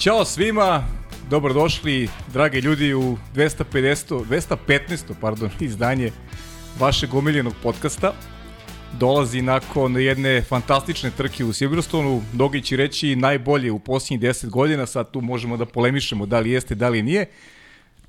[0.00, 0.84] Ćao svima,
[1.30, 4.24] dobrodošli dragi ljudi u 250.
[4.24, 5.14] 215.
[5.20, 6.12] pardon, izdanje
[6.78, 8.12] vašeg omiljenog podcasta.
[8.98, 14.86] Dolazi nakon jedne fantastične trke u Silverstonu, mnogi će reći najbolje u posljednjih 10 godina,
[14.86, 17.26] sad tu možemo da polemišemo da li jeste, da li nije,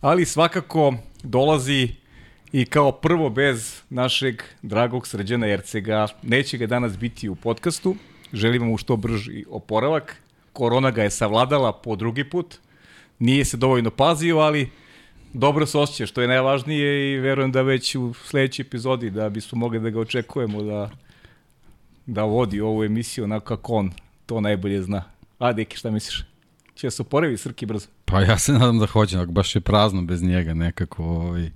[0.02, 1.90] ali svakako dolazi
[2.52, 6.08] i kao prvo bez našeg dragog srđana Ercega.
[6.24, 7.96] Neće ga danas biti u podcastu,
[8.34, 10.21] želimo mu što brži oporavak,
[10.54, 12.58] korona ga je savladala po drugi put,
[13.20, 14.70] nije se dovoljno pazio, ali
[15.34, 19.58] dobro se osjeća, što je najvažnije i verujem da već u sledećoj epizodi da bismo
[19.60, 20.90] mogli da ga očekujemo da,
[22.06, 23.92] da vodi ovu emisiju onako kako on
[24.26, 25.04] to najbolje zna.
[25.40, 26.26] A, Deki, šta misliš?
[26.76, 27.88] Će se oporavi Srki brzo?
[28.06, 31.04] Pa ja se nadam da hoće, baš je prazno bez njega nekako.
[31.04, 31.52] Ovaj,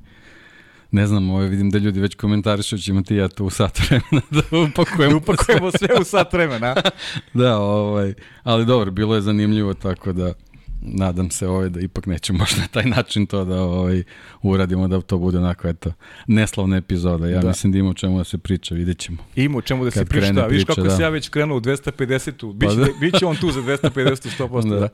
[0.96, 4.22] ne znam, ovaj, vidim da ljudi već komentarišu, će imati ja tu u sat vremena
[4.52, 6.76] da upakujemo, da upakujemo sve u sat vremena.
[7.34, 10.34] da, ovaj, ali dobro, bilo je zanimljivo, tako da
[10.82, 14.04] nadam se ovaj, da ipak nećemo možda na taj način to da ovaj,
[14.42, 15.94] uradimo, da to bude onako, eto,
[16.28, 17.28] neslavna epizoda.
[17.28, 17.48] Ja da.
[17.48, 19.18] mislim da ima o čemu da se priča, vidjet ćemo.
[19.36, 20.90] Ima o čemu da se priča, da, vidiš kako da.
[20.90, 22.88] se ja već krenuo u 250-u, biće, pa da.
[23.00, 24.80] biće on tu za 250 100%, da.
[24.80, 24.90] da.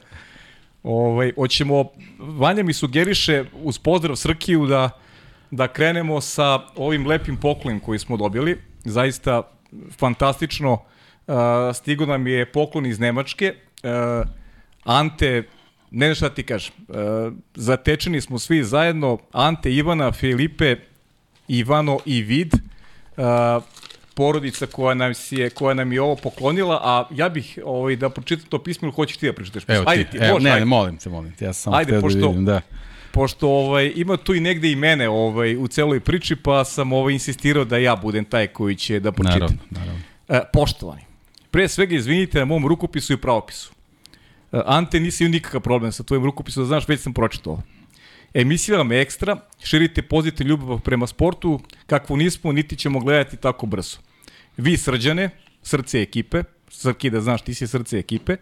[0.84, 1.86] Ovaj, hoćemo,
[2.20, 4.90] Vanja mi sugeriše uz pozdrav Srkiju da
[5.52, 8.62] da krenemo sa ovim lepim poklon koji smo dobili.
[8.86, 9.42] Zaista
[10.00, 10.74] fantastično.
[10.74, 11.36] Uh,
[11.74, 13.54] stigo nam je poklon iz Nemačke.
[13.84, 14.28] Uh,
[14.84, 15.44] Ante,
[15.92, 16.96] ne znam šta ti kažeš, uh,
[17.56, 19.18] zatečeni smo svi zajedno.
[19.32, 20.76] Ante, Ivana, Filipe,
[21.48, 22.54] Ivano i Vid.
[23.18, 23.64] Uh,
[24.14, 28.46] porodica koja nam, je, koja nam je ovo poklonila, a ja bih ovaj, da pročitam
[28.50, 29.64] to pismo ili hoćeš ti da pročitaš?
[29.68, 32.20] Evo ajde, ti, evo, ne, ne, molim te, molim te, ja sam ajde, da pošto,
[32.20, 32.62] da vidim, da
[33.12, 37.14] pošto ovaj, ima tu i negde i mene ovaj, u celoj priči, pa sam ovaj,
[37.14, 39.40] insistirao da ja budem taj koji će da pročitam.
[39.40, 40.02] Naravno, naravno.
[40.30, 41.02] E, poštovani,
[41.52, 43.72] pre svega izvinite na mom rukopisu i pravopisu.
[44.52, 47.62] E, Ante, nisi imao nikakav problem sa tvojim rukopisom, da znaš, već sam pročitao.
[48.34, 53.66] Emisija vam je ekstra, širite pozitivnu ljubav prema sportu, kakvu nismo, niti ćemo gledati tako
[53.66, 53.98] brzo.
[54.58, 55.30] Vi srđane,
[55.64, 58.36] srce ekipe, Srki da znaš, ti si srce ekipe.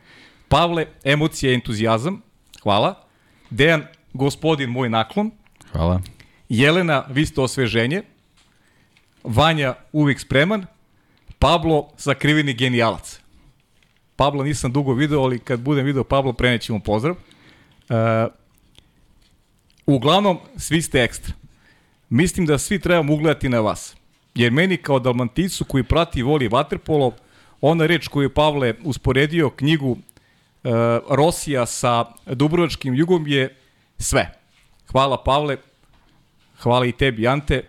[0.48, 2.22] Pavle, emocija i entuzijazam,
[2.64, 3.08] hvala.
[3.50, 3.84] Dejan,
[4.14, 5.32] gospodin moj naklon.
[5.72, 6.02] Hvala.
[6.50, 8.04] Jelena, vi ste osveženje.
[9.24, 10.66] Vanja, uvijek spreman.
[11.40, 13.20] Pablo, sakriveni genijalac.
[14.16, 17.16] Pablo nisam dugo video, ali kad budem video Pablo, prenećemo pozdrav.
[17.16, 17.96] Uh,
[19.86, 21.34] uglavnom, svi ste ekstra.
[22.10, 23.96] Mislim da svi trebamo ugledati na vas.
[24.36, 27.14] Jer meni kao dalmanticu koji prati i voli vaterpolo,
[27.62, 30.00] ona reč koju je Pavle usporedio knjigu uh,
[31.10, 33.56] Rosija sa Dubrovačkim jugom je
[34.00, 34.32] sve.
[34.92, 35.58] Hvala Pavle,
[36.62, 37.64] hvala i tebi Ante.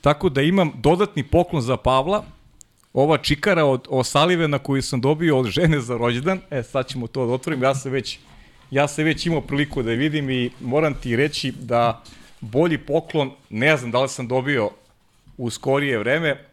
[0.00, 2.24] Tako da imam dodatni poklon za Pavla,
[2.92, 6.40] ova čikara od Osalivena koju sam dobio od žene za rođendan.
[6.50, 7.62] E, sad ćemo to da otvorim.
[7.62, 8.18] Ja se već,
[8.70, 12.02] ja se već imao priliku da vidim i moram ti reći da
[12.40, 14.70] bolji poklon, ne znam da li sam dobio
[15.36, 16.44] u skorije vreme,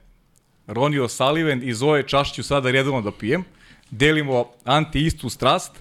[0.68, 3.44] Roni Osaliven i Zoe Čašću sada redovno da pijem.
[3.92, 5.72] Delimo anti istu strast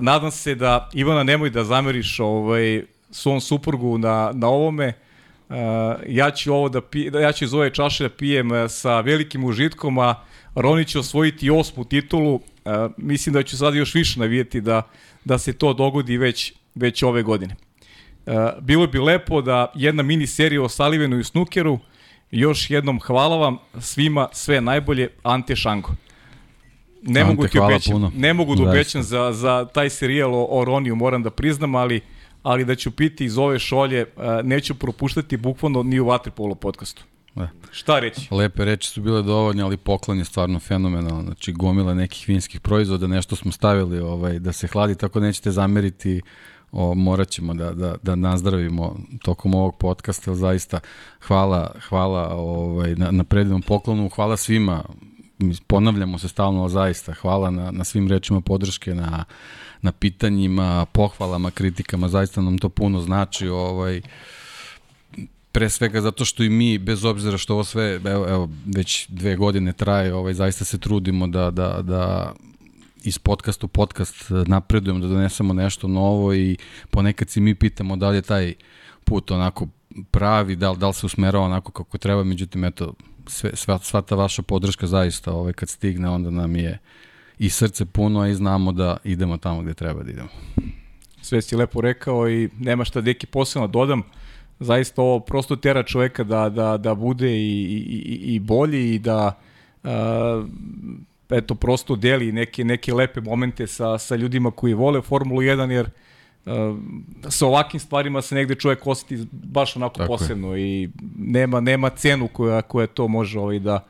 [0.00, 4.92] nadam se da, Ivana, nemoj da zameriš ovaj, svom suprugu na, na ovome.
[5.48, 5.56] Uh,
[6.06, 9.44] ja ću ovo da pi, ja ću iz ove čaše da pijem e, sa velikim
[9.44, 10.14] užitkom, a
[10.54, 12.34] Roni će osvojiti osmu titulu.
[12.34, 12.42] Uh,
[12.96, 14.82] mislim da ću sad još više navijeti da,
[15.24, 17.56] da se to dogodi već, već ove godine.
[18.26, 21.78] Uh, bilo bi lepo da jedna mini serija o Salivenu i Snukeru.
[22.30, 25.08] Još jednom hvala vam svima sve najbolje.
[25.22, 25.88] Ante Šango
[27.02, 28.12] ne Ante, mogu ti obećam, puno.
[28.16, 32.00] ne mogu da obećam za, za taj serijal o, o Roniju, moram da priznam, ali
[32.42, 34.06] ali da ću piti iz ove šolje,
[34.44, 37.04] neću propuštati bukvalno ni u Vatripolo podcastu.
[37.34, 37.48] Da.
[37.70, 38.28] Šta reći?
[38.30, 41.22] Lepe reči su bile dovoljne, ali poklon je stvarno fenomenalno.
[41.22, 46.20] Znači, gomila nekih vinskih proizvoda, nešto smo stavili ovaj, da se hladi, tako nećete zameriti
[46.72, 50.80] o, morat ćemo da, da, da nazdravimo tokom ovog podcasta, zaista
[51.26, 54.82] hvala, hvala ovaj, na, na predivnom poklonu, hvala svima
[55.66, 59.24] ponavljamo se stalno, zaista hvala na, na svim rečima podrške, na,
[59.82, 64.00] na pitanjima, pohvalama, kritikama, zaista nam to puno znači, ovaj,
[65.52, 69.36] pre svega zato što i mi, bez obzira što ovo sve, evo, evo već dve
[69.36, 72.32] godine traje, ovaj, zaista se trudimo da, da, da
[73.04, 74.14] iz podcast u podcast
[74.46, 76.56] napredujemo, da donesemo nešto novo i
[76.90, 78.54] ponekad si mi pitamo da li je taj
[79.04, 79.68] put onako
[80.10, 82.94] pravi, da li, da li se usmerava onako kako treba, međutim, eto,
[83.26, 86.78] sve, sva, sva ta vaša podrška zaista ovaj, kad stigne, onda nam je
[87.38, 90.28] i srce puno, i znamo da idemo tamo gde treba da idemo.
[91.22, 94.02] Sve si lepo rekao i nema šta deki posebno da dodam.
[94.60, 99.38] Zaista ovo prosto tera čoveka da, da, da bude i, i, i bolji i da
[99.82, 99.90] uh,
[101.30, 105.86] eto, prosto deli neke, neke lepe momente sa, sa ljudima koji vole Formulu 1, jer
[105.86, 105.92] uh,
[107.28, 110.82] sa ovakvim stvarima se negde čovjek osjeti baš onako Tako posebno je.
[110.82, 113.84] i nema, nema cenu koja, koja to može ovaj, da,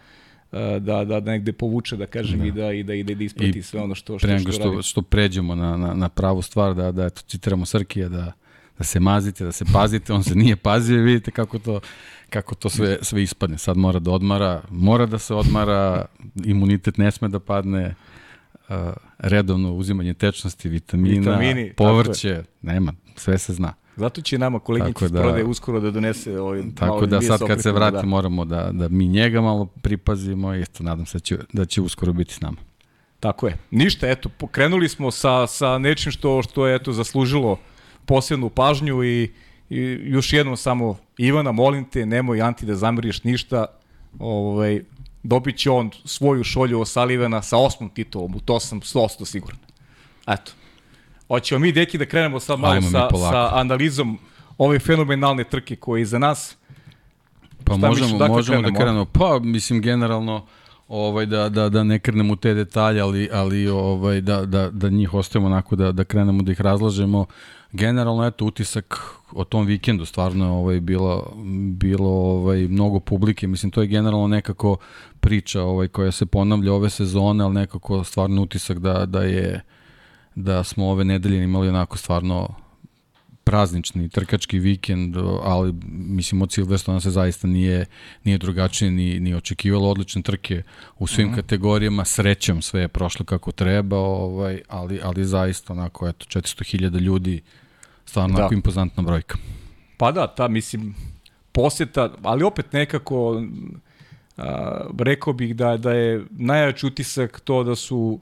[0.81, 2.46] da, da negde povuče, da kažem, da.
[2.46, 4.52] i da, i da, i da, da isprati I sve ono što, što, što, što,
[4.52, 8.32] što, što pređemo na, na, na pravu stvar, da, da eto, citiramo Srkija, da,
[8.78, 11.81] da se mazite, da se pazite, on se nije pazio i vidite kako to,
[12.31, 13.58] kako to sve, sve ispadne.
[13.58, 16.04] Sad mora da odmara, mora da se odmara,
[16.44, 18.12] imunitet ne sme da padne, uh,
[19.19, 23.75] redovno uzimanje tečnosti, vitamina, Vitamini, povrće, nema, sve se zna.
[23.97, 27.73] Zato će nama koleginica da, prodaje uskoro da donese ovaj Tako da sad kad se
[27.73, 28.03] vrati da.
[28.03, 31.81] moramo da, da mi njega malo pripazimo i eto, nadam se da će, da će
[31.81, 32.57] uskoro biti s nama.
[33.21, 33.57] Tako je.
[33.71, 37.59] Ništa, eto, pokrenuli smo sa, sa nečim što, što je eto, zaslužilo
[38.07, 39.31] posebnu pažnju i,
[39.71, 43.67] i još jednom samo Ivana, molim te, nemoj Anti da zamiriš ništa,
[44.19, 44.83] ovaj,
[45.23, 49.59] dobit će on svoju šolju osalivena sa osmom titulom, u to sam 100% siguran.
[50.27, 50.53] Eto.
[51.29, 54.19] Hoćemo mi, deki, da krenemo sad malo sa, sa analizom
[54.59, 56.57] ove fenomenalne trke koje je iza nas.
[57.65, 59.05] Pa Šta možemo, da možemo da krenemo.
[59.05, 60.47] Pa, mislim, generalno,
[60.89, 64.89] ovaj da da da ne krenemo u te detalje, ali ali ovaj da da da
[64.89, 67.27] njih ostavimo onako da da krenemo da ih razlažemo.
[67.73, 69.01] Generalno eto utisak
[69.33, 71.33] o tom vikendu stvarno ovaj bilo
[71.73, 73.47] bilo ovaj mnogo publike.
[73.47, 74.77] Mislim to je generalno nekako
[75.21, 79.61] priča ovaj koja se ponavlja ove sezone, al nekako stvarno utisak da da je
[80.35, 82.55] da smo ove nedelje imali onako stvarno
[83.45, 87.87] praznični trkački vikend, ali mislim od Silverstona se zaista nije,
[88.25, 90.63] nije drugačije ni, ni očekivalo odlične trke
[90.99, 91.37] u svim mm -hmm.
[91.37, 97.43] kategorijama, srećom sve je prošlo kako treba, ovaj, ali, ali zaista onako, eto, 400.000 ljudi,
[98.04, 98.49] stvarno da.
[98.52, 99.38] impozantna brojka.
[99.96, 100.94] Pa da, ta mislim,
[101.52, 103.43] posjeta, ali opet nekako,
[104.37, 108.20] a, rekao bih da, da je najjači utisak to da su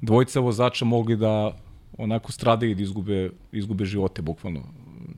[0.00, 1.52] dvojica vozača mogli da
[1.98, 4.62] onako stradaju da izgube, izgube živote, bukvalno.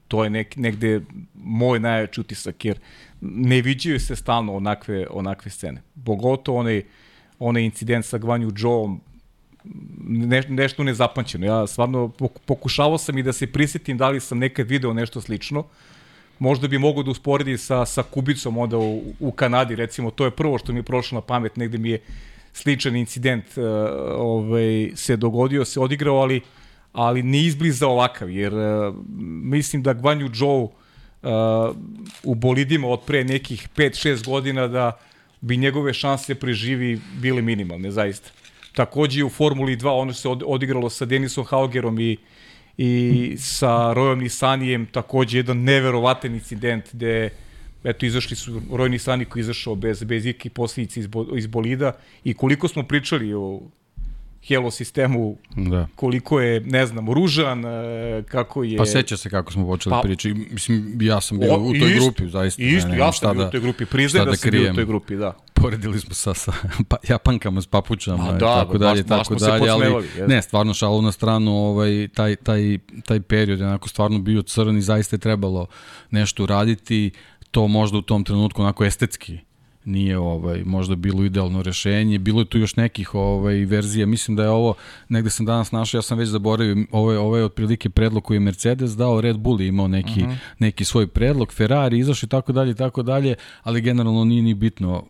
[0.08, 1.00] To je nek, negde
[1.34, 2.80] moj najjači utisak, jer
[3.20, 5.82] ne viđaju se stalno onakve, onakve scene.
[5.94, 6.82] Bogoto onaj,
[7.38, 9.00] onaj incident sa Gvanju Joeom,
[10.06, 11.46] ne, nešto nezapamćeno.
[11.46, 12.10] Ja stvarno
[12.46, 15.64] pokušavao sam i da se prisjetim da li sam nekad video nešto slično.
[16.38, 20.30] Možda bi mogo da usporedi sa, sa Kubicom onda u, u Kanadi, recimo, to je
[20.30, 22.00] prvo što mi je prošlo na pamet, negde mi je
[22.52, 23.64] sličan incident uh,
[24.16, 26.40] ovaj, se dogodio, se odigrao, ali
[26.92, 28.94] ali ne izbliza ovakav, jer uh,
[29.44, 30.70] mislim da Gvanju Joe uh,
[32.22, 34.98] u bolidima od pre nekih 5-6 godina da
[35.40, 38.30] bi njegove šanse preživi bile minimalne, zaista.
[38.74, 42.16] Takođe i u Formuli 2 ono se od, odigralo sa Denisom Haugerom i,
[42.78, 47.30] i sa Rojom Nisanijem, takođe jedan neverovatan incident gde
[47.84, 51.92] eto, izašli su Roj Nisani koji izašao bez, bez ikakve posljedice iz, bo, iz bolida
[52.24, 53.60] i koliko smo pričali o
[54.48, 55.86] Helo sistemu da.
[55.96, 58.76] koliko je, ne znam, ružan, e, kako je...
[58.76, 60.34] Pa seća se kako smo počeli pa, priči.
[60.34, 62.62] Mislim, ja sam bio o, u toj ist, grupi, zaista.
[62.62, 64.74] Isto, ne, ja sam bio da, u toj grupi, priznaj da, da sam bio u
[64.74, 65.36] toj grupi, da.
[65.54, 66.52] Poredili smo sa, sa
[66.88, 71.02] pa, japankama s papučama, da, tako dalje, baš, tako baš dalje, ali ne, stvarno šalu
[71.02, 75.20] na stranu, ovaj, taj, taj, taj period je onako stvarno bio crn i zaista je
[75.20, 75.66] trebalo
[76.10, 77.10] nešto uraditi,
[77.50, 79.38] to možda u tom trenutku onako estetski
[79.84, 82.18] nije ovaj možda bilo idealno rešenje.
[82.18, 84.06] Bilo je tu još nekih ovaj verzija.
[84.06, 84.74] Mislim da je ovo
[85.08, 88.36] negde sam danas našao, ja sam već zaboravio, ovo je ovo je otprilike predlog koji
[88.36, 90.30] je Mercedes dao, Red Bull je imao neki uh mhm.
[90.30, 90.36] -huh.
[90.58, 94.54] neki svoj predlog, Ferrari izašao i tako dalje i tako dalje, ali generalno nije ni
[94.54, 95.04] bitno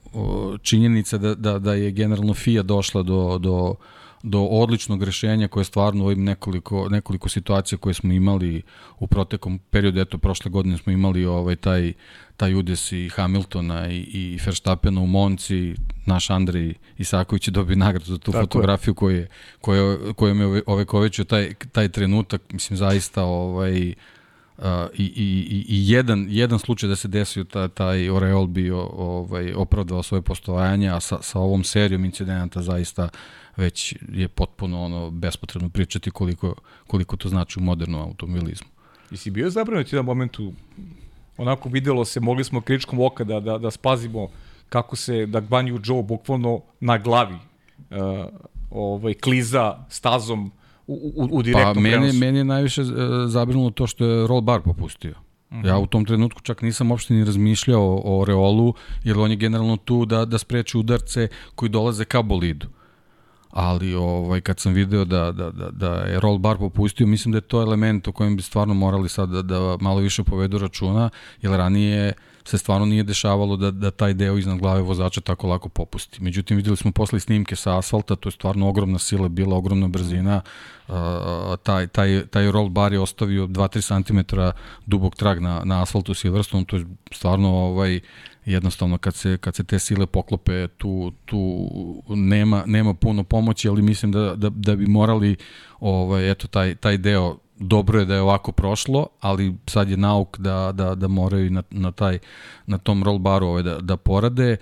[0.63, 3.75] činjenica da da da je generalno FIA došla do do
[4.23, 8.63] do odličnog rešenja koje stvarno u ovim nekoliko, nekoliko situacija koje smo imali
[8.99, 11.93] u protekom periodu, eto prošle godine smo imali ovaj taj,
[12.43, 15.75] taj udes i Hamiltona i, i Verstappena u Monci,
[16.07, 19.29] naš Andrej Isaković je dobio nagradu za tu Tako fotografiju koju je,
[19.61, 23.95] koju, koju je ovekovećio taj, taj trenutak, mislim zaista ovaj,
[24.59, 29.53] Uh, i, i, i jedan, jedan slučaj da se desio ta, taj Oreol bio ovaj,
[29.53, 33.09] opravdao svoje postojanje, a sa, sa ovom serijom incidenta zaista
[33.57, 36.55] već je potpuno ono bespotrebno pričati koliko,
[36.87, 38.69] koliko to znači u modernom automobilizmu.
[39.11, 40.53] I si bio zabranut jedan momentu,
[41.43, 44.29] onako videlo se, mogli smo kričkom oka da, da, da spazimo
[44.69, 47.97] kako se da Gbanju Joe bukvalno na glavi uh,
[48.71, 50.53] ovaj, kliza stazom
[50.87, 52.19] u, u, u direktnom pa, meni, prenosu.
[52.19, 52.89] Meni je najviše uh,
[53.27, 55.15] zabrinulo to što je roll bar popustio.
[55.53, 55.67] -hmm.
[55.67, 59.37] Ja u tom trenutku čak nisam uopšte ni razmišljao o, o Reolu, jer on je
[59.37, 62.67] generalno tu da, da spreči udarce koji dolaze ka bolidu.
[63.53, 67.37] Ali ovaj kad sam video da, da, da, da je roll bar popustio, mislim da
[67.37, 71.11] je to element o kojem bi stvarno morali sad da, da malo više povedu računa,
[71.43, 72.13] jer ranije
[72.45, 76.23] se stvarno nije dešavalo da, da taj deo iznad glave vozača tako lako popusti.
[76.23, 80.41] Međutim, videli smo posle snimke sa asfalta, to je stvarno ogromna sila, bila ogromna brzina,
[80.89, 80.95] uh,
[81.63, 84.37] taj, taj, taj roll bar je ostavio 2-3 cm
[84.87, 88.01] dubog trag na, na asfaltu Silverstone, to je stvarno ovaj,
[88.45, 91.69] jednostavno kad se, kad se te sile poklope tu, tu
[92.09, 95.37] nema, nema puno pomoći, ali mislim da, da, da bi morali
[95.81, 100.39] ovaj, eto, taj, taj deo dobro je da je ovako prošlo, ali sad je nauk
[100.39, 102.19] da, da, da moraju na, na, taj,
[102.67, 104.57] na tom roll baru ovaj, da, da porade.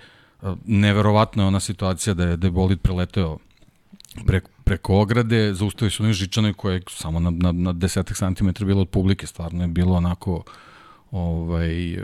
[0.65, 3.37] Neverovatna je ona situacija da je, da je bolid preleteo
[4.27, 8.65] preko, preko ograde, zaustavili su oni žičane koje je samo na, na, na desetak santimetra
[8.65, 10.43] bilo od publike, stvarno je bilo onako
[11.11, 11.97] ovaj,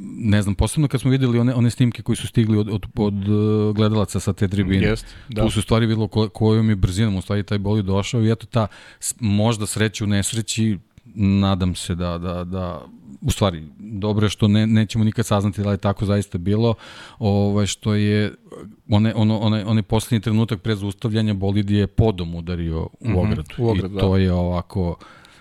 [0.00, 3.28] ne znam, posebno kad smo videli one, one snimke koji su stigli od, od, od
[3.28, 4.86] uh, gledalaca sa te tribine.
[4.86, 5.42] Jest, da.
[5.42, 8.46] Tu su stvari videlo ko, kojom je brzinom u stvari taj boli došao i eto
[8.46, 8.66] ta
[9.20, 10.78] možda sreća u nesreći
[11.14, 12.82] nadam se da, da, da
[13.20, 16.74] u stvari, dobro je što ne, nećemo nikad saznati da li je tako zaista bilo,
[17.18, 18.34] ovaj, što je
[18.90, 23.18] one, ono, one, one poslednji trenutak pre zaustavljanja bolid je podom udario u mm -hmm,
[23.18, 23.54] ogradu.
[23.58, 24.18] U ogradu I to da.
[24.18, 24.96] je ovako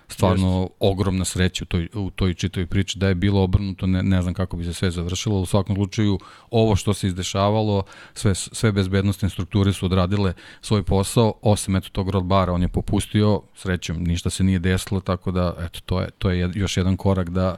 [0.07, 0.73] stvarno Just.
[0.79, 2.99] ogromna sreća u toj, u toj čitoj priči.
[2.99, 5.39] Da je bilo obrnuto, ne, ne znam kako bi se sve završilo.
[5.39, 6.19] U svakom slučaju,
[6.51, 7.83] ovo što se izdešavalo,
[8.13, 13.41] sve, sve bezbednostne strukture su odradile svoj posao, osim eto tog rodbara, on je popustio,
[13.55, 17.29] srećom, ništa se nije desilo, tako da, eto, to je, to je još jedan korak
[17.29, 17.55] da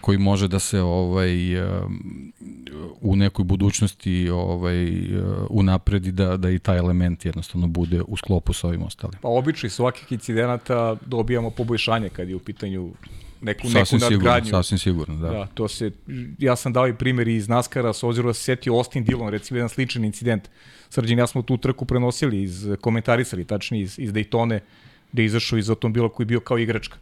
[0.00, 1.82] koji može da se ovaj e,
[3.00, 8.52] u nekoj budućnosti ovaj e, unapredi da da i taj element jednostavno bude u sklopu
[8.52, 9.18] sa ovim ostalim.
[9.22, 12.92] Pa obično svakih incidenata dobijamo poboljšanje kad je u pitanju
[13.40, 14.46] neku sasvim neku nadgradnju.
[14.46, 15.30] Sigurno, sasvim sigurno, da.
[15.30, 15.46] da.
[15.54, 15.90] to se
[16.38, 19.58] ja sam dao i primjer iz NASCAR-a s obzirom da se setio Austin Dillon, recimo
[19.58, 20.48] jedan sličan incident.
[20.90, 24.60] Srđan ja smo tu trku prenosili iz komentarisali, tačnije iz, iz Daytone,
[25.12, 26.96] gde je izašao iz automobila koji je bio kao igračka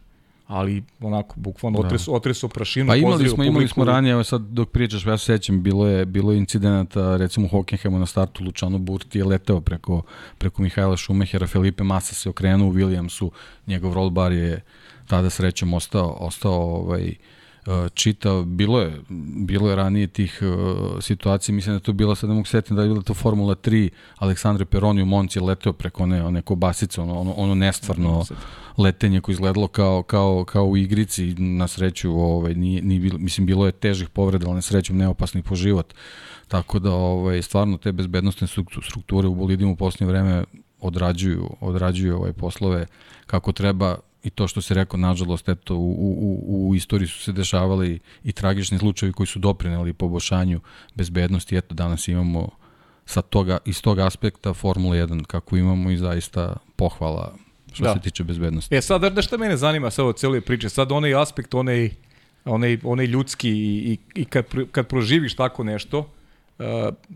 [0.51, 2.11] ali onako bukvalno otres da.
[2.11, 5.63] otreso prašinu pa imali smo imali smo ranije evo sad dok pričaš ja se sećam
[5.63, 10.01] bilo je bilo je incidenata recimo u Hockenheimu na startu Lučano Burti je leteo preko
[10.37, 13.29] preko Mihajla Šumehera Felipe Massa se okrenuo u Williamsu
[13.67, 14.61] njegov roll bar je
[15.07, 17.13] tada srećom ostao ostao ovaj
[17.93, 19.01] čitav, bilo je,
[19.45, 22.81] bilo je ranije tih uh, situacija, mislim da to bila, sad ne mogu setiti da
[22.81, 27.01] je bila to Formula 3, Aleksandre Peroni u Monci je leteo preko one, one kobasice,
[27.01, 28.25] ono, ono, ono nestvarno
[28.77, 33.47] letenje koje izgledalo kao, kao, kao u igrici, na sreću, ovaj, nije, nije bilo, mislim,
[33.47, 35.93] bilo je težih povreda, ali na sreću neopasnih po život.
[36.47, 38.47] Tako da, ovaj, stvarno, te bezbednostne
[38.87, 40.43] strukture u bolidima u posljednje vreme
[40.79, 42.85] odrađuju, odrađuju ovaj poslove
[43.25, 45.91] kako treba i to što se rekao, nažalost, eto, u,
[46.47, 50.59] u, u istoriji su se dešavali i tragični slučajevi koji su doprineli poboljšanju
[50.95, 51.57] bezbednosti.
[51.57, 52.49] Eto, danas imamo
[53.05, 57.35] sa toga, iz tog aspekta Formula 1 kako imamo i zaista pohvala
[57.73, 57.93] što da.
[57.93, 58.75] se tiče bezbednosti.
[58.75, 61.89] E sad, da šta mene zanima sa ovo cijeli priče, sad onaj aspekt, onaj,
[62.45, 66.65] onaj, onaj ljudski i, i, i kad, kad proživiš tako nešto, uh,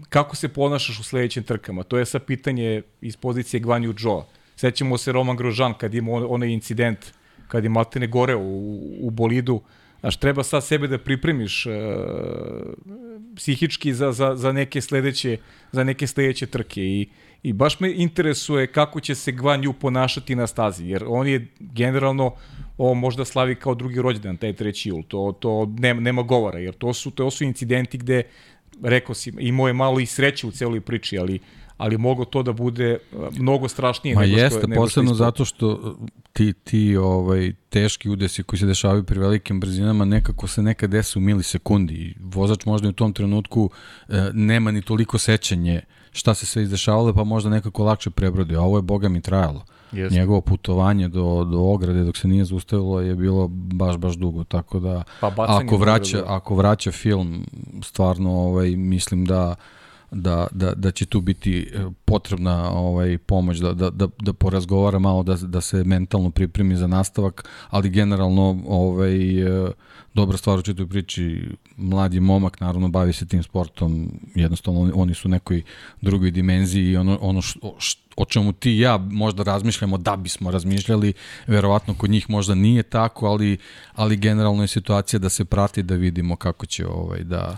[0.10, 1.84] kako se ponašaš u sledećim trkama?
[1.84, 4.24] To je sa pitanje iz pozicije Gvanju Joe
[4.56, 7.06] Sećamo se Roman Grožan kad ima onaj incident,
[7.48, 9.62] kad je Matene gore u, u bolidu,
[10.06, 11.74] Znaš, treba sad sebe da pripremiš uh,
[13.36, 15.38] psihički za, za, za, neke sledeće,
[15.72, 16.82] za neke sledeće trke.
[16.82, 17.10] I,
[17.44, 21.48] i baš me interesuje kako će se Gvan Yu ponašati na stazi, jer on je
[21.60, 22.36] generalno
[22.78, 26.74] ovo možda slavi kao drugi rođendan, taj treći jul, to, to nema, nema govora, jer
[26.74, 28.24] to su, to su incidenti gde,
[28.84, 31.40] rekao si, imao je malo i sreće u celoj priči, ali
[31.78, 35.10] ali mogo to da bude uh, mnogo strašnije Ma nego jeste, što je, nego posebno
[35.10, 40.06] što zato što uh, ti, ti ovaj, teški udesi koji se dešavaju pri velikim brzinama
[40.06, 42.16] nekako se nekad desi u milisekundi.
[42.20, 43.70] Vozač možda u tom trenutku
[44.10, 48.56] e, nema ni toliko sećanje šta se sve izdešavalo, pa možda nekako lakše prebrodi.
[48.56, 49.66] A ovo je, boga mi, trajalo.
[49.92, 50.12] Yes.
[50.12, 54.44] Njegovo putovanje do, do ograde dok se nije zaustavilo je bilo baš, baš dugo.
[54.44, 57.46] Tako da, pa ako, vraća, ako vraća film,
[57.84, 59.56] stvarno ovaj, mislim da
[60.12, 65.00] da, da, da će tu biti e, potrebna ovaj pomoć da, da, da, da porazgovara
[65.00, 69.72] malo da, da se mentalno pripremi za nastavak, ali generalno ovaj e,
[70.14, 75.28] dobra stvar u čitoj priči, mladi momak naravno bavi se tim sportom, jednostavno oni su
[75.28, 75.62] u nekoj
[76.02, 77.78] drugoj dimenziji i ono, ono što,
[78.16, 81.14] o čemu ti i ja možda razmišljamo da bismo razmišljali,
[81.48, 83.58] verovatno kod njih možda nije tako, ali,
[83.94, 87.58] ali generalno je situacija da se prati da vidimo kako će ovaj da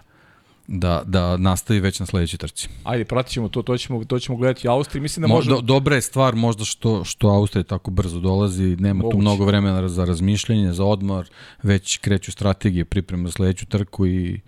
[0.67, 2.69] da, da nastavi već na sledećoj trci.
[2.83, 5.01] Ajde, pratit ćemo to, to ćemo, to ćemo gledati u Austriji.
[5.01, 5.49] Mislim da može...
[5.49, 9.15] Do, dobra je stvar možda što, što Austrija tako brzo dolazi, nema Moguće.
[9.15, 11.29] tu mnogo vremena za razmišljanje, za odmor,
[11.63, 14.41] već kreću strategije, priprema za sledeću trku i,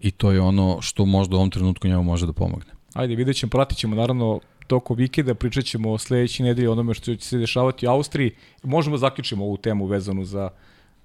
[0.00, 2.72] i to je ono što možda u ovom trenutku njemu može da pomogne.
[2.92, 7.14] Ajde, vidjet ćemo, pratit ćemo naravno tokom vikenda, pričat ćemo o sledeći nedelji onome što
[7.14, 8.30] će se dešavati u Austriji.
[8.62, 10.50] Možemo zaključimo ovu temu vezanu za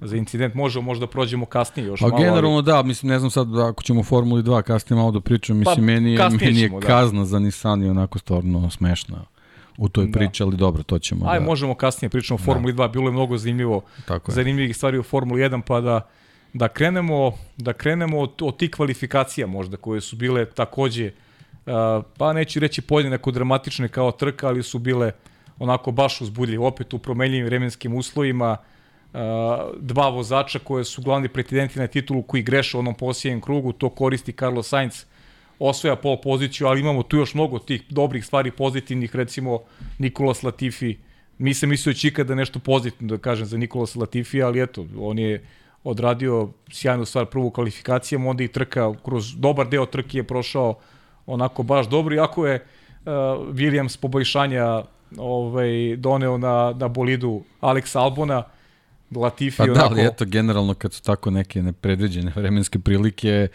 [0.01, 2.17] za incident možemo možda prođemo kasnije još pa, malo.
[2.17, 2.65] Pa generalno ali...
[2.65, 5.81] da, mislim ne znam sad ako ćemo Formuli 2 kasnije malo da pričam, mislim pa,
[5.81, 6.87] meni je, meni je ćemo, da.
[6.87, 7.25] kazna da.
[7.25, 9.25] za Nissan i onako stvarno smešna
[9.77, 10.19] u toj da.
[10.19, 11.25] priči, ali dobro, to ćemo.
[11.29, 11.45] Aj, da...
[11.45, 12.43] možemo kasnije pričamo o da.
[12.43, 12.83] Formuli da.
[12.83, 14.35] 2, bilo je mnogo zanimljivo, Tako je.
[14.35, 16.07] zanimljivih stvari u Formuli 1, pa da
[16.53, 21.71] da krenemo da krenemo od, od tih kvalifikacija možda koje su bile takođe uh,
[22.17, 25.11] pa neću reći podjednako dramatične kao trka, ali su bile
[25.59, 28.70] onako baš uzbudljive opet u promenljivim vremenskim uslovima uh,
[29.77, 33.89] dva vozača koje su glavni pretendenti na titulu koji greše u onom posljednjem krugu, to
[33.89, 35.05] koristi Carlos Sainz
[35.59, 39.59] osvoja pol poziciju, ali imamo tu još mnogo tih dobrih stvari pozitivnih, recimo
[39.99, 40.97] Nikola Latifi,
[41.37, 45.43] nisam mislio će ikada nešto pozitivno da kažem za Nikola Latifi, ali eto, on je
[45.83, 50.75] odradio sjajnu stvar prvu kvalifikacijom, onda i trka, kroz dobar deo trke je prošao
[51.25, 53.11] onako baš dobro, iako je uh,
[53.53, 54.83] Williams poboljšanja
[55.17, 58.43] ovaj, doneo na, na bolidu Alex Albona,
[59.15, 59.93] Latifi pa da, onako...
[59.93, 63.47] ali eto, generalno kad su tako neke nepredviđene vremenske prilike,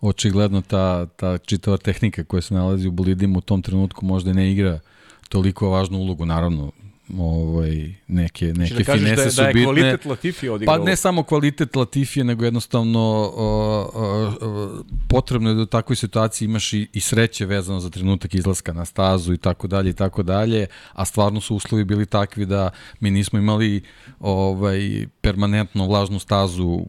[0.00, 4.52] očigledno ta, ta čitava tehnika koja se nalazi u bolidima u tom trenutku možda ne
[4.52, 4.80] igra
[5.28, 6.72] toliko važnu ulogu, naravno
[7.18, 9.64] ovaj neke neke da finese da je, su da je bitne.
[9.64, 10.78] kvalitet Latifi odigrao.
[10.78, 14.02] Pa ne samo kvalitet Latifi, nego jednostavno uh,
[14.42, 18.72] uh, potrebno je da u takvoj situaciji imaš i, i sreće vezano za trenutak izlaska
[18.72, 22.70] na stazu i tako dalje i tako dalje, a stvarno su uslovi bili takvi da
[23.00, 23.82] mi nismo imali
[24.20, 26.80] ovaj permanentno vlažnu stazu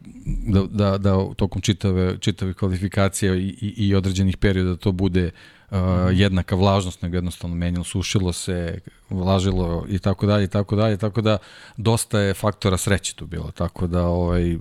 [0.48, 5.65] da, da, da tokom čitave, čitave kvalifikacije i, i, i određenih perioda to bude uh,
[5.76, 8.80] uh, jednaka vlažnost, nego jednostavno menjalo, sušilo se,
[9.10, 11.38] vlažilo i tako dalje i tako dalje, tako da
[11.78, 14.58] dosta je faktora sreće tu bilo, tako da ovaj,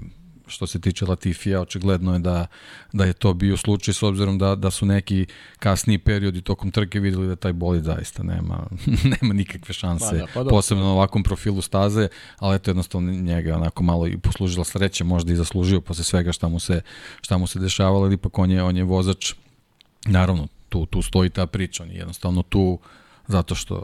[0.47, 2.47] što se tiče Latifija, očigledno je da,
[2.93, 5.27] da je to bio slučaj s obzirom da, da su neki
[5.59, 8.67] kasniji periodi tokom trke videli da taj bolid zaista nema,
[9.21, 10.51] nema nikakve šanse, pa da, pa da.
[10.51, 12.09] posebno na ovakvom profilu staze,
[12.39, 16.49] ali eto jednostavno njega onako malo i poslužila sreće, možda i zaslužio posle svega šta
[16.49, 16.81] mu se,
[17.21, 19.35] šta mu se dešavalo, ali ipak on je, on je vozač
[20.07, 22.79] Naravno, tu, tu stoji ta priča, on je jednostavno tu
[23.27, 23.83] zato što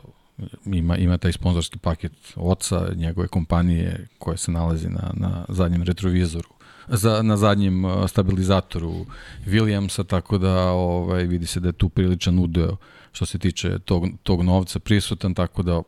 [0.67, 6.49] ima, ima taj sponzorski paket oca, njegove kompanije koje se nalazi na, na zadnjem retrovizoru
[6.89, 9.07] za, na zadnjem uh, stabilizatoru
[9.47, 12.77] Williamsa, tako da ovaj, vidi se da je tu priličan udeo
[13.13, 15.83] što se tiče tog, tog novca prisutan, tako da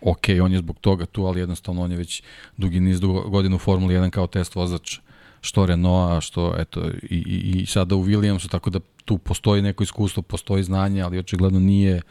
[0.00, 2.22] ok, on je zbog toga tu, ali jednostavno on je već
[2.56, 4.98] dugi niz godina u Formuli 1 kao test vozač
[5.40, 9.82] što Renaulta, što eto, i, i, i sada u Williamsu, tako da tu postoji neko
[9.82, 12.02] iskustvo, postoji znanje, ali očigledno nije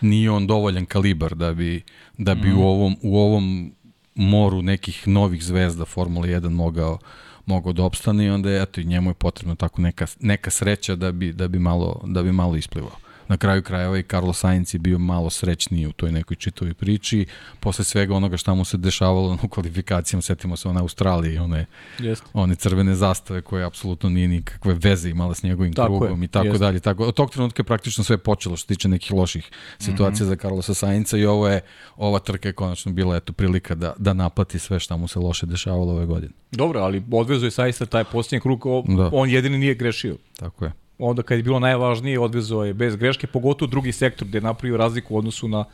[0.00, 1.82] nije on dovoljan kalibar da bi
[2.18, 2.58] da bi mm.
[2.58, 3.72] u ovom u ovom
[4.14, 6.98] moru nekih novih zvezda Formule 1 mogao
[7.46, 11.12] mogao da opstane i onda eto i njemu je potrebno tako neka neka sreća da
[11.12, 12.96] bi da bi malo da bi malo isplivao
[13.28, 17.26] na kraju krajeva i Carlos Sainz je bio malo srećniji u toj nekoj čitovi priči.
[17.60, 21.66] Posle svega onoga šta mu se dešavalo u kvalifikacijama, setimo se one Australije, one,
[21.98, 22.24] Jest.
[22.32, 26.24] one crvene zastave koje apsolutno nije nikakve veze imala s njegovim tako krugom je.
[26.24, 26.60] i tako Jest.
[26.60, 26.80] dalje.
[26.80, 30.32] Tako, od tog trenutka je praktično sve počelo što tiče nekih loših situacija mm -hmm.
[30.32, 31.60] za Carlosa Sainca i ovo je,
[31.96, 35.46] ova trka je konačno bila eto, prilika da, da naplati sve šta mu se loše
[35.46, 36.32] dešavalo ove godine.
[36.52, 38.62] Dobro, ali odvezuje saista taj posljednji krug,
[38.96, 39.10] da.
[39.12, 40.16] on jedini nije grešio.
[40.36, 44.38] Tako je onda kad je bilo najvažnije odvezao je bez greške, pogotovo drugi sektor gde
[44.38, 45.64] je napravio razliku u odnosu na,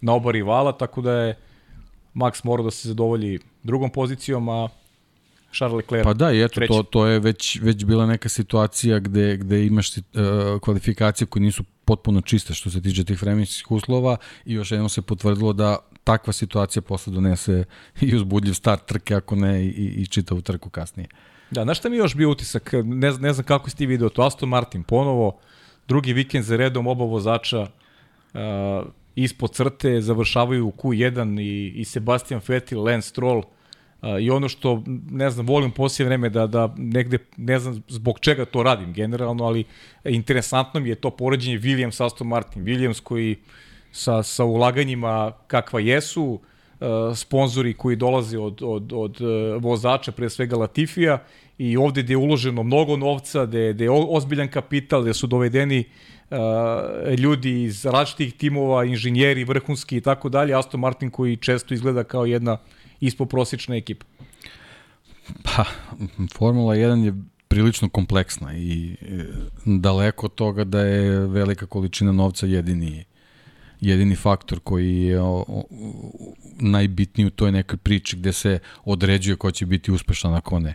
[0.00, 1.36] na oba rivala, tako da je
[2.14, 4.68] Max morao da se zadovolji drugom pozicijom, a
[5.52, 9.36] Charles Leclerc Pa da, i eto, to, to je već, već bila neka situacija gde,
[9.36, 10.02] gde imaš uh,
[10.60, 15.02] kvalifikacije koje nisu potpuno čiste što se tiče tih vremenskih uslova i još jednom se
[15.02, 17.64] potvrdilo da takva situacija posle donese
[18.00, 21.08] i uzbudljiv start trke, ako ne i, i čitavu trku kasnije.
[21.50, 24.22] Da, znaš šta mi još bio utisak, ne, ne znam kako si ti video to,
[24.22, 25.38] Aston Martin ponovo,
[25.88, 28.40] drugi vikend za redom oba vozača uh,
[29.14, 33.42] ispod crte, završavaju u Q1 i, i Sebastian Vettel, Lance Stroll,
[34.02, 38.18] Uh, I ono što, ne znam, volim poslije vreme da, da negde, ne znam zbog
[38.20, 39.64] čega to radim generalno, ali
[40.04, 42.64] interesantno mi je to poređenje Williams Aston Martin.
[42.64, 43.36] Williams koji
[43.92, 46.40] sa, sa ulaganjima kakva jesu, uh,
[47.14, 51.18] sponzori koji dolaze od, od, od uh, vozača, pre svega Latifija,
[51.58, 55.84] i ovde gde je uloženo mnogo novca, gde, gde je ozbiljan kapital, gde su dovedeni
[56.30, 56.38] uh,
[57.18, 62.26] ljudi iz različitih timova, inženjeri, vrhunski i tako dalje, Aston Martin koji često izgleda kao
[62.26, 62.58] jedna
[63.00, 64.06] ispoprosječna ekipa.
[65.42, 65.64] Pa,
[66.34, 67.14] Formula 1 je
[67.48, 68.96] prilično kompleksna i
[69.64, 73.04] daleko od toga da je velika količina novca jedini
[73.80, 75.64] jedini faktor koji je o, o,
[76.60, 80.74] najbitniji u toj nekoj priči gde se određuje ko će biti uspešan ako ne.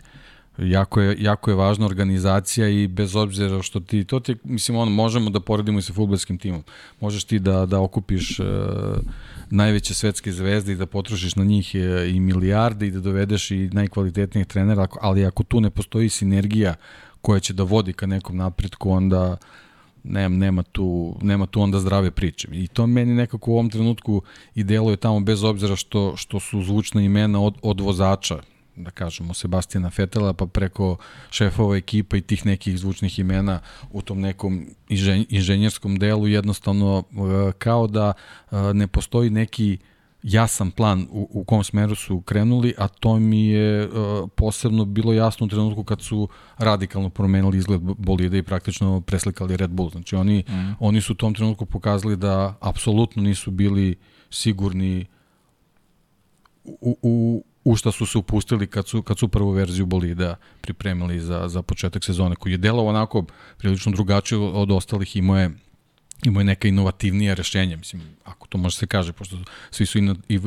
[0.58, 4.90] jako je, jako je važna organizacija i bez obzira što ti, to ti, mislim, ono,
[4.90, 6.62] možemo da poredimo i sa futbolskim timom.
[7.00, 8.46] Možeš ti da, da okupiš uh,
[9.50, 13.70] najveće svetske zvezde i da potrošiš na njih e, i milijarde i da dovedeš i
[13.72, 16.74] najkvalitetnijih trenera, ali ako tu ne postoji sinergija
[17.20, 19.36] koja će da vodi ka nekom napretku, onda
[20.04, 22.48] nema, nema, tu, nema tu onda zdrave priče.
[22.52, 24.22] I to meni nekako u ovom trenutku
[24.54, 28.38] i deluje tamo bez obzira što, što su zvučna imena od, od vozača,
[28.76, 30.96] da kažemo, Sebastijana Fetela, pa preko
[31.30, 33.60] šefova ekipa i tih nekih zvučnih imena
[33.90, 34.66] u tom nekom
[35.28, 38.12] inženjerskom delu, jednostavno e, kao da
[38.50, 39.78] e, ne postoji neki
[40.22, 45.12] jasan plan u, u kom smeru su krenuli, a to mi je uh, posebno bilo
[45.12, 49.90] jasno u trenutku kad su radikalno promenili izgled bolide i praktično preslikali Red Bull.
[49.90, 50.74] Znači oni, mm.
[50.80, 53.96] oni su u tom trenutku pokazali da apsolutno nisu bili
[54.30, 55.06] sigurni
[56.64, 61.20] u, u, u šta su se upustili kad su, kad su prvu verziju bolida pripremili
[61.20, 63.24] za, za početak sezone, koji je delao onako
[63.58, 65.50] prilično drugačije od ostalih, imao je
[66.22, 69.36] imao je neka inovativnija rešenja, mislim, ako to može se kaže, pošto
[69.70, 69.98] svi su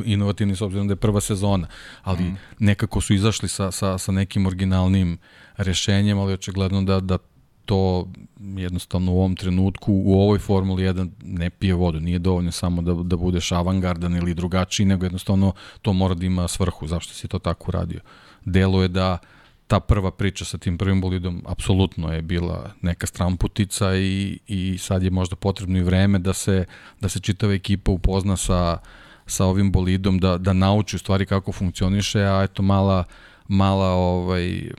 [0.04, 1.66] inovativni s obzirom da je prva sezona,
[2.02, 2.36] ali mm.
[2.58, 5.18] nekako su izašli sa, sa, sa nekim originalnim
[5.56, 7.18] rešenjem, ali očigledno da, da
[7.66, 8.08] to
[8.56, 12.94] jednostavno u ovom trenutku u ovoj Formuli 1 ne pije vodu, nije dovoljno samo da,
[12.94, 17.38] da budeš avangardan ili drugačiji, nego jednostavno to mora da ima svrhu, zašto si to
[17.38, 18.00] tako uradio.
[18.44, 19.18] Delo je da
[19.66, 25.02] ta prva priča sa tim prvim bolidom apsolutno je bila neka stramputica i, i sad
[25.02, 26.64] je možda potrebno i vreme da se,
[27.00, 28.78] da se čitava ekipa upozna sa,
[29.26, 33.04] sa ovim bolidom, da, da nauči u stvari kako funkcioniše, a eto mala,
[33.48, 34.70] mala ovaj,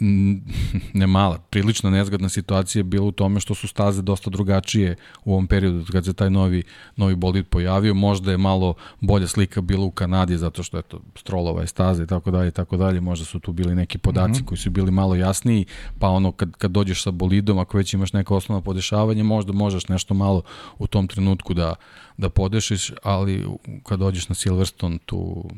[1.00, 5.32] ne mala, prilično nezgodna situacija je bila u tome što su staze dosta drugačije u
[5.32, 6.62] ovom periodu kad se taj novi,
[6.96, 7.94] novi bolid pojavio.
[7.94, 12.06] Možda je malo bolja slika bila u Kanadi zato što eto, strolova je staza i
[12.06, 13.00] tako dalje i tako dalje.
[13.00, 14.48] Možda su tu bili neki podaci mm -hmm.
[14.48, 15.64] koji su bili malo jasniji,
[15.98, 19.88] pa ono kad, kad dođeš sa bolidom, ako već imaš neka osnovna podešavanja, možda možeš
[19.88, 20.42] nešto malo
[20.78, 21.74] u tom trenutku da,
[22.16, 23.46] da podešiš, ali
[23.86, 25.50] kad dođeš na Silverstone tu,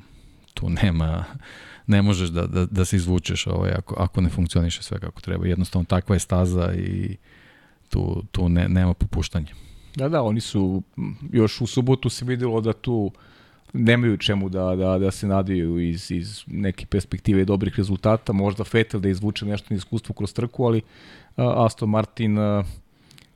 [0.54, 1.24] tu nema
[1.86, 5.46] ne možeš da, da, da se izvučeš ovaj, ako, ako ne funkcioniše sve kako treba.
[5.46, 7.16] Jednostavno takva je staza i
[7.88, 9.54] tu, tu ne, nema popuštanja.
[9.96, 10.82] Da, da, oni su,
[11.32, 13.10] još u subotu se videlo da tu
[13.72, 19.00] nemaju čemu da, da, da se nadaju iz, iz neke perspektive dobrih rezultata, možda Vettel
[19.00, 20.84] da izvuče nešto na iskustvo kroz trku, ali uh,
[21.36, 22.66] Aston Martin, uh,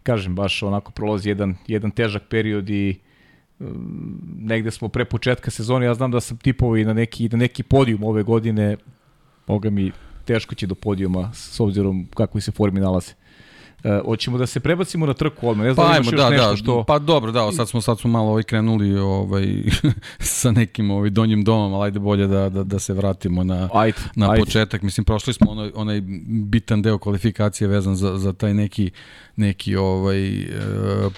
[0.02, 2.98] kažem, baš onako prolazi jedan, jedan težak period i
[4.38, 7.62] negde smo pre početka sezone, ja znam da sam tipovao i na neki, na neki
[7.62, 8.76] podijum ove godine,
[9.46, 9.92] Boga mi
[10.24, 13.12] teško će do podijuma s obzirom kako se formi nalaze.
[13.84, 15.66] E, hoćemo da se prebacimo na trku odmah.
[15.66, 16.84] Ne znam pa da ajmo, da, da, što...
[16.84, 19.46] Pa dobro, da, sad smo sad smo malo ovaj krenuli ovaj
[20.18, 23.98] sa nekim ovaj donjim domom, ali ajde bolje da da da se vratimo na ajde,
[24.16, 24.40] na ajde.
[24.40, 24.82] početak.
[24.82, 28.90] Mislim prošli smo onaj onaj bitan deo kvalifikacije vezan za za taj neki
[29.36, 30.46] neki ovaj e,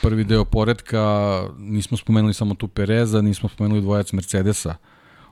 [0.03, 1.43] prvi deo poretka.
[1.59, 4.75] Nismo spomenuli samo tu Pereza, nismo spomenuli dvojac Mercedesa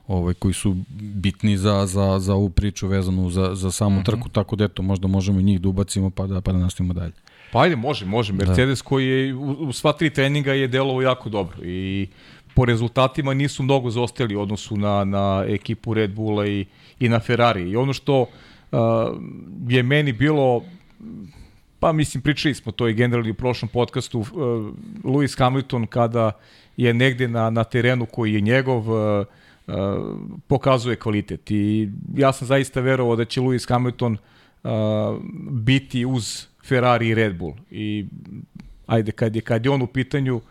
[0.07, 4.05] ovaj, koji su bitni za, za, za ovu priču vezanu za, za samu mm -hmm.
[4.05, 6.93] trku, tako da eto, možda možemo i njih da ubacimo pa da, pa da nastavimo
[6.93, 7.13] dalje.
[7.51, 8.33] Pa ajde, može, može.
[8.33, 8.45] Da.
[8.45, 8.83] Mercedes da.
[8.83, 12.07] koji je u, u sva tri treninga je delovo jako dobro i
[12.53, 16.65] po rezultatima nisu mnogo zaostali u odnosu na, na ekipu Red Bulla i,
[16.99, 17.69] i na Ferrari.
[17.69, 18.27] I ono što uh,
[19.67, 20.63] je meni bilo
[21.79, 24.27] pa mislim pričali smo to i generalno u prošlom podcastu uh,
[25.03, 26.31] Lewis Hamilton kada
[26.77, 29.25] je negde na, na terenu koji je njegov uh,
[29.67, 29.73] uh,
[30.47, 34.17] pokazuje kvalitet i ja sam zaista verovao da će Lewis Hamilton
[34.63, 34.69] uh,
[35.51, 38.05] biti uz Ferrari i Red Bull i
[38.85, 40.41] ajde kad je, kad je on u pitanju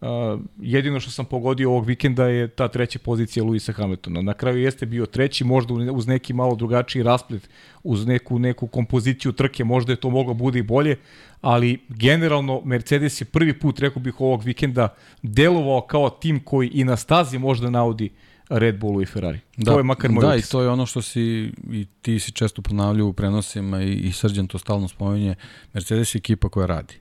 [0.00, 4.22] Uh, jedino što sam pogodio ovog vikenda je ta treća pozicija Luisa Hamiltona.
[4.22, 7.48] Na kraju jeste bio treći, možda uz neki malo drugačiji rasplet,
[7.82, 10.96] uz neku neku kompoziciju trke, možda je to moglo bude i bolje,
[11.40, 14.88] ali generalno Mercedes je prvi put, rekao bih, ovog vikenda
[15.22, 19.40] delovao kao tim koji i na stazi možda naudi uh, Red Bullu i Ferrari.
[19.56, 20.48] Da, to je makar moj Da, utis.
[20.48, 24.12] i to je ono što si i ti si često ponavljao u prenosima i, i
[24.12, 25.34] Srđan to stalno spominje.
[25.72, 26.94] Mercedes je ekipa koja radi.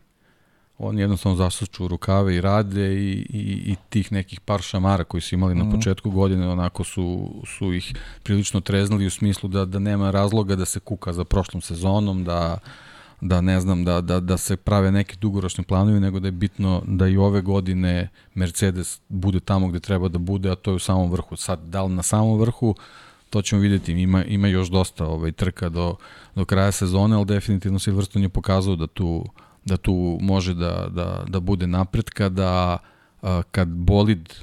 [0.77, 5.35] Oni jednostavno zasuču rukave i rade i, i, i tih nekih par šamara koji su
[5.35, 5.75] imali mm na mhm.
[5.75, 10.65] početku godine onako su, su ih prilično treznili u smislu da, da nema razloga da
[10.65, 12.59] se kuka za prošlom sezonom, da
[13.27, 16.81] da ne znam, da, da, da se prave neki dugoročni planovi, nego da je bitno
[16.87, 20.79] da i ove godine Mercedes bude tamo gde treba da bude, a to je u
[20.79, 21.35] samom vrhu.
[21.35, 22.75] Sad, da li na samom vrhu,
[23.29, 23.91] to ćemo videti.
[23.91, 25.95] Ima, ima još dosta ovaj, trka do,
[26.35, 29.25] do kraja sezone, ali definitivno Silverstone je pokazao da tu,
[29.65, 32.77] da tu može da, da, da bude napretka, da
[33.21, 34.33] a, kad bolid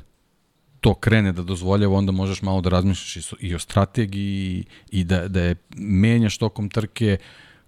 [0.81, 5.40] to krene da dozvoljava, onda možeš malo da razmišljaš i o strategiji i da, da
[5.40, 7.18] je menjaš tokom trke,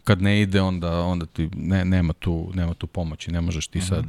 [0.05, 3.81] kad ne ide onda onda ti ne, nema tu nema tu pomoći ne možeš ti
[3.81, 4.05] sad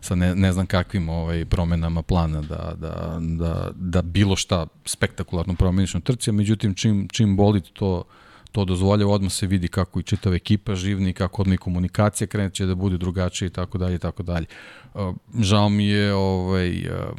[0.00, 5.54] sa ne, ne znam kakvim ovaj promenama plana da, da, da, da bilo šta spektakularno
[5.54, 8.04] promeniš na trci međutim čim čim boli to
[8.52, 12.66] to dozvoljava, odmah se vidi kako i čitava ekipa živni, kako odmah i komunikacija kreće
[12.66, 14.46] da bude drugačija i tako dalje i tako dalje.
[14.94, 17.18] Uh, žao mi je ovaj, uh,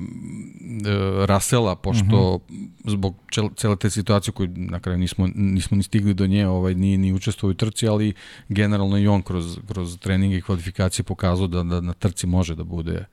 [1.26, 2.16] Rasela, pošto mhm.
[2.16, 2.40] -huh.
[2.86, 3.16] zbog
[3.56, 7.14] cele te situacije koju na kraju nismo, nismo ni stigli do nje, ovaj, nije ni
[7.14, 8.14] učestvovao u trci, ali
[8.50, 12.64] generalno i on kroz, kroz treninge i kvalifikacije pokazao da, da na trci može da
[12.64, 13.06] bude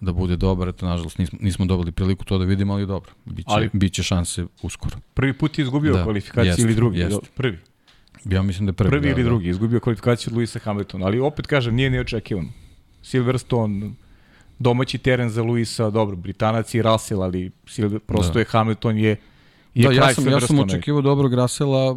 [0.00, 3.48] da bude dobar, eto nažalost nismo, nismo dobili priliku to da vidimo, ali dobro, biće,
[3.50, 4.96] ali, biće šanse uskoro.
[5.14, 6.98] Prvi put je izgubio da, kvalifikaciju jest, ili drugi?
[6.98, 7.20] Jest.
[7.34, 7.58] Prvi.
[8.24, 8.90] Ja mislim da je prvi.
[8.90, 9.28] Prvi da, ili da.
[9.28, 12.48] drugi, izgubio kvalifikaciju od Luisa Hamiltona, ali opet kažem, nije neočekivan.
[13.02, 13.90] Silverstone,
[14.58, 17.50] domaći teren za Luisa, dobro, Britanac i Russell, ali
[18.06, 18.38] prosto da.
[18.38, 19.16] je Hamilton je
[19.74, 21.96] je da, ja sam, ja sam očekivao dobrog Rasela,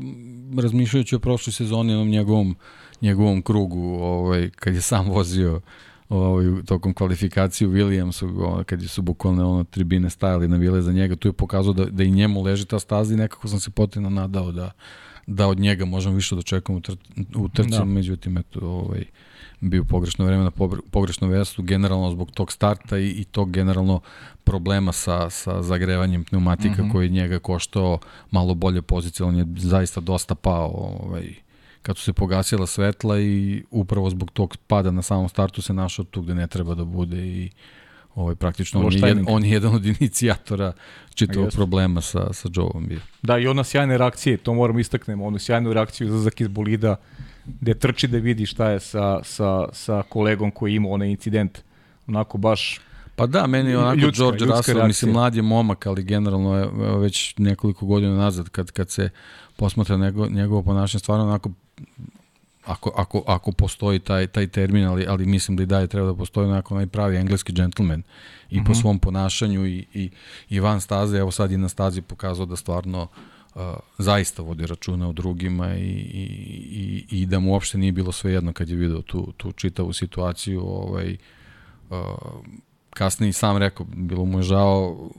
[0.57, 2.55] razmišljajući o prošloj sezoni, onom njegovom,
[3.01, 5.61] njegovom krugu, ovaj, kad je sam vozio
[6.09, 11.15] ovaj, tokom kvalifikacije u Williamsu, kad su bukvalno ono, tribine stajali na vile za njega,
[11.15, 14.09] tu je pokazao da, da i njemu leži ta staza i nekako sam se potina
[14.09, 14.71] nadao da,
[15.27, 16.91] da od njega možemo više da čekamo u, tr
[17.35, 17.85] u trci, da.
[17.85, 19.05] međutim, eto, ovaj,
[19.61, 20.51] bio pogrešno vreme na
[20.91, 24.01] pogrešno vestu, generalno zbog tog starta i, i tog generalno
[24.43, 26.91] problema sa, sa zagrevanjem pneumatika mm -hmm.
[26.91, 27.99] koji njega koštao
[28.31, 31.33] malo bolje pozicije, on je zaista dosta pao ovaj,
[31.81, 36.05] kad su se pogasila svetla i upravo zbog tog pada na samom startu se našao
[36.05, 37.49] tu gde ne treba da bude i
[38.15, 40.73] ovaj, praktično on je, jedan, on je jedan od inicijatora
[41.13, 42.99] čitavog problema sa, sa Joe-om bio.
[43.21, 46.95] Da, i ona sjajne reakcije, to moramo istaknemo, onu sjajnu reakciju izlazak iz bolida,
[47.45, 51.59] gde trči da vidi šta je sa, sa, sa kolegom koji ima onaj incident.
[52.07, 52.79] Onako baš
[53.15, 54.87] Pa da, meni je onako ljudska, George ljudska Russell, reakcija.
[54.87, 59.09] mislim, mlad je momak, ali generalno je već nekoliko godina nazad, kad, kad se
[59.55, 61.51] posmatra njegov, njegovo ponašanje, stvarno onako
[62.65, 66.15] ako, ako, ako postoji taj, taj termin, ali, ali mislim da i dalje treba da
[66.15, 68.03] postoji onako najpravi engleski gentleman
[68.49, 68.65] i mm -hmm.
[68.65, 68.81] po mhm.
[68.81, 70.09] svom ponašanju i, i,
[70.49, 73.09] i van staze, evo sad i na stazi pokazao da stvarno uh,
[73.97, 76.25] zaista vodi računa o drugima i, i,
[77.11, 79.93] i, i da mu uopšte nije bilo sve jedno kad je video tu, tu čitavu
[79.93, 81.17] situaciju ovaj,
[81.89, 81.97] uh,
[82.89, 85.09] kasnije sam rekao, bilo mu je žao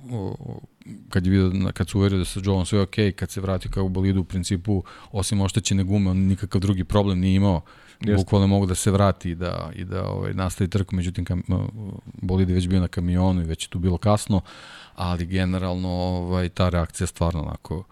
[1.08, 3.84] kad je vidio, kad su uverio da sa Joeom sve ok, kad se vratio kao
[3.84, 7.60] u bolidu u principu, osim oštećene gume, on nikakav drugi problem nije imao.
[8.00, 8.16] Jeste.
[8.16, 11.42] Bukvalno mogu da se vrati i da, i da ovaj, nastavi trku, međutim kam,
[12.04, 14.40] bolid je već bio na kamionu i već je tu bilo kasno,
[14.94, 17.84] ali generalno ovaj, ta reakcija stvarno onako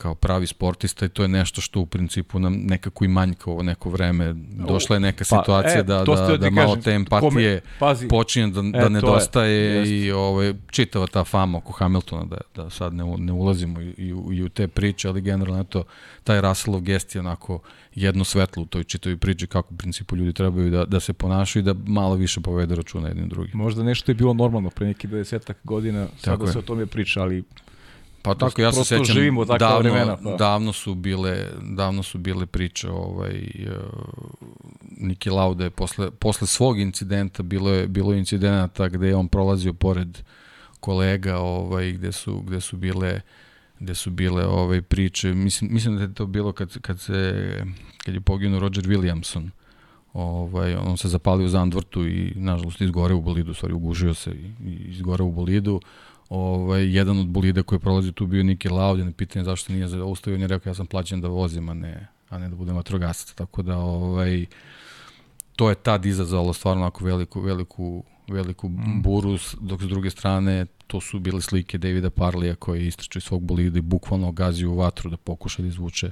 [0.00, 3.62] kao pravi sportista i to je nešto što u principu nam nekako i manjka ovo
[3.62, 4.34] neko vreme.
[4.68, 8.62] Došla je neka pa, situacija e, da, da, da malo te empatije kome, počinje da,
[8.62, 13.04] da e, nedostaje je, i ovaj, čitava ta fama oko Hamiltona, da, da sad ne,
[13.18, 15.84] ne ulazimo i, i, u, i u te priče, ali generalno eto,
[16.24, 17.60] taj Russellov gest je onako
[17.94, 21.60] jedno svetlo u toj čitavoj priči kako u principu ljudi trebaju da, da se ponašaju
[21.60, 23.52] i da malo više povede računa jednim drugim.
[23.54, 27.44] Možda nešto je bilo normalno pre neki 20 godina, sada se o tome priča, ali
[28.22, 30.36] Pa tako, ja se sećam, živimo davno, vremena, pa.
[30.36, 34.48] davno, su bile, davno su bile priče ovaj, uh,
[34.82, 39.72] Niki Laude posle, posle svog incidenta bilo je, bilo je incidenata gde je on prolazio
[39.72, 40.18] pored
[40.80, 43.20] kolega ovaj, gde, su, gde su bile
[43.78, 45.34] gde su bile ovaj priče.
[45.34, 47.64] Mislim mislim da je to bilo kad kad se
[48.04, 49.48] kad je poginuo Roger Williamson.
[50.12, 54.68] Ovaj on se zapalio u Zandvortu i nažalost izgoreo u bolidu, stvari ugužio se i,
[54.68, 55.80] i izgoreo u bolidu
[56.30, 60.36] ovaj, jedan od bolida koji prolazi tu bio Niki Lauda, na pitanje zašto nije zaustavio,
[60.36, 63.32] on je rekao ja sam plaćen da vozim, a ne, a ne da budem vatrogasac.
[63.34, 64.46] Tako da ovaj,
[65.56, 69.02] to je tad izazvalo stvarno onako veliku, veliku, veliku mm.
[69.02, 73.42] buru, dok s druge strane to su bile slike Davida Parlija koji istrače iz svog
[73.42, 76.10] bolida i bukvalno gazio u vatru da pokuša da izvuče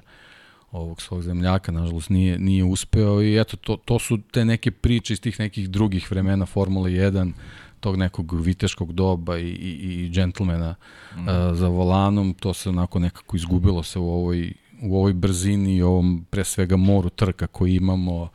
[0.72, 5.12] ovog svog zemljaka, nažalost nije, nije uspeo i eto, to, to su te neke priče
[5.12, 7.32] iz tih nekih drugih vremena Formule 1,
[7.80, 10.74] tog nekog viteškog doba i, i, i džentlmena
[11.16, 11.54] mm.
[11.54, 16.26] za volanom, to se onako nekako izgubilo se u ovoj, u ovoj brzini i ovom
[16.30, 18.28] pre svega moru trka koji imamo,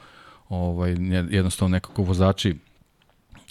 [0.50, 0.96] ovaj,
[1.30, 2.56] jednostavno nekako vozači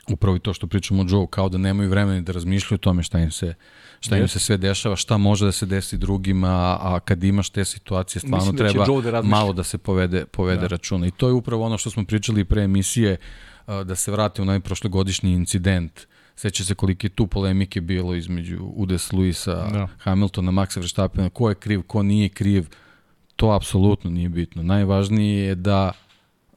[0.09, 3.03] upravo i to što pričamo o Joe, kao da nemaju vremena da razmišljaju o tome
[3.03, 3.55] šta im se
[4.01, 7.65] šta im se sve dešava, šta može da se desi drugima, a kad imaš te
[7.65, 10.67] situacije stvarno da treba da malo da se povede, povede da.
[10.67, 11.07] računa.
[11.07, 14.45] I to je upravo ono što smo pričali pre emisije, uh, da se vrate u
[14.45, 16.01] najprošlogodišnji incident.
[16.37, 19.89] Seća se kolike tu polemike bilo između Udes Luisa, da.
[19.99, 22.67] Hamiltona, Maxa Verstappena, ko je kriv, ko nije kriv,
[23.37, 24.63] to apsolutno nije bitno.
[24.63, 25.93] Najvažnije je da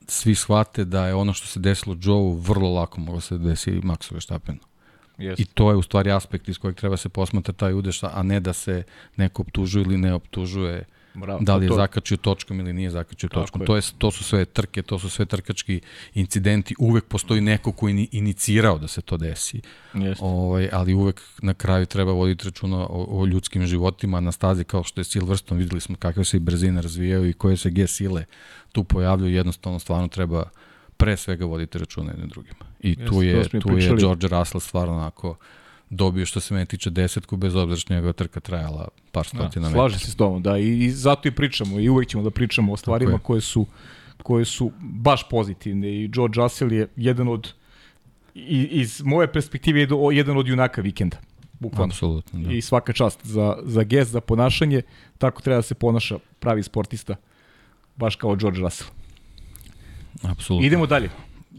[0.08, 4.14] svi shvate da je ono što se desilo Joe vrlo lako moglo se desi Maxu
[4.14, 4.60] Verstappenu.
[5.18, 5.40] Jest.
[5.40, 8.40] I to je u stvari aspekt iz kojeg treba se posmatra taj udeš, a ne
[8.40, 8.84] da se
[9.16, 11.40] neko optužuje ili ne optužuje Bravo.
[11.42, 13.62] da li je to, zakačio točkom ili nije zakačio Tako točkom.
[13.62, 13.66] je.
[13.66, 15.82] To, je, to su sve trke, to su sve trkački
[16.14, 16.76] incidenti.
[16.80, 19.62] Uvek postoji neko koji ni inicirao da se to desi.
[19.94, 20.22] Jest.
[20.24, 24.84] Ovaj, ali uvek na kraju treba voditi računa o, o ljudskim životima na stazi kao
[24.84, 28.26] što je Silverstone, videli smo kakve se i brzine razvijaju i koje se G sile
[28.72, 30.50] tu pojavljuju, jednostavno stvarno treba
[30.98, 32.66] pre svega voditi računa jednim drugima.
[32.80, 33.98] I Jeste, tu je, tu je.
[33.98, 35.36] George Russell stvarno onako
[35.90, 39.60] dobio što se mene tiče desetku, bez obzira što njegova trka trajala par stotina Da,
[39.60, 39.74] metara.
[39.74, 42.74] slažem se s tomom, da, i, i zato i pričamo, i uvek ćemo da pričamo
[42.74, 43.20] o stvarima je.
[43.20, 43.66] koje su,
[44.24, 47.54] koje su baš pozitivne i George Russell je jedan od,
[48.36, 51.18] iz moje perspektive, je jedan od junaka vikenda,
[51.60, 51.92] bukvalno.
[51.94, 52.52] Apsolutno, da.
[52.52, 54.82] I svaka čast za, za gest, za ponašanje,
[55.18, 57.16] tako treba da se ponaša pravi sportista,
[57.96, 58.90] baš kao George Russell.
[60.24, 60.68] Apsolutno.
[60.68, 61.10] Idemo dalje.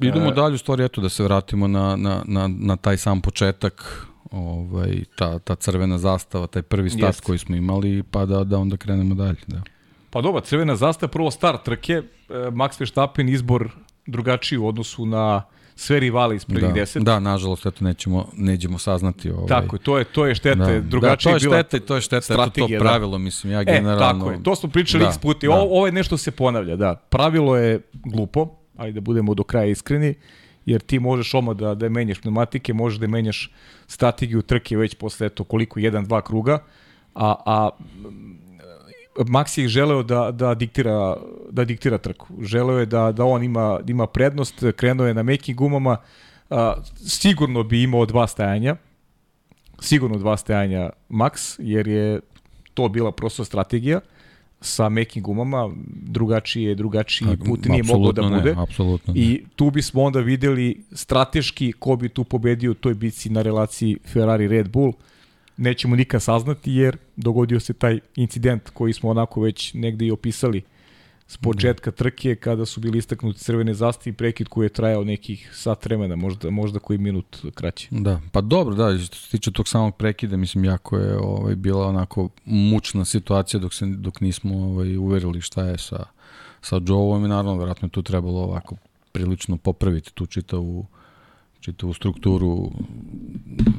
[0.01, 3.21] Idemo E, dalje, u stvari, eto, da se vratimo na, na, na, na taj sam
[3.21, 7.23] početak, ovaj, ta, ta crvena zastava, taj prvi start Jeste.
[7.27, 9.39] koji smo imali, pa da, da onda krenemo dalje.
[9.47, 9.63] Da.
[10.11, 12.03] Pa dobro, crvena zastava, prvo start trke, e,
[12.51, 13.69] Max Verstappen izbor
[14.07, 15.43] drugačiji u odnosu na
[15.79, 17.03] sve rivale iz prvih Da, deset.
[17.03, 19.31] da, nažalost, eto, nećemo, nećemo saznati.
[19.31, 21.81] Ovaj, Tako je, to je, to je šteta, da, drugačije da, to je bila i
[21.81, 22.79] to je šteta, eto to da.
[22.79, 23.99] pravilo, mislim, ja E, generalno...
[24.25, 25.47] tako je, to smo pričali Da, x puta.
[25.47, 25.53] da.
[25.53, 26.95] Ovo, ovo je nešto se ponavlja, da.
[26.95, 30.15] Pravilo je glupo, ajde da budemo do kraja iskreni,
[30.67, 33.51] jer ti možeš oma da, da menjaš pneumatike, možeš da menjaš
[33.87, 36.59] strategiju trke već posle eto koliko, jedan, dva kruga,
[37.15, 37.71] a, a
[39.19, 41.17] Max je želeo da, da, diktira,
[41.51, 42.27] da diktira trku.
[42.43, 45.97] Želeo je da, da on ima, ima prednost, krenuo je na mekim gumama,
[46.51, 48.77] a, sigurno bi imao dva stajanja,
[49.81, 52.21] sigurno dva stajanja Max, jer je
[52.75, 54.01] to bila prosto strategija
[54.67, 58.55] sa mekim gumama, drugačiji je, drugačiji Tako, put nije mogao da bude.
[58.55, 59.15] Ne, apsolutno.
[59.17, 63.99] I tu bismo onda videli strateški ko bi tu pobedio u toj bici na relaciji
[64.13, 64.93] Ferrari-Red Bull.
[65.57, 70.63] Nećemo nikad saznati jer dogodio se taj incident koji smo onako već negde i opisali
[71.29, 75.51] s početka trke kada su bili istaknuti crvene zastave i prekid koji je trajao nekih
[75.55, 77.89] sat vremena, možda, možda koji minut kraće.
[77.91, 81.87] Da, pa dobro, da, što se tiče tog samog prekida, mislim, jako je ovaj, bila
[81.87, 86.05] onako mučna situacija dok, se, dok nismo ovaj, uverili šta je sa,
[86.61, 88.77] sa Joe-om i naravno, verovatno je tu trebalo ovako
[89.13, 90.87] prilično popraviti tu čitavu,
[91.61, 92.71] čitavu strukturu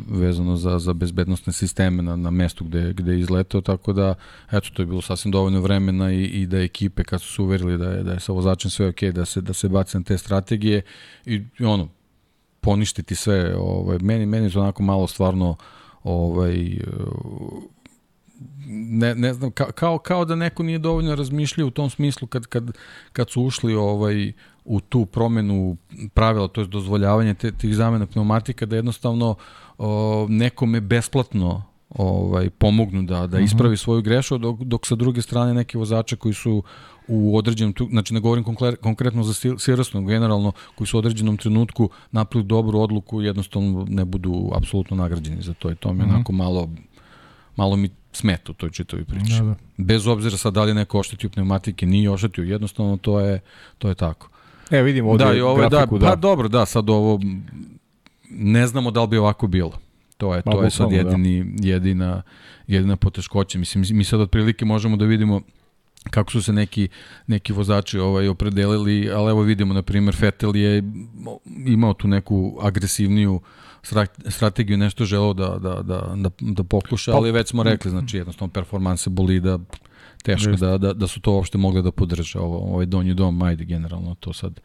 [0.10, 4.16] vezano za, za bezbednostne sisteme na, na mestu gde, gde je izletao, tako da,
[4.52, 7.78] eto, to je bilo sasvim dovoljno vremena i, i da ekipe, kad su se uverili
[7.78, 10.18] da je, da je sa vozačem sve okej, da se, da se baci na te
[10.18, 10.82] strategije
[11.26, 11.88] i, i ono,
[12.62, 13.56] poništiti sve.
[13.58, 15.56] Ovaj meni meni je to onako malo stvarno
[16.04, 16.78] ovaj
[18.70, 22.46] ne, ne znam, ka, kao, kao da neko nije dovoljno razmišljao u tom smislu kad,
[22.46, 22.72] kad,
[23.14, 24.34] kad su ušli ovaj
[24.66, 25.78] u tu promenu
[26.14, 29.36] pravila, to je dozvoljavanje te, tih zamena pneumatika, da jednostavno
[29.78, 35.54] o, nekome besplatno ovaj pomognu da da ispravi svoju grešku dok dok sa druge strane
[35.54, 36.64] neki vozači koji su
[37.08, 41.38] u određenom tu, znači ne govorim konkre- konkretno za Silverstone, generalno koji su u određenom
[41.38, 46.10] trenutku napravili dobru odluku jednostavno ne budu apsolutno nagrađeni za to i to mi Mhm.
[46.16, 46.70] onako malo
[47.56, 49.34] malo mi smeta u toj čitavi priči.
[49.34, 49.56] Da, da.
[49.78, 53.40] Bez obzira sad da li je neko oštetio pneumatike, nije oštetio, jednostavno to je
[53.78, 54.30] to je tako.
[54.72, 56.10] E, vidimo ovde da, i ovo je- grafiku, da, da.
[56.10, 57.20] pa dobro, da, sad ovo
[58.30, 59.72] ne znamo da li bi ovako bilo.
[60.18, 60.96] To je, Ma, to je sad da.
[60.96, 62.22] jedini, jedina,
[62.68, 63.60] jedina poteškoća.
[63.60, 65.42] Mislim, mi sad otprilike možemo da vidimo
[66.10, 66.88] kako su se neki
[67.28, 70.84] neki vozači ovaj opredelili, ali evo vidimo na primer Vettel je
[71.66, 73.57] imao tu neku agresivniju stra-
[74.28, 78.18] strategiju, nešto želeo da da da da da pokuša, Pa- ali već smo rekli, znači
[78.18, 79.60] jednostavno performanse bolida
[80.24, 83.66] teško da, da, da su to uopšte mogle da podrže ovo, ovaj donji dom, ajde
[83.66, 84.60] generalno to sad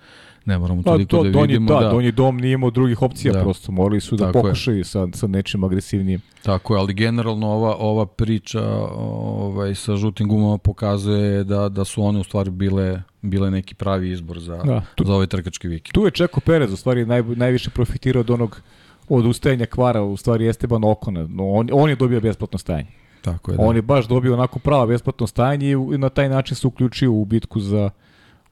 [0.45, 1.69] ne moramo Pa, toliko to, da donji, vidimo.
[1.71, 3.41] da, da, donji dom nije imao drugih opcija, Da.
[3.41, 4.43] prosto morali su da Tako je.
[4.43, 6.21] pokušaju sa, sa nečim agresivnijim.
[6.43, 12.03] Tako je, ali generalno ova ova priča ovaj sa žutim gumama pokazuje da da su
[12.03, 15.93] one u stvari bile bile neki pravi izbor za Da, tu, za ovaj trkački vikend.
[15.95, 18.61] tu je Čeko Perez u stvari naj, najviše profitirao od onog
[19.09, 21.27] od ustajanja kvara, u stvari Esteban Okona.
[21.27, 22.89] No, on, on je dobio besplatno stajanje.
[23.23, 23.57] Tako je.
[23.57, 23.63] Da.
[23.63, 27.25] On je baš dobio onako pravo besplatno stajanje i na taj način se uključio u
[27.25, 27.91] bitku za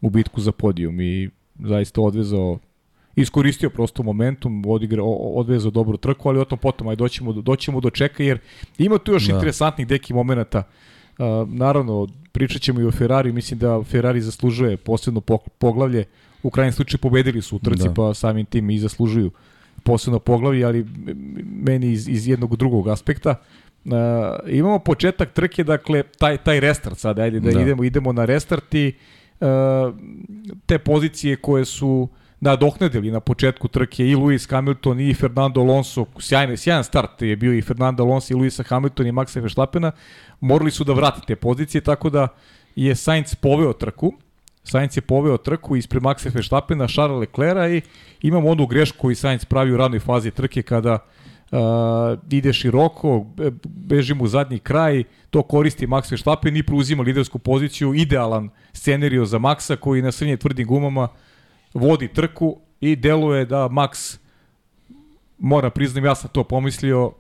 [0.00, 2.58] u bitku za podijum i zaista odvezao
[3.16, 7.42] iskoristio prosto momentum, odigrao, o- odvezao dobru trku, ali o tom potom, aj doćemo, do-
[7.42, 8.38] doćemo do čeka, jer
[8.78, 9.34] ima tu još Da.
[9.34, 10.62] interesantnih deki momenata.
[11.10, 15.20] Uh, naravno, pričat ćemo i o Ferrari, mislim da Ferrari zaslužuje posebno
[15.58, 16.04] poglavlje,
[16.42, 17.94] u krajnjem slučaju pobedili su u trci, Da.
[17.94, 19.30] pa samim tim i zaslužuju
[19.84, 20.86] posebno poglavlje, ali
[21.44, 23.34] meni iz, iz jednog drugog aspekta.
[23.84, 23.92] Uh,
[24.48, 27.60] imamo početak trke, dakle, taj, taj restart sad, ajde da, Da.
[27.60, 28.92] idemo idemo na restart i
[29.40, 29.46] uh,
[30.66, 32.08] te pozicije koje su
[32.40, 37.52] nadohnedili na početku trke i Lewis Hamilton i Fernando Alonso, sjajan, sjajan start je bio
[37.52, 39.92] i Fernando Alonso i Lewisa Hamilton i Maxa Verstappena,
[40.40, 42.28] morali su da vrate te pozicije, tako da
[42.76, 44.12] je Sainz poveo trku,
[44.64, 47.82] Sainz je poveo trku ispred Maxa Verstappena, Charles Leclerca i
[48.22, 50.98] imamo onu grešku koju Sainz pravi u ranoj fazi trke kada
[51.50, 53.26] uh, ide široko,
[53.64, 59.38] beži mu zadnji kraj, to koristi Max Verstappen i preuzima lidersku poziciju, idealan scenario za
[59.38, 61.08] Maxa koji na srednje tvrdim gumama
[61.74, 64.18] vodi trku i deluje da Max
[65.38, 67.12] mora priznam, ja sam to pomislio,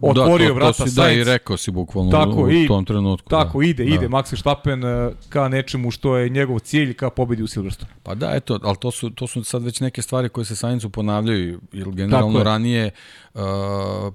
[0.00, 2.84] otvorio da, to, vrata to si, Da, i rekao si bukvalno tako, u, i, tom
[2.84, 3.30] trenutku.
[3.30, 3.66] Tako, da.
[3.66, 3.94] ide, da.
[3.94, 7.92] ide Max Verstappen uh, ka nečemu što je njegov cilj, ka pobedi u Silverstone.
[8.02, 10.90] Pa da, eto, ali to su, to su sad već neke stvari koje se Sainzu
[10.90, 12.90] ponavljaju, jer generalno ranije,
[13.34, 13.40] uh,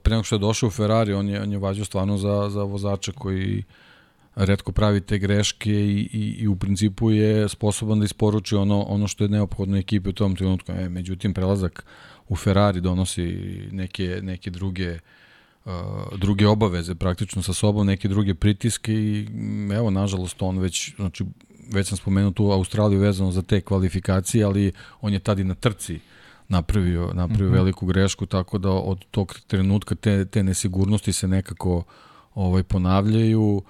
[0.03, 2.63] pre nego što je došao u Ferrari, on je, on je vađao stvarno za, za
[2.63, 3.63] vozača koji
[4.35, 9.07] redko pravi te greške i, i, i u principu je sposoban da isporuči ono, ono
[9.07, 10.71] što je neophodno ekipi u tom trenutku.
[10.71, 11.85] E, međutim, prelazak
[12.29, 13.23] u Ferrari donosi
[13.71, 14.99] neke, neke druge uh,
[16.17, 19.27] druge obaveze praktično sa sobom, neke druge pritiske i
[19.73, 21.25] evo, nažalost, on već, znači,
[21.71, 25.55] već sam spomenuo tu Australiju vezano za te kvalifikacije, ali on je tad i na
[25.55, 25.99] trci
[26.47, 27.55] napravio, napravio mm -hmm.
[27.55, 31.83] veliku grešku, tako da od tog trenutka te, te nesigurnosti se nekako
[32.35, 33.63] ovaj ponavljaju,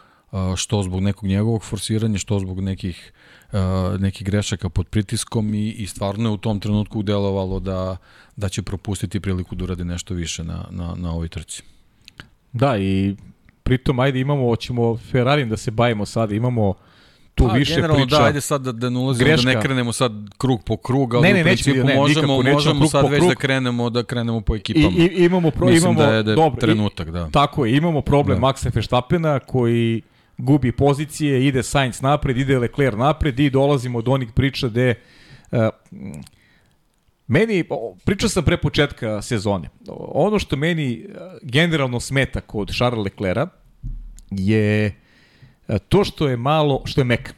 [0.55, 3.13] što zbog nekog njegovog forsiranja, što zbog nekih
[3.99, 7.97] nekih grešaka pod pritiskom i, i stvarno je u tom trenutku delovalo da,
[8.35, 11.63] da će propustiti priliku da urade nešto više na, na, na ovoj trci.
[12.53, 13.15] Da, i
[13.63, 16.73] pritom, ajde, imamo, hoćemo Ferrari da se bavimo sada, imamo
[17.35, 18.17] tu A, više priča.
[18.17, 19.49] Da, ajde sad da, da ne ulazimo, greška.
[19.49, 22.53] da ne krenemo sad krug po krug, ali ne, ne, u principu ne, možemo, nikako,
[22.53, 24.97] možemo sad već da krenemo, da krenemo po ekipama.
[24.97, 27.29] I, i imamo, pro, Mislim imamo, da je, da je dobro, trenutak, da.
[27.29, 28.47] Tako je, imamo problem da.
[28.47, 30.01] Maxa Verstappena koji
[30.37, 34.95] gubi pozicije, ide Sainz napred, ide Leclerc napred i dolazimo do onih priča gde
[35.51, 35.59] uh,
[37.27, 37.63] Meni,
[38.05, 39.69] pričao sam pre početka sezone,
[40.07, 41.07] ono što meni e,
[41.41, 43.47] generalno smeta kod Charles Leclerca
[44.31, 44.95] je
[45.67, 47.35] e, to što je malo, što je mekan.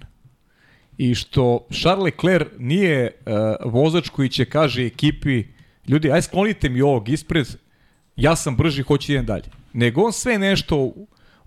[0.97, 3.33] I što Charles Leclerc nije uh,
[3.71, 5.43] vozač koji će kaže ekipi,
[5.87, 7.47] ljudi, aj sklonite mi ovog ispred,
[8.15, 9.43] ja sam brži, hoću idem dalje.
[9.73, 10.93] Nego on sve nešto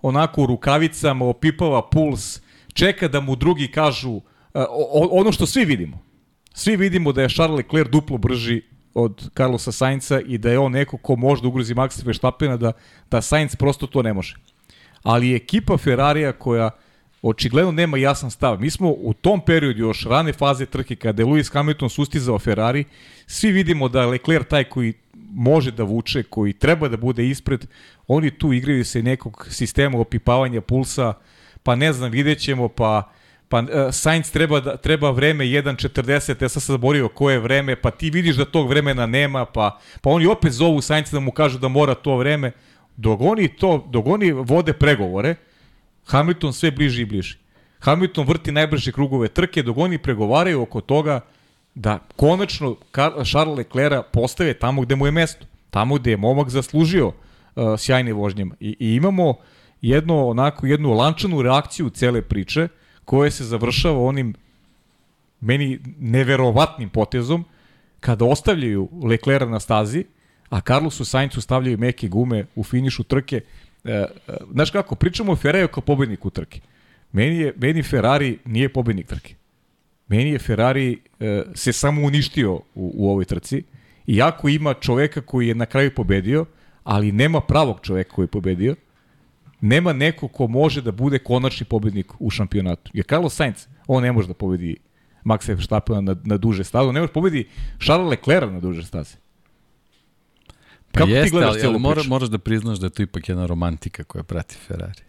[0.01, 2.41] onako u rukavicama, opipava puls,
[2.73, 4.21] čeka da mu drugi kažu
[5.11, 6.08] ono što svi vidimo
[6.59, 8.61] Svi vidimo da je Charles Leclerc duplo brži
[8.93, 12.71] od Carlosa Sainca i da je on neko ko može da ugrozi Maxa Verstappena, da,
[13.11, 14.35] da Sainz prosto to ne može.
[15.03, 16.69] Ali ekipa Ferrarija koja
[17.21, 18.59] očigledno nema jasan stav.
[18.61, 22.83] Mi smo u tom periodu još rane faze trke kada je Lewis Hamilton sustizao Ferrari,
[23.27, 24.93] svi vidimo da je Leclerc taj koji
[25.33, 27.67] može da vuče, koji treba da bude ispred,
[28.07, 31.13] oni tu igraju se nekog sistema opipavanja pulsa,
[31.63, 33.11] pa ne znam, vidjet ćemo, pa
[33.49, 37.91] pa uh, Sainz treba, da, treba vreme 1.40, ja sam se zaborio koje vreme, pa
[37.91, 41.59] ti vidiš da tog vremena nema, pa, pa oni opet zovu Sainz da mu kažu
[41.59, 42.51] da mora to vreme.
[42.97, 45.35] Dok oni, to, dok oni vode pregovore,
[46.05, 47.37] Hamilton sve bliži i bliži.
[47.79, 51.21] Hamilton vrti najbrže krugove trke, dok oni pregovaraju oko toga
[51.75, 52.75] da konačno
[53.25, 55.45] Charles Leclerc postave tamo gde mu je mesto.
[55.69, 57.13] Tamo gde je momak zaslužio uh,
[57.77, 58.55] sjajne vožnjama.
[58.59, 59.35] I, I imamo
[59.81, 62.67] jedno, onako, jednu lančanu reakciju cele priče,
[63.09, 64.33] koje se završava onim
[65.41, 67.45] meni neverovatnim potezom
[67.99, 70.03] kada ostavljaju Leclerca na stazi,
[70.49, 73.41] a Carlosu Sainzu stavljaju meke gume u finišu trke.
[73.83, 74.07] E, e,
[74.51, 76.61] znaš kako, pričamo o Ferrari kao pobedniku trke.
[77.11, 79.33] Meni, je, meni Ferrari nije pobednik trke.
[80.07, 83.63] Meni je Ferrari e, se samo uništio u, u ovoj trci.
[84.07, 86.45] Iako ima čoveka koji je na kraju pobedio,
[86.83, 88.75] ali nema pravog čoveka koji je pobedio
[89.61, 92.91] nema neko ko može da bude konačni pobednik u šampionatu.
[92.93, 94.77] Jer Carlos Sainz, on ne može da pobedi
[95.23, 97.47] Maxa Verstappena na, na duže staze, on ne može da pobedi
[97.85, 99.15] Charles Leclerc na duže staze.
[100.91, 103.45] Pa Kako jeste, ti ali, ali mora, moraš da priznaš da je to ipak jedna
[103.45, 105.01] romantika koja prati Ferrari.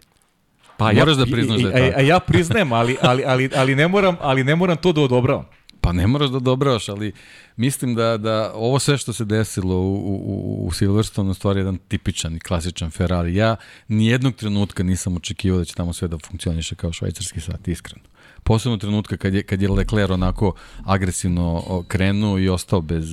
[0.76, 1.98] Pa moraš ja, da priznaš da je tako.
[1.98, 5.00] A, a ja priznajem, ali, ali, ali, ali, ne moram, ali ne moram to da
[5.00, 5.44] odobravam.
[5.80, 7.12] Pa ne moraš da odobravaš, ali
[7.56, 11.78] mislim da, da ovo sve što se desilo u, u, u Silverstone u stvari jedan
[11.88, 13.34] tipičan i klasičan Ferrari.
[13.34, 13.56] Ja
[13.88, 18.04] nijednog trenutka nisam očekivao da će tamo sve da funkcioniše kao švajcarski sat, iskreno.
[18.42, 20.54] Posebno trenutka kad je, kad je Leclerc onako
[20.84, 23.04] agresivno krenuo i ostao bez,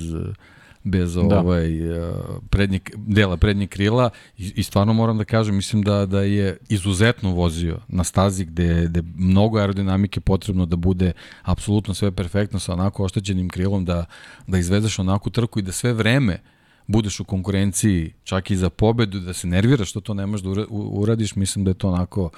[0.90, 1.40] bez da.
[1.40, 2.12] ovaj eh,
[2.50, 7.30] prednjeg dela prednjeg krila i, i stvarno moram da kažem mislim da da je izuzetno
[7.30, 11.12] vozio na stazi gde gde mnogo aerodinamike potrebno da bude
[11.42, 14.04] apsolutno sve perfektno sa onako oštećenim krilom da
[14.46, 16.38] da izvedeš onakvu trku i da sve vreme
[16.86, 20.64] budeš u konkurenciji čak i za pobedu da se nerviraš što to ne možeš da
[20.70, 22.30] uradiš mislim da je to onako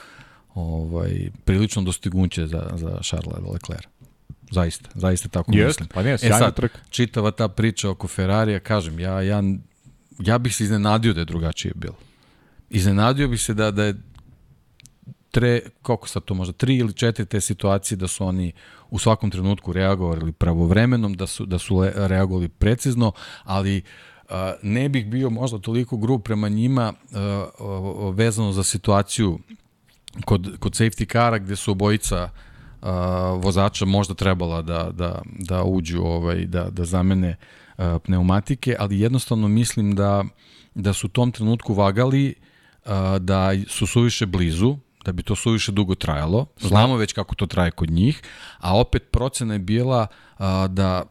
[0.55, 4.00] ovaj prilično dostignuće za za Charlesa Leclerc.
[4.51, 5.89] Zaista, zaista tako Jeste, mislim.
[5.95, 6.79] pa ne, E sad, trka.
[6.91, 9.43] čitava ta priča oko Ferrarija, kažem, ja, ja,
[10.19, 11.97] ja bih se iznenadio da je drugačije bilo.
[12.71, 13.95] Iznenadio bih se da, da je
[15.31, 18.53] tre, koliko sad to možda, tri ili četiri te situacije da su oni
[18.91, 23.13] u svakom trenutku reagovali pravovremenom, da su, da su reagovali precizno,
[23.45, 23.83] ali
[24.29, 29.39] a, ne bih bio možda toliko grub prema njima a, a, vezano za situaciju
[30.25, 32.31] kod, kod safety kara gde su obojica
[32.83, 32.93] a,
[33.43, 37.37] vozača možda trebala da, da, da uđu, ovaj, da, da zamene
[37.77, 40.25] a, pneumatike, ali jednostavno mislim da,
[40.75, 42.35] da su u tom trenutku vagali
[42.85, 46.47] a, da su suviše blizu, da bi to suviše dugo trajalo.
[46.61, 48.23] Znamo već kako to traje kod njih,
[48.59, 50.07] a opet procena je bila
[50.39, 51.03] a, da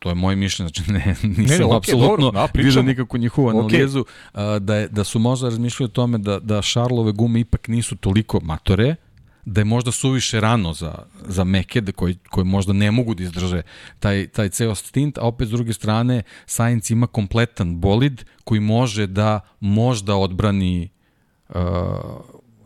[0.00, 4.04] to je moje mišljenje, znači ne, nisam Ne, okej, apsolutno da, vidio nikakvu njihovu analizu,
[4.32, 7.96] a, da, je, da su možda razmišljali o tome da, da Šarlove gume ipak nisu
[7.96, 8.96] toliko matore,
[9.44, 10.94] da je možda suviše rano za,
[11.26, 13.62] za meke, da koji, koji možda ne mogu da izdrže
[13.98, 19.06] taj, taj ceo stint, a opet s druge strane Sainz ima kompletan bolid koji može
[19.06, 20.88] da možda odbrani
[21.48, 21.56] uh,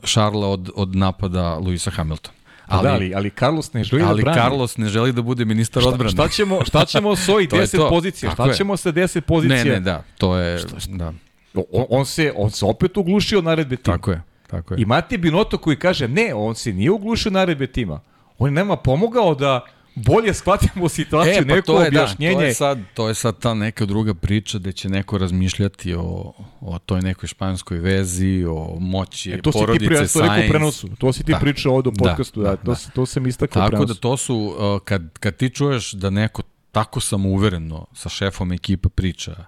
[0.04, 2.34] Šarla od, od napada Luisa Hamiltona.
[2.66, 4.40] Ali, da, ali, ali Carlos ne želi ali da brani.
[4.40, 6.10] Carlos ne želi da bude ministar šta, odbrane.
[6.10, 7.88] šta ćemo, šta ćemo s ovih To je 10 to.
[7.88, 8.32] pozicija?
[8.32, 8.54] Šta je.
[8.54, 9.64] ćemo sa 10 pozicija?
[9.64, 11.12] Ne, ne, da, to je, da,
[11.54, 13.96] On, on, se, on se opet uglušio naredbe tima.
[13.96, 14.22] tako je,
[14.54, 14.80] tako je.
[14.80, 18.00] I Mati Binoto koji kaže, ne, on se nije uglušio naredbe tima.
[18.38, 19.60] On je nama pomogao da
[19.96, 22.34] bolje shvatimo situaciju, E, pa neko to je, objašnjenje.
[22.34, 25.94] Da, to, je sad, to je sad ta neka druga priča gde će neko razmišljati
[25.94, 30.06] o, o toj nekoj španskoj vezi, o moći E, to si ti porodice pri, ja
[30.06, 30.50] sam rekao u Sainz.
[30.50, 30.88] prenosu.
[30.98, 31.38] To si ti Da.
[31.38, 32.42] pričao ovdje u Da, podcastu.
[32.42, 32.74] Da, da, to, da.
[32.74, 33.86] se- to sam istakao Tako prenosu.
[33.88, 36.42] da to su, uh, kad, kad ti čuješ da neko
[36.72, 39.44] tako samouvereno sa šefom ekipa priča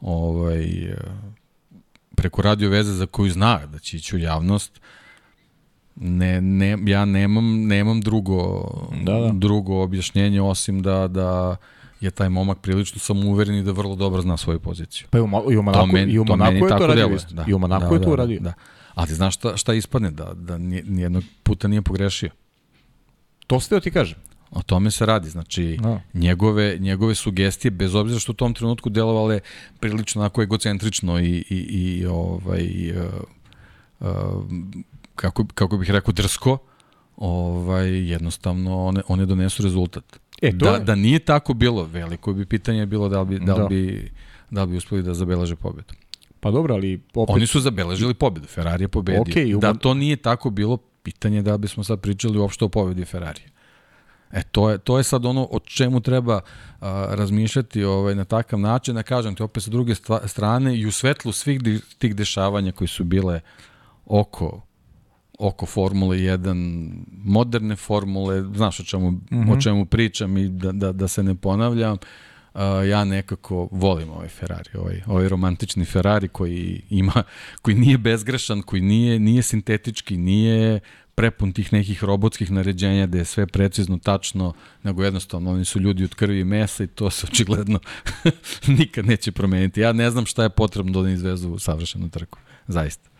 [0.00, 0.94] ovaj, uh,
[2.20, 4.80] preko radio veze za koju zna da će ići u javnost,
[5.96, 8.64] ne, ne, ja nemam, nemam drugo,
[9.02, 9.30] Da, da.
[9.34, 11.56] drugo objašnjenje osim da, da
[12.00, 15.06] je taj momak prilično samouveren i da vrlo dobro zna svoju poziciju.
[15.10, 17.34] Pa i u, i u Monaku, meni- i u Monaku meni je to radio isto.
[17.34, 18.40] Da, I u Monaku da, je to da, uradio.
[18.40, 18.52] Da.
[18.94, 20.10] Ali znaš šta, šta ispadne?
[20.10, 22.30] Da, da nije- nijednog puta nije pogrešio.
[23.46, 24.18] To ste ti kažem.
[24.52, 26.00] O tome se radi, znači Da.
[26.14, 29.40] njegove, njegove sugestije, bez obzira što u tom trenutku delovale
[29.80, 33.04] prilično onako egocentrično i, i, i ovaj, uh,
[34.00, 34.08] uh,
[35.14, 36.58] kako, kako bih rekao drsko,
[37.18, 40.04] ovaj, jednostavno one, one donesu rezultat.
[40.42, 43.38] E, to da, je- da nije tako bilo, veliko bi pitanje bilo da li bi,
[43.38, 43.66] da li Da.
[43.66, 44.10] bi,
[44.50, 45.94] da li bi uspeli da zabeleže pobedu.
[46.40, 47.34] Pa dobro, ali opet...
[47.34, 49.20] Oni su zabeležili pobedu, Ferrari je pobedio.
[49.22, 52.68] Okej, u- Da to nije tako bilo, pitanje je da bismo sad pričali uopšte o
[52.68, 53.40] pobedi Ferrari.
[54.32, 56.40] E, to je, to je sad ono o čemu treba
[56.80, 60.86] a, razmišljati ovaj, na takav način, da kažem ti opet sa druge stva, strane i
[60.86, 63.40] u svetlu svih di, tih dešavanja koji su bile
[64.06, 64.60] oko
[65.40, 66.92] oko Formule 1,
[67.24, 69.58] moderne formule, znaš o čemu, mm -hmm.
[69.58, 71.96] o čemu pričam i da, da, da se ne ponavljam,
[72.54, 77.22] uh, ja nekako volim ovaj Ferrari, ovaj, ovaj romantični Ferrari koji ima,
[77.62, 80.80] koji nije bezgrešan, koji nije, nije sintetički, nije
[81.20, 84.52] prepun tih nekih robotskih naređenja da je sve precizno, tačno,
[84.82, 87.80] nego jednostavno oni su ljudi od krvi i mesa i to se očigledno
[88.78, 89.80] nikad neće promeniti.
[89.80, 92.38] Ja ne znam šta je potrebno da izvezu savršenu trku.
[92.66, 93.10] Zaista.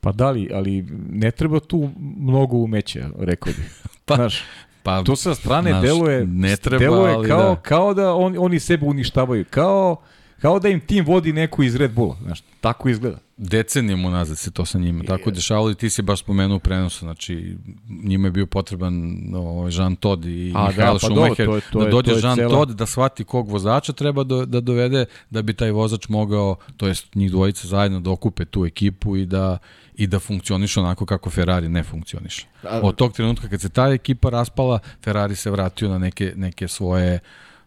[0.00, 3.82] Pa da li, ali ne treba tu mnogo umeća, rekao bih.
[4.06, 4.42] Pa, Znaš,
[4.82, 7.60] Pa, to sa strane znaš, deluje, ne treba, deluje ali kao, da.
[7.60, 9.44] kao da on, oni sebe uništavaju.
[9.50, 9.96] Kao,
[10.42, 12.16] kao da im tim vodi neko iz Red Bulla.
[12.22, 13.18] Znaš, tako izgleda.
[13.36, 17.56] decenijama unazad se to sa njima tako dešavalo i ti si baš spomenuo prenosu, znači
[17.88, 18.94] njima je bio potreban
[19.34, 21.90] ovaj, Jean Todt i A, da, Mihael pa Schumacher, dobro, to je- to da je-
[21.90, 25.42] dođe to je Jean cela- Todt da shvati kog vozača treba do, da dovede da
[25.42, 29.58] bi taj vozač mogao, to jest njih dvojica zajedno da okupe tu ekipu i da
[29.94, 32.46] i da funkcioniše onako kako Ferrari ne funkcioniše.
[32.82, 37.18] Od tog trenutka kad se ta ekipa raspala, Ferrari se vratio na neke, neke svoje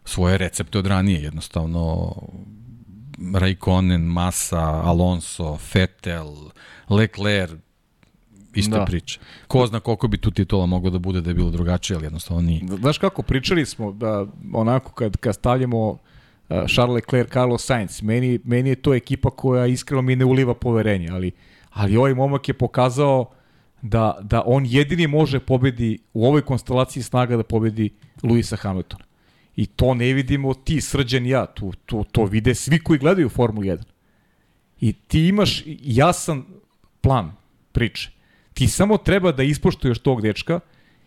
[0.04, 2.12] svoje recepte od ranije, jednostavno
[3.34, 6.26] Raikkonen, Massa, Alonso, Vettel,
[6.90, 7.60] Leclerc,
[8.54, 8.84] ista Da.
[8.84, 9.20] priča.
[9.46, 12.42] Ko zna koliko bi tu titula moglo da bude da je bilo drugačije, ali jednostavno
[12.42, 12.60] nije.
[12.80, 15.98] Znaš kako, pričali smo da onako kad, kad stavljamo uh,
[16.48, 21.08] Charles Leclerc, Carlos Sainz, meni, meni je to ekipa koja iskreno mi ne uliva poverenje,
[21.10, 21.32] ali,
[21.72, 23.30] ali ovaj momak je pokazao
[23.82, 27.90] da, da on jedini može pobedi u ovoj konstelaciji snaga da pobedi
[28.22, 29.04] Luisa Hamiltona.
[29.56, 33.66] I to ne vidimo ti, srđan ja, to, to, to vide svi koji gledaju Formulu
[33.66, 33.82] 1.
[34.80, 36.44] I ti imaš jasan
[37.00, 37.32] plan
[37.72, 38.10] priče.
[38.54, 40.60] Ti samo treba da ispoštuješ tog dečka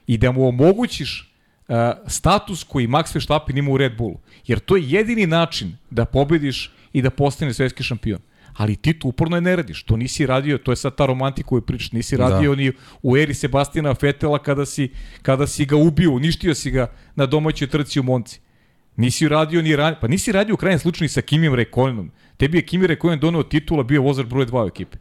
[0.07, 1.33] i da mu omogućiš
[1.67, 1.75] uh,
[2.07, 4.19] status koji Max Verstappen ima u Red Bullu.
[4.47, 8.19] Jer to je jedini način da pobediš i da postaneš svetski šampion.
[8.59, 9.83] Ali ti to uporno je ne radiš.
[9.83, 12.61] To nisi radio, to je sad ta romantika koju pričaš, nisi radio da.
[12.61, 14.89] ni u eri Sebastina Fetela kada si,
[15.21, 18.39] kada si ga ubio, uništio si ga na domaćoj trci u Monci.
[18.95, 19.95] Nisi radio ni ran...
[20.01, 22.11] pa nisi radio u krajnjem slučaju sa Kimim Rekonenom.
[22.37, 24.97] Tebi je Kimi Rekonen doneo titula, bio vozač broj 2 u ekipe.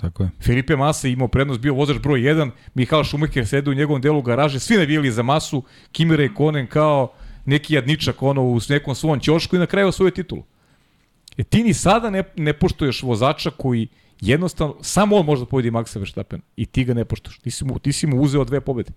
[0.00, 0.30] Tako je.
[0.40, 4.60] Filipe Massa imao prednost, bio vozač broj 1, Mihal Šumacher sede u njegovom delu garaže,
[4.60, 5.62] svi navijeli za Masu,
[5.92, 7.12] Kimi Rekonen kao
[7.44, 10.42] neki jadničak ono u nekom svom ćošku i na kraju osvoje titulu.
[11.36, 13.88] E ti ni sada ne, ne poštuješ vozača koji
[14.20, 17.38] jednostavno, samo on može da pobedi Maxa Verstappen i ti ga ne poštuješ.
[17.38, 18.92] Ti si mu, ti si mu uzeo dve pobede.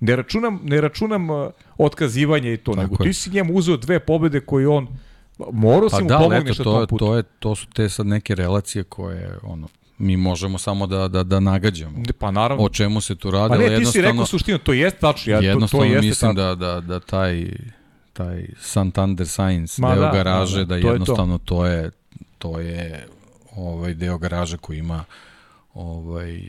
[0.00, 3.08] Ne računam, ne računam uh, otkazivanje i to, Tako nego je.
[3.08, 4.88] ti si njemu uzeo dve pobede koje on
[5.52, 7.06] morao pa si mu da, pomogneš na tom putu.
[7.06, 9.68] To, je, to su te sad neke relacije koje ono,
[9.98, 12.02] mi možemo samo da, da, da nagađamo.
[12.18, 12.64] Pa naravno.
[12.64, 13.48] O čemu se tu radi.
[13.48, 15.32] Pa ne, ti si rekao suštinu, to jeste tačno.
[15.32, 17.50] Ja, jednostavno to, to jeste mislim da, da, da taj,
[18.16, 21.66] taj Santander Science, Ma, deo da, garaže, da, da, da jednostavno to.
[21.66, 21.90] je to je,
[22.38, 23.06] to je
[23.56, 25.04] ovaj deo garaže koji ima
[25.74, 26.40] ovaj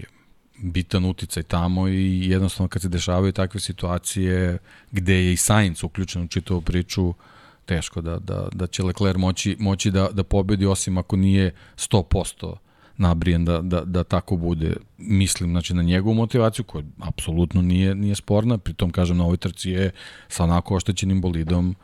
[0.58, 4.58] bitan uticaj tamo i jednostavno kad se dešavaju takve situacije
[4.92, 7.14] gde je i Sainz uključen u čitavu priču,
[7.66, 12.56] teško da, da, da će Leclerc moći, moći da, da pobedi osim ako nije 100%
[12.98, 14.76] nabrijen da, da, da tako bude.
[14.98, 19.70] Mislim znači, na njegovu motivaciju koja apsolutno nije, nije sporna, pritom kažem na ovoj trci
[19.70, 19.92] je
[20.28, 21.76] sa onako oštećenim bolidom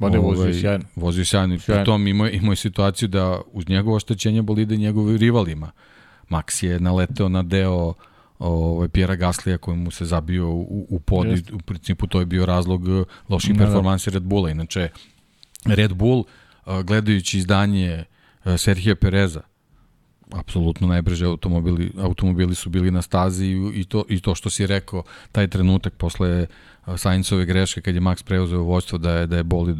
[0.00, 0.84] Ma ne, vozio ovaj, sjajno.
[0.96, 1.58] Vozio sjajno.
[1.58, 1.84] sjajno.
[1.84, 5.70] Pritom imao, imao je situaciju da uz njegovo oštećenje bolide njegovi rivalima.
[6.30, 7.94] Max je naleteo na deo
[8.38, 12.26] ovaj Pjera Gaslija koji mu se zabio u, u pod i u principu to je
[12.26, 12.82] bio razlog
[13.28, 14.50] loših da, performansi Red Bulla.
[14.50, 14.88] Inače,
[15.64, 16.24] Red Bull,
[16.84, 18.04] gledajući izdanje
[18.56, 19.40] Serhija Pereza,
[20.32, 25.02] apsolutno najbrže automobili, automobili su bili na stazi i, to, i to što si rekao,
[25.32, 26.46] taj trenutak posle
[26.96, 29.78] Saincove greške kad je Max preuzeo vođstvo da je, da je bolid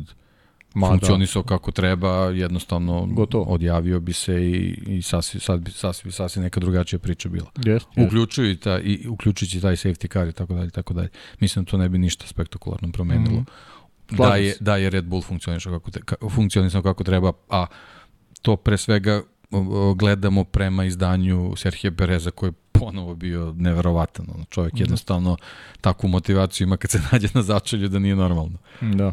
[0.74, 1.48] Ma, funkcionisao da.
[1.48, 3.44] kako treba, jednostavno Gotovo.
[3.44, 7.50] odjavio bi se i, i sasvim, sad bi, sasvim, sasvim neka drugačija priča bila.
[7.56, 8.06] Yes, yes.
[8.06, 11.08] Uključuju i, ta, i uključujući taj safety car i tako dalje, tako dalje.
[11.40, 13.40] Mislim da to ne bi ništa spektakularno promenilo.
[13.40, 14.16] Mm -hmm.
[14.16, 17.66] Da je, da je Red Bull funkcionisao kako, te, ka, funkcionisao kako treba, a
[18.42, 19.22] to pre svega
[19.96, 24.26] gledamo prema izdanju Serhije Bereza koji je ponovo bio neverovatan.
[24.34, 24.82] Ono, čovjek da.
[24.82, 25.36] jednostavno
[25.80, 28.58] takvu motivaciju ima kad se nađe na začelju da nije normalno.
[28.80, 29.12] Da.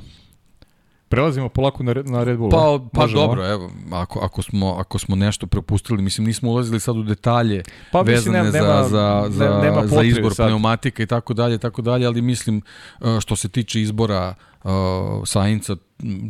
[1.14, 2.50] Prelazimo polako na, na Red Bull.
[2.50, 3.22] Pa, pa Možemo.
[3.22, 7.64] dobro, evo, ako, ako, smo, ako smo nešto propustili, mislim nismo ulazili sad u detalje
[7.92, 10.48] pa, vezane nema, za, za, za, nema za izbor sad.
[10.48, 12.62] pneumatika i tako dalje, tako dalje, ali mislim
[13.02, 14.53] e, što se tiče izbora uh,
[15.26, 15.76] Sainca,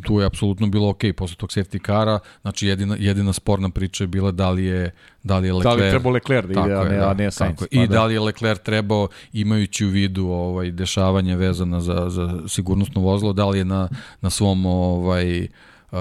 [0.06, 4.08] tu je apsolutno bilo ok posle tog safety kara, znači jedina, jedina sporna priča je
[4.08, 4.92] bila da li je,
[5.24, 5.76] da li je Leclerc...
[5.76, 7.60] Da li je trebao Leclerc da ide, a ne, da, a ne Sainz.
[7.60, 7.94] Pa I da.
[7.94, 13.34] da li je Leclerc trebao, imajući u vidu ovaj, dešavanje vezana za, za sigurnosno vozilo,
[13.34, 13.90] da li je na,
[14.22, 15.48] na svom ovaj,
[15.92, 16.00] uh,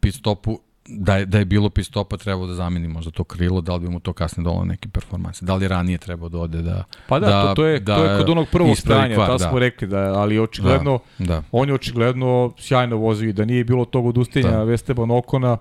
[0.00, 3.74] pit stopu da je, da je bilo pistopa trebao da zameni možda to krilo, da
[3.74, 5.44] li bi mu to kasnije dolo neke performanse.
[5.44, 8.04] Da li ranije trebao da ode da Pa da, da to, to je da to
[8.04, 11.42] je kod onog prvog stanja, kvar, da smo rekli da ali očigledno da, da.
[11.52, 14.72] on je očigledno sjajno vozio i da nije bilo tog odustajanja da.
[14.72, 15.56] Esteban Okona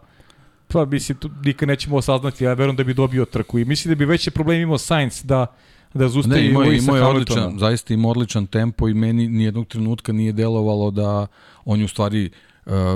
[0.68, 3.98] pa mislim tu nikad nećemo saznati, ja verujem da bi dobio trku i mislim da
[3.98, 5.46] bi veće problem imao Sainz da
[5.94, 10.12] da zustavi ne, imao, imao je odličan, zaista ima odličan tempo i meni nijednog trenutka
[10.12, 11.28] nije delovalo da
[11.66, 12.47] on je u stvari uh,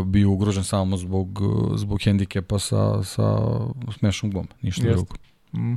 [0.06, 1.40] bio ugrožen samo zbog,
[1.76, 3.40] zbog hendikepa sa, sa
[4.00, 4.96] smešnom gom, ništa Jest.
[4.96, 5.16] drugo.
[5.54, 5.76] Mm.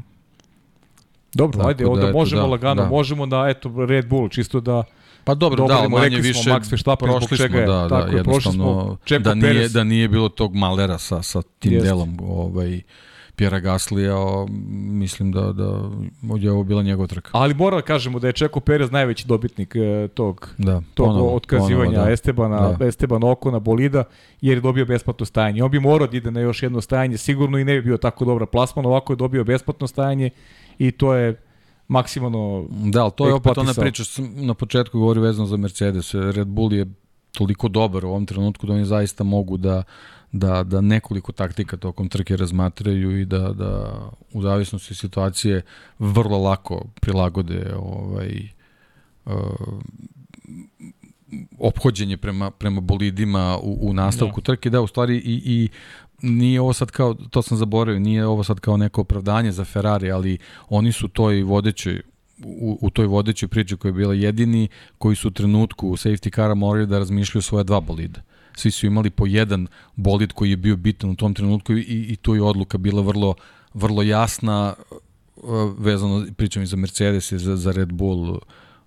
[1.34, 2.88] Dobro, Tako ajde, onda da, možemo da, lagano, da.
[2.88, 4.84] možemo da, eto, Red Bull, čisto da
[5.24, 9.68] Pa dobro, da, manje više Max Verstappen prošli smo, je, da, da, jednostavno, da nije,
[9.68, 11.86] da nije bilo tog malera sa, sa tim Jest.
[11.86, 12.80] delom, ovaj,
[13.36, 14.16] Pjera Gaslija,
[14.70, 15.90] mislim da, da
[16.40, 17.30] je ovo bila njegova trka.
[17.32, 21.36] Ali mora da kažemo da je Čeko Perez najveći dobitnik e, tog, da, tog ponovo,
[21.36, 22.12] otkazivanja ponovo, da.
[22.12, 22.86] Estebana, da.
[22.86, 24.04] Esteban Okona bolida,
[24.40, 25.62] jer je dobio besplatno stajanje.
[25.62, 28.24] On bi morao da ide na još jedno stajanje, sigurno i ne bi bio tako
[28.24, 30.30] dobra plasman, ovako je dobio besplatno stajanje
[30.78, 31.40] i to je
[31.88, 36.14] maksimalno Da, ali to je opet ona priča, na početku govori vezano za Mercedes.
[36.14, 36.86] Red Bull je
[37.32, 39.82] toliko dobar u ovom trenutku da oni zaista mogu da
[40.34, 44.00] da, da nekoliko taktika tokom trke razmatraju i da, da
[44.32, 45.62] u zavisnosti situacije
[45.98, 48.48] vrlo lako prilagode ovaj,
[49.24, 49.32] uh,
[51.58, 54.44] ophođenje prema, prema bolidima u, u nastavku da.
[54.44, 55.68] trke, da u stvari i, i
[56.22, 60.12] nije ovo sad kao, to sam zaboravio, nije ovo sad kao neko opravdanje za Ferrari,
[60.12, 62.02] ali oni su toj vodećoj
[62.44, 64.68] u, u toj vodećoj priči koja je bila jedini
[64.98, 68.20] koji su u trenutku u safety cara morali da razmišljaju svoje dva bolida
[68.56, 72.16] svi su imali po jedan bolid koji je bio bitan u tom trenutku i, i
[72.16, 73.34] tu je odluka bila vrlo,
[73.74, 74.74] vrlo jasna
[75.36, 75.42] uh,
[75.78, 78.38] vezano, pričam i za Mercedes i za, za Red Bull,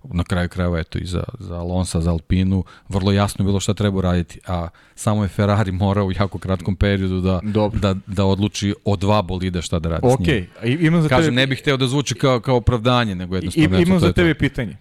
[0.04, 4.00] na kraju krajeva eto i za, za Alonsa, za Alpinu, vrlo jasno bilo šta treba
[4.02, 7.80] raditi, a samo je Ferrari morao u jako kratkom periodu da, Dobro.
[7.80, 10.26] da, da odluči o dva bolida šta da radi Ok, s
[10.64, 10.78] njim.
[10.80, 13.68] imam za Kažem, tebe, ne bih hteo da zvuči kao, kao opravdanje, nego i- jednostavno...
[13.68, 14.16] eto, imam to za je to.
[14.16, 14.76] tebe pitanje.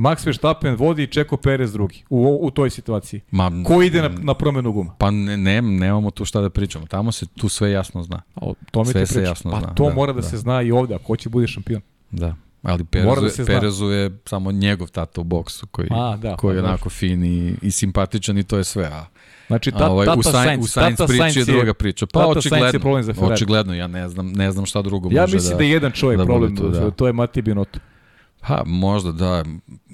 [0.00, 3.20] Max Verstappen vodi i Čeko Perez drugi u, u toj situaciji.
[3.30, 4.94] Ma, Ko ide na, na promenu guma?
[4.98, 6.86] Pa ne, ne, nemamo tu šta da pričamo.
[6.86, 8.22] Tamo se tu sve jasno zna.
[8.34, 10.26] A o tome Sve se jasno pa zna, to da, mora da, da.
[10.26, 11.80] se zna i ovde, ako hoće bude šampion.
[12.10, 12.34] Da.
[12.62, 13.44] Ali Perezu, da da.
[13.44, 17.24] Perezu je samo njegov tata u boksu koji, A, da, koji je pa onako fin
[17.24, 18.84] i, i simpatičan i to je sve.
[18.84, 19.04] A,
[19.46, 22.06] Znači, ta, ovaj, tata u, Sainz, u Sainz tata priči je druga priča.
[22.06, 23.34] Pa tata Sainz je očigledno, problem za Ferrari.
[23.34, 25.56] očigledno, ja ne znam, ne znam šta drugo Ja može mislim da...
[25.56, 26.90] da je jedan čovjek da problem, tu, da.
[26.90, 27.78] to je Mati Binotto.
[28.40, 29.44] Pa možda da,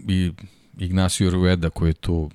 [0.08, 0.32] i
[0.78, 2.30] Ignacio Rueda koji je tu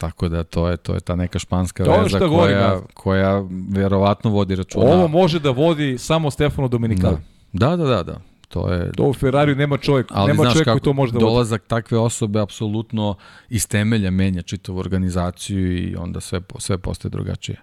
[0.00, 2.80] Tako da to je to je ta neka španska To veza govorim, koja, ja.
[2.94, 4.86] koja verovatno vodi računa.
[4.86, 7.16] Ovo može da vodi samo Stefano Dominikali.
[7.52, 7.68] da.
[7.68, 8.20] da, da, da, da.
[8.48, 11.12] To je To u Ferrariju nema čovjek, Ali nema znaš čovjek kako, koji to može
[11.12, 11.24] da vodi.
[11.24, 13.14] dolazak takve osobe apsolutno
[13.48, 17.60] iz temelja menja čitavu organizaciju i onda sve, sve postaje drugačije.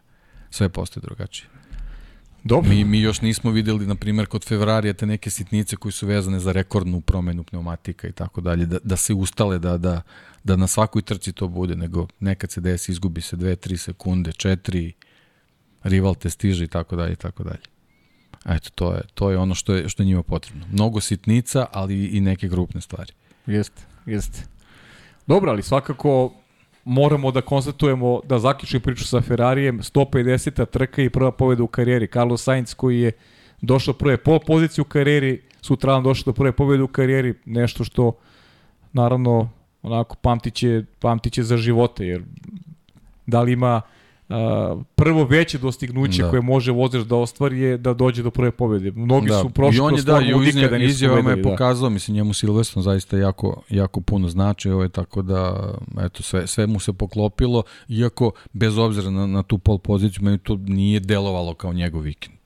[0.50, 1.50] Sve postaje drugačije.
[2.48, 2.70] Dobro.
[2.70, 6.40] Mi, mi još nismo videli, na primjer, kod Fevrarija te neke sitnice koji su vezane
[6.40, 10.02] za rekordnu promenu pneumatika i tako dalje, da, da se ustale, da, da,
[10.44, 14.92] da na svakoj trci to bude, nego nekad se desi, izgubi se 2-3 sekunde, 4,
[15.84, 17.64] rival te stiže i tako dalje i tako dalje.
[18.46, 20.66] Eto, to je, to je ono što je, što je njima potrebno.
[20.72, 23.14] Mnogo sitnica, ali i neke grupne stvari.
[23.46, 24.44] Jeste, jeste.
[25.28, 26.34] Dobro, ali svakako
[26.88, 30.66] moramo da konstatujemo da zaključim priču sa Ferrarijem, 150.
[30.66, 32.08] trka i prva pobjeda u karijeri.
[32.08, 33.12] Carlos Sainz koji je
[33.62, 37.84] došao do prve pol pozicije u karijeri, sutradan došao do prve pobjede u karijeri, nešto
[37.84, 38.12] što
[38.94, 39.50] naravno
[39.82, 42.24] onako pamtiće, pamtiće za živote, jer
[43.26, 43.82] da li ima
[44.96, 46.30] prvo veće dostignuće Da.
[46.30, 48.92] koje može vozač da ostvari je da dođe do prve pobjede.
[48.92, 51.44] Mnogi su prošli I on je kroz da, i formu, u nikada izjavama nisu je
[51.44, 51.50] da.
[51.50, 55.74] pokazao, mislim njemu Silverstone zaista jako, jako puno znači, ovo je tako da
[56.06, 60.38] eto, sve, sve mu se poklopilo, iako bez obzira na, na tu pol poziciju, meni
[60.38, 62.38] to nije delovalo kao njegov vikend.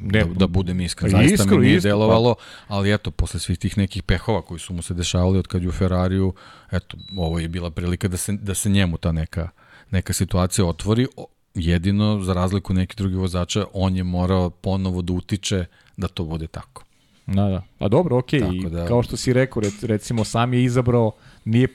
[0.00, 2.34] Ne, da, da budem iskren, Pa zaista iskren, mi nije iskren, delovalo,
[2.68, 5.68] ali eto, posle svih tih nekih pehova koji su mu se dešavali od kad je
[5.68, 6.32] u Ferrariju,
[6.72, 9.48] eto, ovo je bila prilika da se, da se njemu ta neka,
[9.90, 11.06] neka situacija otvori,
[11.54, 15.64] jedino, za razliku nekih drugih vozača, on je morao ponovo da utiče
[15.96, 16.84] da to bude tako.
[17.26, 17.62] Da, da.
[17.78, 21.12] A dobro, okej, i da- kao što si rekao, rec- recimo sam je izabrao,
[21.44, 21.68] nije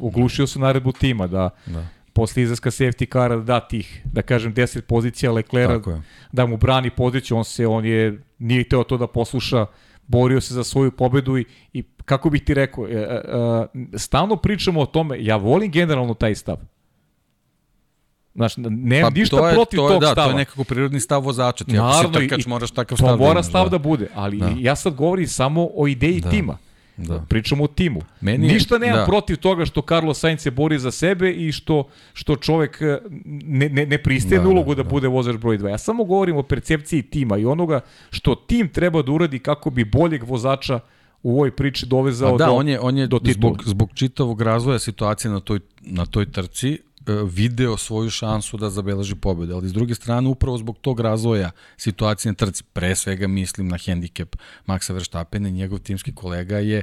[0.00, 1.86] oglušio se naredbu tima da Da.
[2.12, 5.32] posle izlaska safety kara da tih, da kažem 10 pozicija
[5.86, 6.02] je.
[6.32, 9.66] da mu brani poziciju, on se on je nije hteo to da posluša,
[10.06, 13.20] borio se za svoju pobedu i, i kako bih ti rekao, e, e,
[13.92, 16.56] e, stalno pričamo o tome, ja volim generalno taj stav.
[18.38, 20.26] Znaš, ništa Pa to je, protiv to je, tog da, stava.
[20.26, 21.64] To je nekako prirodni stav vozača.
[21.64, 23.70] Ti ako Naravno, si i- trkač, moraš takav To stav da mora imaš, stav da,
[23.70, 23.78] da.
[23.80, 24.52] bude, ali Da.
[24.58, 26.30] ja sad govorim samo o ideji Da.
[26.30, 26.58] tima.
[26.98, 27.18] Da.
[27.20, 28.00] Pričamo o timu.
[28.20, 29.04] Meni je- Ništa nemam da.
[29.04, 33.68] protiv toga što Carlos Sainz se bori za sebe i što što čovek eh, ne,
[33.68, 34.88] ne, ne pristaje Da, na ulogu da, da, da.
[34.90, 35.68] bude vozač broj 2.
[35.68, 37.80] Ja samo govorim o percepciji tima i onoga
[38.10, 40.80] što tim treba da uradi kako bi boljeg vozača
[41.22, 43.34] u ovoj priči dovezao A da, do, on je, on je do titula.
[43.34, 46.78] zbog, zbog čitavog razvoja situacije na toj, na toj trci
[47.24, 49.54] video svoju šansu da zabeleži pobedu.
[49.54, 53.78] Ali s druge strane, upravo zbog tog razvoja situacije na trci, pre svega mislim na
[53.78, 54.36] hendikep
[54.66, 56.82] Maxa Verstappena njegov timski kolega je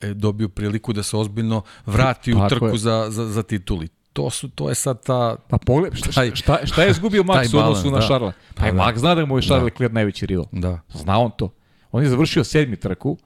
[0.00, 2.78] e, dobio priliku da se ozbiljno vrati u Tako trku je.
[2.78, 3.88] za, za, za tituli.
[4.12, 5.36] To, su, to je sad ta...
[5.48, 8.02] Pa pogledaj, šta, Taj- šta, šta je izgubio Max u odnosu na da.
[8.02, 8.32] Šarla?
[8.54, 8.72] Pa, da.
[8.72, 9.64] Max zna da mu je Charles Da.
[9.64, 10.46] Leclerc najveći rival.
[10.52, 11.52] Da, Zna on to.
[11.92, 13.18] On je završio sedmi trku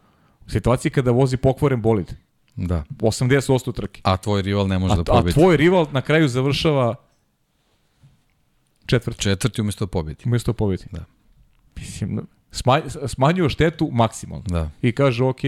[0.47, 2.15] u situaciji kada vozi pokvaren bolid.
[2.67, 2.85] Da.
[2.99, 4.01] 80% trke.
[4.05, 5.35] A tvoj rival ne može A, da a pobedi.
[5.35, 6.95] tvoj rival na kraju završava
[8.87, 9.21] četvrti.
[9.23, 10.23] Četvrti umjesto da pobedi.
[10.27, 10.85] Umesto pobedi.
[10.93, 11.05] Da.
[11.77, 14.45] Mislim, smanj, smanjio štetu maksimalno.
[14.49, 14.71] Da.
[14.83, 15.41] I kaže, ok,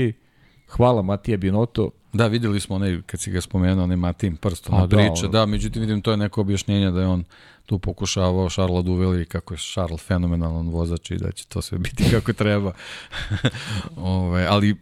[0.68, 1.90] hvala Matija Binotto.
[2.12, 5.26] Da, videli smo onaj, kad si ga spomenuo, onaj Matin prstom A, na da, priče,
[5.26, 5.28] ono.
[5.28, 7.24] da, međutim vidim to je neko objašnjenje da je on
[7.66, 11.78] tu pokušavao Šarla da uveli kako je Šarl fenomenalan vozač i da će to sve
[11.78, 12.72] biti kako treba.
[13.96, 14.76] Ove, ali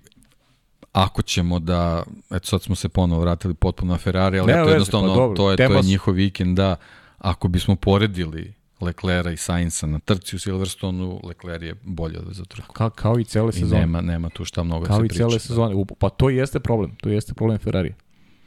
[0.93, 4.65] ako ćemo da, eto sad smo se ponovo vratili potpuno na Ferrari, ali Nema to
[4.65, 6.77] veze, je jednostavno, pa dobro, to, je, to je njihov vikend, da
[7.19, 12.45] ako bismo poredili Leclera i Sainza na trci u Silverstonu, Lecler je bolji od za
[12.45, 12.73] trku.
[12.75, 13.81] Ka, kao i cele I sezone.
[13.81, 15.19] nema, nema tu šta mnogo da kao se i priča.
[15.19, 15.75] cele sezone.
[15.75, 16.95] U- Pa to jeste problem.
[16.97, 17.95] To jeste problem Ferrari.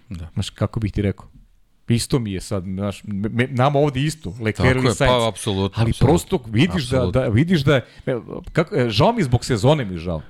[0.09, 0.29] Da.
[0.33, 1.27] Znaš, kako bih ti rekao?
[1.89, 5.11] Isto mi je sad, znaš, me, nama ovde isto, Leclerc Tako ili je, Sainz.
[5.11, 5.81] pa apsolutno.
[5.81, 6.07] Ali apsolutno.
[6.07, 7.21] prosto vidiš da, Apsolutno.
[7.21, 8.19] da, vidiš da, je- e,
[8.51, 10.21] kako, žao mi zbog sezone mi žao.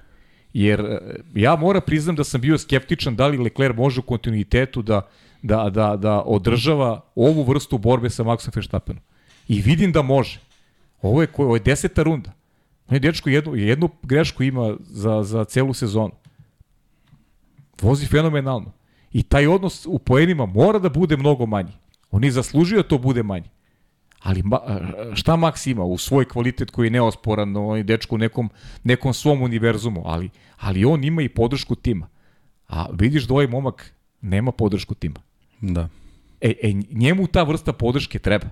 [0.54, 1.00] Jer e,
[1.36, 5.02] ja moram priznam da sam bio skeptičan da li Leclerc može u kontinuitetu da,
[5.42, 9.02] da, da, da održava ovu vrstu borbe sa Maxom Verstappenom.
[9.48, 10.40] I vidim da može.
[11.02, 12.32] Ovo je, ovo je deseta runda.
[12.88, 16.12] On je dečko jednu, jednu grešku ima za, za celu sezonu.
[17.82, 18.72] Vozi fenomenalno.
[19.12, 21.72] I taj odnos u poenima mora da bude mnogo manji.
[22.12, 23.50] Oni zaslužuju da to bude manji.
[24.24, 24.44] Ali
[25.14, 28.50] šta Max ima u svoj kvalitet koji je neosporan, on je dečko u nekom,
[28.84, 32.08] nekom svom univerzumu, ali, ali on ima i podršku tima.
[32.68, 35.20] A vidiš da ovaj momak nema podršku tima.
[35.62, 35.90] Da.
[36.42, 38.48] E, e njemu ta vrsta podrške treba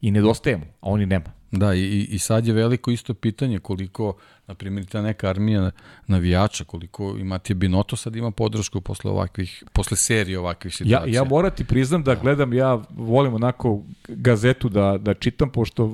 [0.00, 1.32] i nedostaje mu, a oni nema.
[1.58, 4.14] Da, i, i sad je veliko isto pitanje koliko,
[4.46, 5.70] na primjer, ta neka armija
[6.06, 11.12] navijača, koliko i Matija Binoto sad ima podršku posle ovakvih, posle serije ovakvih situacija.
[11.14, 15.84] Ja, ja morati priznam da gledam, ja volim onako gazetu da, da čitam, pošto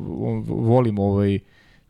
[0.46, 1.38] volim ovaj,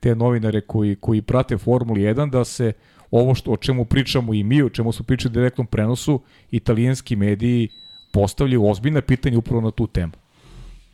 [0.00, 2.72] te novinare koji, koji prate Formuli 1, da se
[3.10, 7.68] ovo što, o čemu pričamo i mi, o čemu su pričali direktnom prenosu, italijanski mediji
[8.12, 10.12] postavljaju ozbiljna pitanja upravo na tu temu.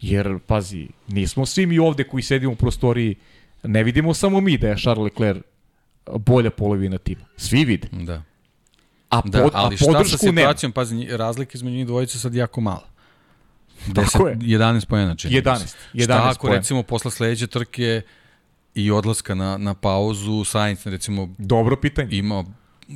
[0.01, 3.15] Jer, pazi, nismo svi mi ovde koji sedimo u prostoriji,
[3.63, 5.43] ne vidimo samo mi da je Charles Leclerc
[6.07, 7.25] bolja polovina tima.
[7.37, 7.89] Svi vide.
[7.93, 8.23] Da.
[9.09, 10.75] A, da, pod, ali a šta podršku sa situacijom, nema.
[10.75, 12.89] pazi, razlike između njih dvojice sad jako mala.
[13.87, 16.59] 10, 11 pojena čini 11, 11 Šta ako pojena.
[16.59, 18.03] recimo posle sledeće trke
[18.75, 22.09] i odlaska na, na pauzu Sainz recimo Dobro pitanje.
[22.13, 22.45] Ima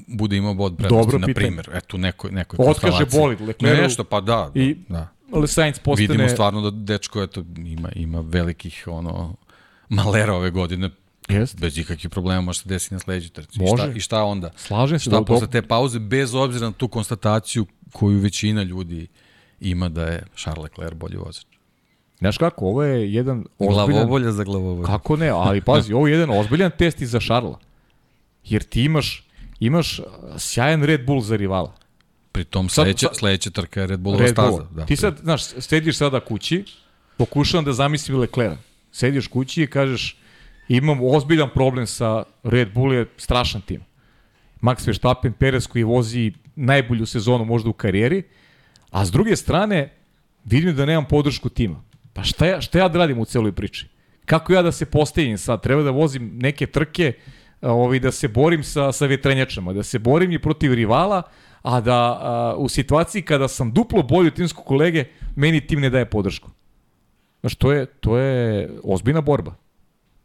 [0.06, 1.70] bude imao bod prednosti, na primjer.
[1.72, 3.82] Eto, neko, neko Otkaže bolid Leclercu.
[3.82, 4.50] Nešto, pa da.
[4.54, 5.08] I da.
[5.46, 6.08] Sainz postane...
[6.08, 9.34] Vidimo stvarno da dečko eto, ima, ima velikih ono,
[9.88, 10.90] malera ove godine.
[11.28, 11.60] Jest.
[11.60, 13.60] Bez ikakvih problema može se desiti na sledećoj trci.
[13.60, 13.72] Može.
[13.72, 14.50] I šta, I šta onda?
[14.56, 15.02] Slažem se.
[15.02, 19.06] Šta da posle te pauze, bez obzira na tu konstataciju koju većina ljudi
[19.60, 21.44] ima da je Charles Leclerc bolji vozač.
[22.18, 23.86] Znaš kako, ovo je jedan ozbiljan...
[23.86, 24.86] Glavobolja za glavobolja.
[24.86, 27.58] Kako ne, ali pazi, ovo je jedan ozbiljan test i za Šarla.
[28.44, 29.28] Jer ti imaš,
[29.60, 30.00] imaš
[30.38, 31.74] sjajan Red Bull za rivala.
[32.32, 34.66] Pri tom sledeća, sad, sledeća trka je Red Bullova Red staza.
[34.70, 36.64] Da, ti sad, znaš, sediš sada kući,
[37.16, 38.58] pokušavam da zamislim Leclerc.
[38.92, 40.16] Sediš kući i kažeš,
[40.68, 43.80] imam ozbiljan problem sa Red Bull, je strašan tim.
[44.62, 48.22] Max Verstappen, Perez koji vozi najbolju sezonu možda u karijeri,
[48.90, 49.92] a s druge strane,
[50.44, 51.82] vidim da nemam podršku tima.
[52.12, 53.86] Pa šta ja, šta ja da radim u celoj priči?
[54.24, 55.62] Kako ja da se postavim sad?
[55.62, 57.12] Treba da vozim neke trke,
[57.62, 61.22] ovaj, da se borim sa, sa vetrenjačama, da se borim i protiv rivala,
[61.62, 65.04] a da a, u situaciji kada sam duplo bolji od timskog kolege,
[65.36, 66.50] meni tim ne daje podršku.
[67.40, 69.54] Znaš, to je, to je ozbiljna borba.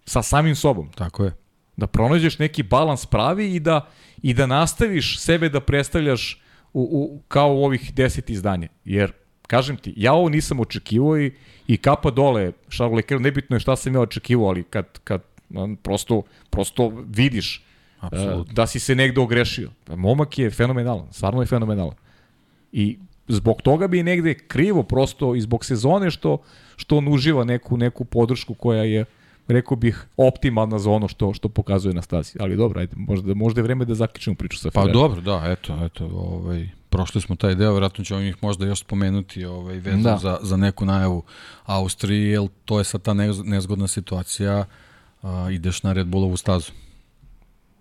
[0.06, 0.92] Sa samim sobom.
[0.92, 1.34] Tako je.
[1.78, 3.88] Da pronađeš neki balans pravi i da,
[4.22, 6.42] i da nastaviš sebe da predstavljaš
[6.74, 8.68] u, u, kao u ovih deset izdanja.
[8.86, 9.12] Jer,
[9.48, 11.34] kažem ti, ja ovo nisam očekivao i,
[11.68, 15.22] i kapa dole Charles Leclerc, nebitno je šta sam ja očekivao, ali kad, kad
[15.84, 17.66] prosto, prosto vidiš
[18.00, 18.54] Absolutno.
[18.54, 19.72] da si se negde ogrešio.
[19.88, 21.96] Momak je fenomenalan, stvarno je fenomenalan.
[22.72, 26.38] I zbog toga bi negde krivo prosto i zbog sezone što
[26.76, 29.06] što on uživa neku neku podršku koja je
[29.48, 32.38] rekao bih optimalna za ono što što pokazuje na stazi.
[32.40, 34.94] Ali dobro, ajde, možda možda je vreme da zaključimo priču sa Ferrari.
[34.94, 38.80] Pa dobro, da, eto, eto, ovaj prošli smo taj deo, verovatno ćemo ih možda još
[38.80, 40.18] spomenuti ovaj vezano da.
[40.18, 41.24] za za neku najavu
[41.66, 44.66] Austrije, to je sad ta nezgodna situacija,
[45.22, 46.72] a, ideš na Red Bullovu stazu.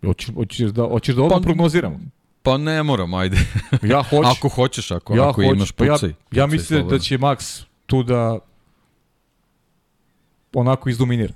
[0.07, 2.01] Hoćeš, hoćeš da, hoćeš da odmah pa, prognoziramo?
[2.43, 3.37] Pa ne moram, ajde.
[3.83, 4.29] Ja hoću.
[4.29, 5.99] ako hoćeš, ako, ja ako hoću, imaš pucaj.
[5.99, 8.39] Pa ja, ja mislim da će Max tu da
[10.55, 11.35] onako izdominira.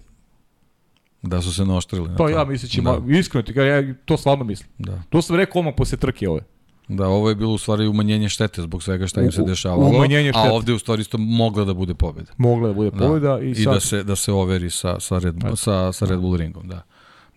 [1.23, 2.11] Da su se naoštrili.
[2.19, 3.19] Pa ja mislim da će, da.
[3.19, 4.69] iskreno ti ja to stvarno mislim.
[4.79, 5.03] Da.
[5.09, 6.41] To sam rekao odmah posle trke ove.
[6.89, 9.87] Da, ovo je bilo u stvari umanjenje štete zbog svega šta im se dešavalo.
[9.87, 10.49] Umanjenje štete.
[10.49, 12.33] A ovde u stvari isto mogla da bude pobeda.
[12.37, 13.07] Mogla da bude da.
[13.07, 13.41] pobeda da.
[13.41, 13.63] i, sad...
[13.63, 16.69] I da se, da se overi sa, sa, Red, Bull, sa, sa Red Bull ringom,
[16.69, 16.83] da.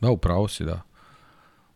[0.01, 0.81] Da, upravo si, da.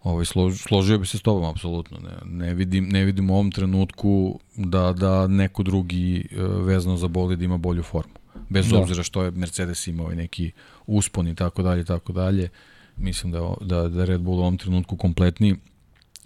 [0.06, 1.98] Ovaj, slož, složio bi se s tobom, apsolutno.
[1.98, 7.08] Ne, ne, vidim, ne vidim u ovom trenutku da, da neko drugi e, vezano za
[7.08, 8.14] bolid ima bolju formu.
[8.50, 8.80] Bez da.
[8.80, 10.52] obzira što je Mercedes imao neki
[10.88, 12.50] uspon i tako dalje, tako dalje.
[12.98, 15.56] Mislim da, da, da Red Bull u ovom trenutku kompletni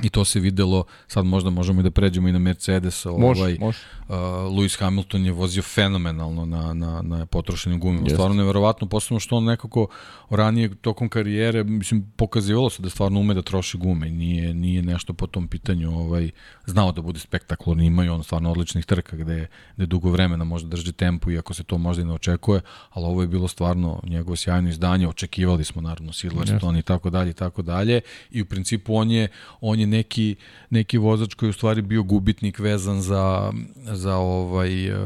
[0.04, 3.06] I to se videlo, sad možda možemo i da pređemo i na Mercedes.
[3.06, 3.80] Može, ovaj, može.
[4.08, 4.16] Uh,
[4.56, 8.08] Lewis Hamilton je vozio fenomenalno na, na, na potrošenim gumima.
[8.08, 8.14] Yes.
[8.14, 9.88] Stvarno neverovatno, posebno što on nekako
[10.30, 15.14] ranije tokom karijere, mislim, pokazivalo se da stvarno ume da troši gume nije, nije nešto
[15.14, 16.32] po tom pitanju ovaj,
[16.66, 17.86] znao da bude spektakularni.
[17.86, 21.64] Imaju on stvarno odličnih trka gde, gde dugo vremena može da drži tempo, iako se
[21.64, 25.08] to možda i ne očekuje, ali ovo je bilo stvarno njegovo sjajno izdanje.
[25.08, 26.80] Očekivali smo naravno Silverstone yes.
[26.80, 28.02] i tako dalje i tako dalje.
[28.32, 29.28] I u principu on je,
[29.62, 30.36] on je neki,
[30.70, 34.98] neki vozač koji je u stvari bio gubitnik vezan za, za, ovaj, uh,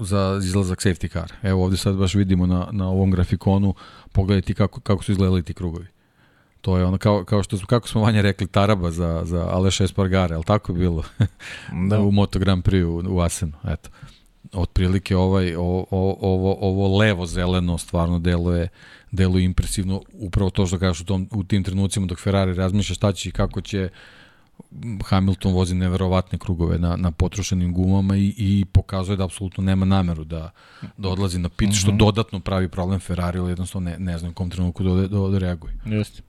[0.00, 1.32] za izlazak safety car.
[1.42, 3.74] Evo ovde sad baš vidimo na, na ovom grafikonu,
[4.12, 5.86] pogledajte kako, kako su izgledali ti krugovi.
[6.60, 9.84] To je ono kao, kao što smo, kako smo vanje rekli, Taraba za, za Aleša
[9.84, 11.02] Espargare, ali tako je bilo
[11.88, 12.00] da.
[12.06, 13.52] u Moto Grand Prix u, u Asenu.
[13.68, 13.90] Eto
[14.52, 15.86] otprilike ovaj ovo,
[16.20, 18.68] ovo, ovo levo zeleno stvarno deluje
[19.10, 23.12] deluje impresivno upravo to što kažeš u, tom, u tim trenucima dok Ferrari razmišlja šta
[23.12, 23.88] će i kako će
[25.04, 30.24] Hamilton vozi neverovatne krugove na, na potrošenim gumama i, i pokazuje da apsolutno nema nameru
[30.24, 30.50] da,
[30.96, 31.80] da odlazi na pit, mm -hmm.
[31.80, 31.98] što mhm.
[31.98, 35.74] dodatno pravi problem Ferrari, ali jednostavno ne, ne znam kom trenutku da, da, da reaguje.
[35.84, 36.22] Jeste.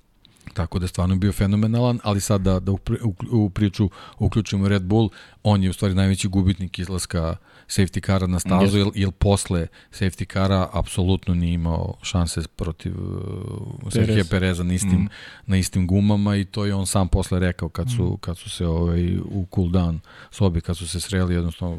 [0.53, 3.89] Tako da je stvarno bio fenomenalan, ali sad da, da u, u, u priču
[4.20, 5.09] uključimo Red Bull,
[5.43, 7.36] on je u stvari najveći gubitnik izlaska
[7.68, 13.91] safety kara na stazu, jer, jer posle safety kara apsolutno nije imao šanse protiv uh,
[13.91, 15.09] Sergio Pereza na istim, mm.
[15.45, 18.18] na istim gumama i to je on sam posle rekao kad su, mm.
[18.18, 19.99] kad su se ovaj, u cool down
[20.32, 21.78] sobi, kad su se sreli jednostavno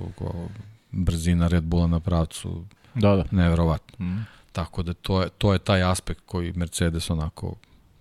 [0.91, 2.65] brzina Red Bulla na pravcu
[2.95, 3.25] da, da.
[3.31, 4.07] neverovatno.
[4.07, 4.27] Mm.
[4.53, 7.55] Tako da to je, to je taj aspekt koji Mercedes onako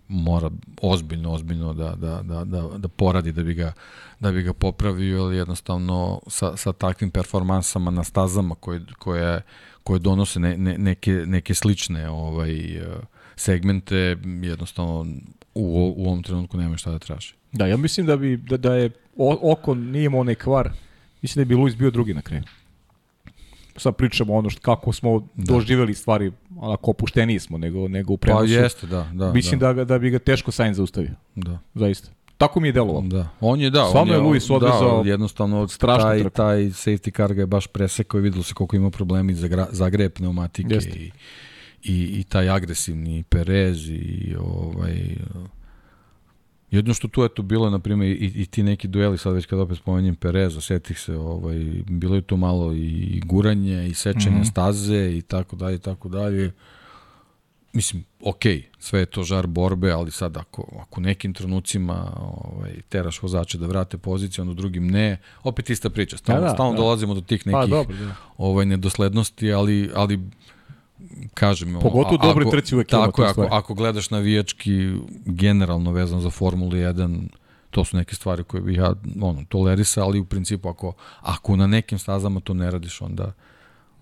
[0.07, 0.49] mora
[0.81, 3.73] ozbiljno, ozbiljno da, da, da, da, da poradi da bi ga,
[4.19, 9.41] da bi ga popravio, ali jednostavno sa, sa takvim performansama na stazama koje, koje,
[9.83, 12.81] koje donose ne, ne, neke, neke slične ovaj,
[13.35, 15.05] segmente, jednostavno
[15.53, 17.33] u, u ovom trenutku nema šta da traži.
[17.51, 18.89] Da, ja mislim da bi da, da je
[19.41, 20.71] oko nije imao onaj kvar.
[21.21, 22.43] Mislim da bi Luis bio drugi na kraju
[23.77, 25.53] sad pričamo ono što, kako smo da.
[25.53, 28.45] doživeli stvari, onako opušteniji smo nego, nego u prenosu.
[28.45, 29.09] Pa jeste, da.
[29.13, 29.73] da Mislim da.
[29.73, 31.11] da, da bi ga teško Sainz zaustavio.
[31.35, 31.59] Da.
[31.73, 32.09] Zaista.
[32.37, 33.07] Tako mi je delovalo.
[33.07, 33.27] Da.
[33.39, 33.85] On je, da.
[33.85, 36.29] Stvarno je Luis odvezao da, jednostavno taj, trku.
[36.29, 39.67] taj safety car ga je baš presekao i videlo se koliko ima problema i za,
[39.71, 40.99] za gre pneumatike Jeste.
[40.99, 41.11] i,
[41.83, 44.95] i, i taj agresivni Perez i ovaj
[46.71, 49.59] Jedno što tu eto bilo, na primjer, i, i ti neki dueli, sad već kad
[49.59, 54.41] opet spomenjem Pereza, setih se, ovaj, bilo je tu malo i guranje, i sečenje mm
[54.41, 54.51] -hmm.
[54.51, 56.51] staze, i tako dalje, i tako dalje.
[57.73, 58.41] Mislim, ok,
[58.79, 63.67] sve je to žar borbe, ali sad ako, ako nekim trenucima ovaj, teraš vozače da
[63.67, 66.17] vrate poziciju, onda drugim ne, opet ista priča.
[66.17, 66.77] Stalno, da, da, stalno da.
[66.77, 68.15] dolazimo do tih pa, nekih pa, dobro, da.
[68.37, 70.19] ovaj, nedoslednosti, ali, ali
[71.33, 71.79] kažem...
[71.81, 74.93] Pogotovo u dobroj trci uvek Tako je, ako, ako gledaš navijački
[75.25, 77.27] generalno vezan za Formulu 1,
[77.71, 81.67] to su neke stvari koje bih ja ono, tolerisa, ali u principu ako, ako na
[81.67, 83.31] nekim stazama to ne radiš, onda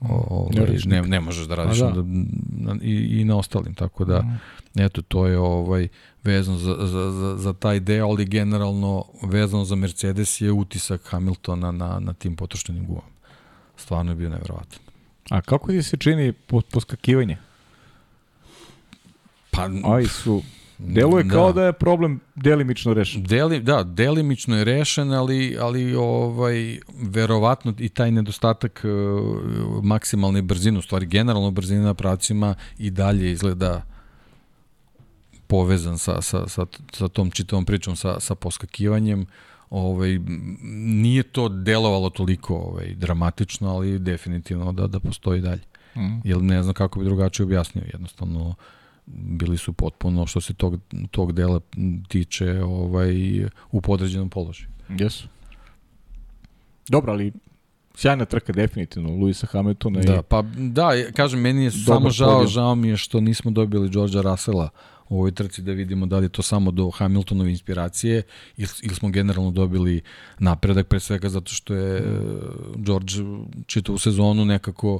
[0.01, 1.87] o, ne, ovaj, ne, ne možeš da radiš da.
[1.87, 2.03] onda
[2.51, 4.39] na, i, i na ostalim, tako da mm.
[4.81, 5.87] eto, to je ovaj
[6.23, 11.71] vezano za, za, za, za taj deo, ali generalno vezano za Mercedes je utisak Hamiltona
[11.71, 13.15] na, na tim potrošenim gumama.
[13.77, 14.84] Stvarno je bio nevjerovatan.
[15.29, 16.33] A kako ti se čini
[16.71, 17.37] poskakivanje?
[19.51, 20.43] Pa, Aj su
[20.77, 21.33] Deluje da.
[21.33, 23.23] kao da je problem delimično rešen.
[23.23, 30.79] Deli, da, delimično je rešen, ali, ali ovaj, verovatno i taj nedostatak uh, maksimalne brzine,
[30.79, 33.81] u stvari generalno brzine na pravcima i dalje izgleda
[35.47, 39.21] povezan sa, sa, sa, sa tom čitavom pričom, sa, sa poskakivanjem.
[39.21, 39.27] Uh,
[39.69, 40.19] ovaj,
[40.85, 45.61] nije to delovalo toliko ovaj, dramatično, ali definitivno da, da postoji dalje.
[45.95, 46.19] Mm.
[46.23, 47.83] Jer ne znam kako bi drugačije objasnio.
[47.93, 48.55] Jednostavno,
[49.05, 50.79] bili su potpuno, što se tog,
[51.11, 51.59] tog dela
[52.07, 54.69] tiče, ovaj, u podređenom položaju.
[54.89, 55.27] Jesu.
[56.87, 57.31] Dobro, ali
[57.95, 60.01] sjajna trka definitivno Luisa Hamiltona.
[60.01, 64.21] Da, pa da, kažem, meni je samo žao, žao mi je što nismo dobili Georgea
[64.21, 64.69] Russella
[65.09, 68.23] u ovoj trci da vidimo da li je to samo do Hamiltonove inspiracije
[68.57, 70.01] ili, ili smo generalno dobili
[70.39, 72.83] napredak pre svega zato što je mm.
[72.83, 73.13] George
[73.65, 74.99] čitavu sezonu nekako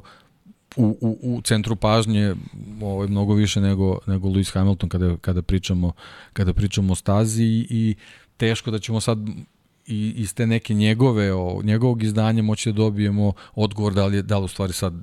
[0.76, 2.34] u, u, u centru pažnje
[2.82, 5.92] ovaj mnogo više nego nego Lewis Hamilton kada kada pričamo
[6.32, 7.94] kada pričamo o stazi i
[8.36, 9.18] teško da ćemo sad
[9.86, 14.22] i iz te neke njegove o, njegovog izdanja moći da dobijemo odgovor da li je
[14.22, 14.94] da li u stvari sad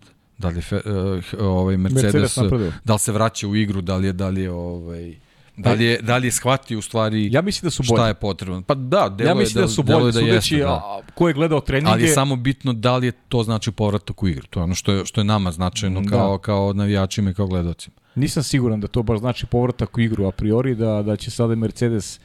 [0.43, 4.07] Da li je uh, ovaj Mercedes, Mercedes da li se vraća u igru, da li
[4.07, 5.15] je da li je ovaj
[5.57, 7.97] Da li je da li je shvatio u stvari Ja mislim da su bolji.
[7.97, 8.61] Šta je potrebno?
[8.61, 11.01] Pa da, delo ja mislim da, da su bolji, da sudeći jeste, da.
[11.13, 11.91] ko je gledao treninge.
[11.91, 14.47] Ali je samo bitno da li je to znači povratak u igru.
[14.49, 16.09] To je ono što je što je nama značajno da.
[16.09, 17.95] kao kao navijačima i kao gledaocima.
[18.15, 21.55] Nisam siguran da to baš znači povratak u igru a priori da da će sada
[21.55, 22.19] Mercedes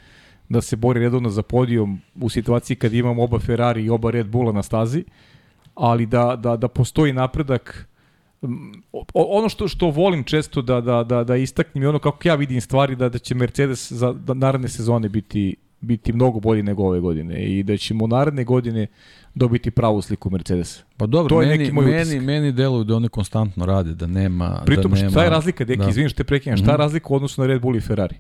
[0.48, 4.26] da se bori redovno za podijom u situaciji kad imamo oba Ferrari i oba Red
[4.26, 5.04] Bulla na stazi,
[5.74, 7.87] ali da da da postoji napredak
[9.14, 12.60] ono što što volim često da da da da istaknem i ono kako ja vidim
[12.60, 17.00] stvari da da će Mercedes za da naredne sezone biti biti mnogo bolji nego ove
[17.00, 18.86] godine i da ćemo naredne godine
[19.34, 20.82] dobiti pravu sliku Mercedesa.
[20.96, 22.22] Pa dobro, to je meni, neki moj meni, utisak.
[22.22, 24.62] meni deluju da oni konstantno rade, da nema...
[24.66, 25.88] Pritom, da nema, šta je razlika, deki, da.
[25.88, 26.80] izvinim što te prekinjam, šta je mhm.
[26.80, 28.16] razlika u odnosu na Red Bull i Ferrari?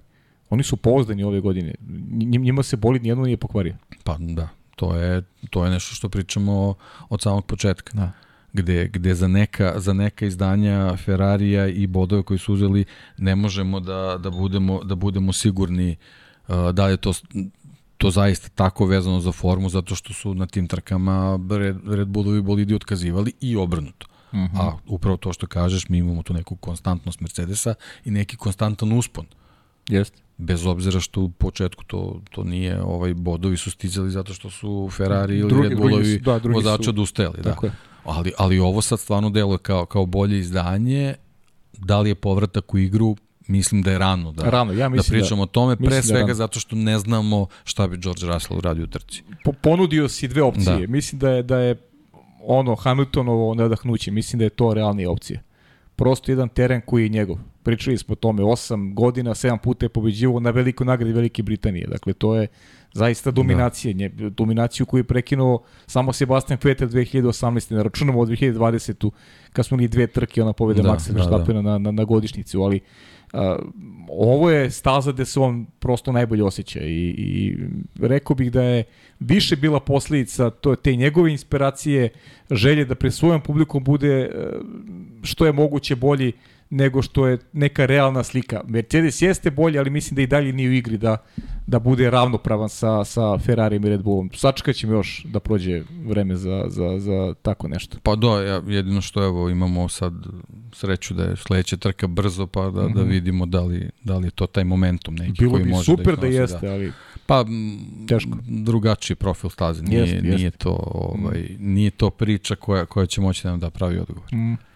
[0.50, 1.74] Oni su pouzdani ove godine.
[2.18, 3.76] Njima se boli, nijedno nije pokvario.
[4.04, 6.74] Pa da, to je, to je nešto što pričamo
[7.08, 7.92] od samog početka.
[7.96, 8.12] Da
[8.52, 12.84] gde, gde za, neka, za neka izdanja Ferrarija i bodove koji su uzeli
[13.18, 15.96] ne možemo da, da, budemo, da budemo sigurni
[16.48, 17.12] uh, da je to
[17.98, 22.42] to zaista tako vezano za formu zato što su na tim trkama Red, Red Bullovi
[22.42, 24.06] bolidi otkazivali i obrnuto.
[24.32, 24.56] Uh mhm.
[24.56, 24.60] -huh.
[24.60, 27.74] A upravo to što kažeš, mi imamo tu neku konstantnost Mercedesa
[28.04, 29.26] i neki konstantan uspon.
[29.88, 30.18] Jeste.
[30.38, 34.88] bez obzira što u početku to, to nije, ovaj bodovi su stizali zato što su
[34.92, 37.36] Ferrari ili Drugi- Red drugi Bullovi su- da, drugi vozača odustajali.
[37.36, 37.50] Da.
[37.50, 37.72] Tako je.
[38.08, 41.14] Ali, ali ovo sad stvarno deluje kao, kao bolje izdanje.
[41.72, 43.16] Da li je povratak u igru?
[43.46, 45.74] Mislim da je rano da, Rano, ja da da- pričamo o tome.
[45.74, 46.34] da Pre je svega rano.
[46.34, 49.22] zato što ne znamo šta bi George Russell uradio u trci.
[49.44, 50.78] po, ponudio si dve opcije.
[50.78, 50.86] Da.
[50.88, 51.76] Mislim da je, da je
[52.42, 55.40] ono Hamiltonovo nadahnuće, mislim da je to realnija opcija.
[55.96, 57.36] Prosto jedan teren koji je njegov.
[57.62, 61.86] Pričali smo o tome, 8 godina, 7 puta je pobeđivo na velikoj nagradi Velike Britanije.
[61.86, 62.46] Dakle, to je
[62.98, 63.30] zaista.
[63.30, 63.94] Da.
[63.94, 67.74] Nje, dominaciju koju je prekinuo samo Sebastian Vettel 2018.
[67.76, 69.10] Ne računamo od 2020.
[69.52, 72.62] kad smo imali dve trke, ona pobeda Da, Maxa da, Verstappena na, na, na godišnicu,
[72.62, 72.80] ali
[73.32, 73.56] a,
[74.08, 77.56] ovo je staza gde se on prosto najbolje osjeća i, i
[78.00, 78.84] rekao bih da je
[79.20, 82.08] više bila posledica to, te njegove inspiracije,
[82.50, 84.30] želje da pre svojom publikom bude e,
[85.22, 86.32] što je moguće bolji
[86.70, 88.60] nego što je neka realna slika.
[88.66, 91.16] Mercedes jeste bolji, ali mislim da i dalje nije u igri da,
[91.66, 94.30] da bude ravnopravan sa, sa Ferrarijem i Red Bullom.
[94.34, 97.98] Sačekat ćemo još da prođe vreme za, za, za tako nešto.
[98.02, 100.12] Pa da, ja, jedino što evo imamo sad
[100.72, 102.94] sreću da je sledeća trka brzo pa da, mm -hmm.
[102.94, 105.84] da vidimo da li, da li je to taj momentum neki Bilo koji bi može
[105.84, 106.92] super da, da, jeste, ali
[107.28, 107.44] Pa
[108.08, 108.30] Teško.
[108.46, 109.82] drugačiji profil staze.
[109.82, 110.58] Nije, Jeste, nije jeste.
[110.58, 114.34] to ovaj nije to priča koja koja će moći da nam da pravi odgovor.
[114.34, 114.67] mm.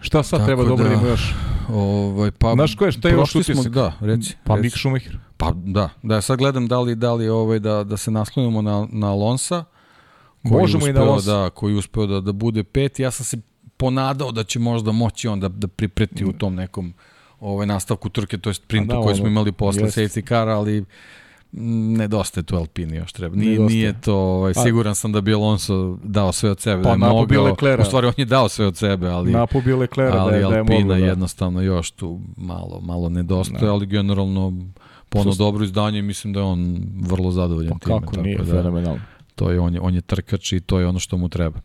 [0.00, 1.34] Šta sad Tako treba da da- obradimo još?
[1.68, 3.72] Ovaj pa Znaš ko je, šta je još smo- utisak?
[3.72, 4.36] Da, reci.
[4.44, 4.62] Pa reci.
[4.64, 5.18] Mick Schumacher.
[5.36, 8.86] Pa da, da sad gledam da li da li ovaj da da se naslonimo na
[8.92, 9.64] na Alonsa
[10.42, 11.32] koji Možemo i na Alonsa.
[11.32, 13.02] Da, koji je uspeo da da bude peti.
[13.02, 13.36] Ja sam se
[13.76, 16.94] ponadao da će možda moći on da da pripreti u tom nekom
[17.40, 20.84] ovaj nastavku trke, to jest sprintu da, koji smo imali posle safety car, ali
[21.52, 23.36] nedostaje tu Alpini još treba.
[23.36, 23.76] Nije, Nedostaje.
[23.76, 27.06] nije to, ovaj, Pa- siguran sam da bi Alonso dao sve od sebe, Pa da
[27.06, 27.82] je mogao, Leclerca.
[27.82, 30.42] u stvari on je dao sve od sebe, ali, Napo bio Leclerc ali da je,
[30.42, 31.00] da je Alpina moglo, da.
[31.00, 33.72] jednostavno još tu malo, malo nedostaje, Da.
[33.72, 34.52] ali generalno
[35.08, 38.00] po ono Sus- dobro izdanje i mislim da je on vrlo zadovoljan Pa time.
[38.00, 39.00] kako nije, da, fenomenalno.
[39.34, 41.60] to je, on, je, on je trkač i to je ono što mu treba.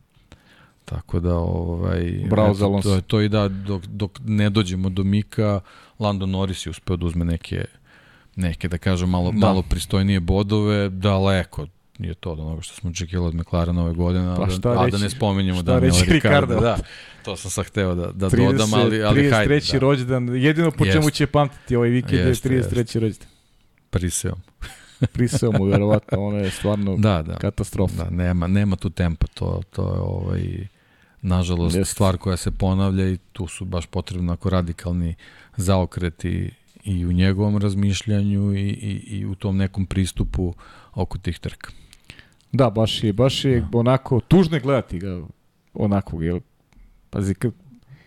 [0.86, 5.04] Tako da, ovaj, Bravo eto, to, je to i da, dok, dok ne dođemo do
[5.04, 5.60] Mika,
[6.00, 7.66] Lando Norris je uspeo da uzme neke,
[8.42, 9.34] neke da kažem, malo, Da.
[9.34, 9.40] da.
[9.40, 11.68] malo pristojnije bodove, daleko
[12.00, 14.72] je to od onoga što smo očekivali od McLarena ove godine, Pa a, šta da,
[14.72, 16.14] a da reći- ne spominjemo Daniela reći.
[16.14, 16.60] Ricardo?
[16.60, 16.78] Da,
[17.24, 19.56] to sam sad hteo da, da 30, dodam, ali, ali hajde.
[19.56, 19.72] 33.
[19.72, 21.12] Da, rođendan, jedino po čemu Jeste.
[21.12, 22.76] će pamtiti ovaj vikend je Jeste, 33.
[22.96, 23.28] rođendan.
[23.90, 24.36] priseo.
[25.14, 27.36] Prisao mu, verovatno, ono je stvarno Da, da.
[27.36, 27.94] katastrofa.
[27.96, 30.68] Da, nema, nema tu tempa, to, to je ovaj,
[31.22, 31.94] nažalost Jeste.
[31.94, 35.16] stvar koja se ponavlja i tu su baš potrebno ako radikalni
[35.58, 36.52] zaokreti
[36.84, 40.54] i u njegovom razmišljanju i, i, i u tom nekom pristupu
[40.94, 41.72] oko tih trka.
[42.52, 45.22] Da, baš je, baš je onako tužno gledati ga
[45.74, 46.40] onako, jel?
[47.10, 47.52] Pazi, kad,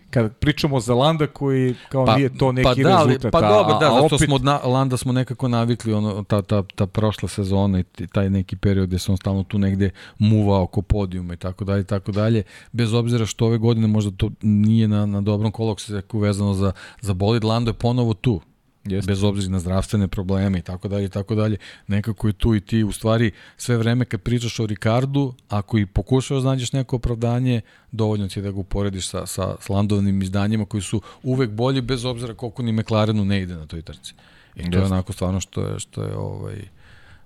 [0.09, 3.31] kad pričamo za Landa koji kao pa, nije to neki pa da, ali- rezultat.
[3.31, 6.41] Pa a- dobro, da, a zato opet- smo na, Landa smo nekako navikli ono, ta,
[6.41, 10.63] ta, ta prošla sezona i taj neki period gde se on stalno tu negde muvao
[10.63, 14.29] oko podijuma i tako dalje i tako dalje, bez obzira što ove godine možda to
[14.41, 16.71] nije na, na dobrom kolokseku vezano za,
[17.01, 18.41] za bolid, Lando je ponovo tu,
[18.85, 19.11] Jeste.
[19.11, 21.57] bez obzira na zdravstvene probleme i tako dalje i tako dalje.
[21.87, 25.85] Nekako je tu i ti u stvari sve vreme kad pričaš o Ricardu, ako i
[25.85, 27.61] pokušaš da nađeš neko opravdanje,
[27.91, 31.81] dovoljno ti je da ga uporediš sa, sa, s Landovnim izdanjima koji su uvek bolji
[31.81, 34.13] bez obzira koliko ni McLarenu ne ide na toj trci.
[34.55, 36.61] I to je onako stvarno što je, što je ovaj,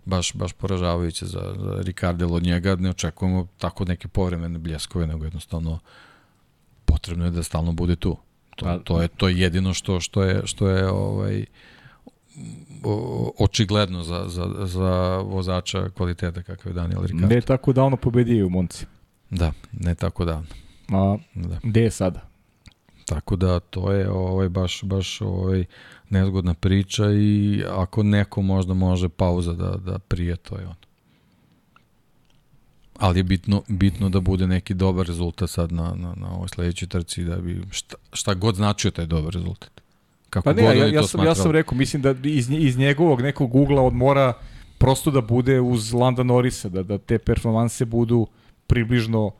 [0.05, 5.07] baš, baš poražavajuće za, za Ricarda, jer od njega ne očekujemo tako neke povremene bljeskove,
[5.07, 5.79] nego jednostavno
[6.85, 8.17] potrebno je da stalno bude tu.
[8.59, 11.45] To, Pa- to je to je jedino što što je što je ovaj
[13.37, 17.27] očigledno za, za, za vozača kvaliteta kakav je Daniel Ricciardo.
[17.27, 18.85] Ne tako davno pobedio u Monci.
[19.29, 20.47] Da, ne tako davno.
[20.89, 21.59] A Da.
[21.63, 22.21] gde je sada?
[23.05, 25.65] Tako da to je ovaj baš baš ovaj
[26.09, 30.75] nezgodna priča i ako neko možda može pauza da da prije to je on.
[32.99, 36.87] Ali je bitno, bitno da bude neki dobar rezultat sad na, na, na ovoj sledećoj
[36.87, 39.81] trci da bi šta, šta god značio taj dobar rezultat.
[40.29, 43.21] Kako Pa ne, god ja, ja, sam, ja sam rekao, mislim da iz, iz njegovog
[43.21, 44.33] nekog ugla od mora
[44.77, 48.27] prosto da bude uz Landa Norisa, da, da te performanse budu
[48.67, 49.31] približno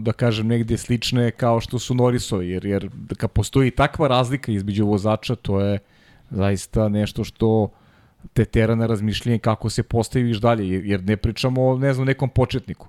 [0.00, 4.86] da kažem negde slične kao što su Norisovi, jer, jer kad postoji takva razlika između
[4.86, 5.78] vozača, to je
[6.30, 7.68] zaista nešto što
[8.32, 12.28] te tera na razmišljanje kako se postaviš dalje, jer, ne pričamo o ne znam, nekom
[12.28, 12.88] početniku.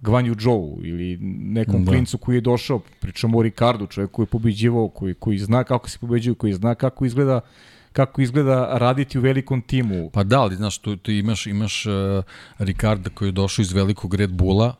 [0.00, 1.90] Gvanju Joe ili nekom Da.
[1.90, 5.90] klincu koji je došao, pričamo o Ricardu, čovjek koji je pobeđivao, koji, koji zna kako
[5.90, 7.40] se pobeđuju, koji zna kako izgleda
[7.92, 10.10] kako izgleda raditi u velikom timu.
[10.10, 11.92] Pa da, ali znaš, tu, tu imaš, imaš uh,
[12.58, 14.74] Ricarda koji je došao iz velikog Red Bulla,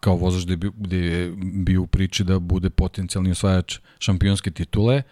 [0.00, 5.02] kao vozač gde, gde je bio u priči da bude potencijalni osvajač šampionske titule,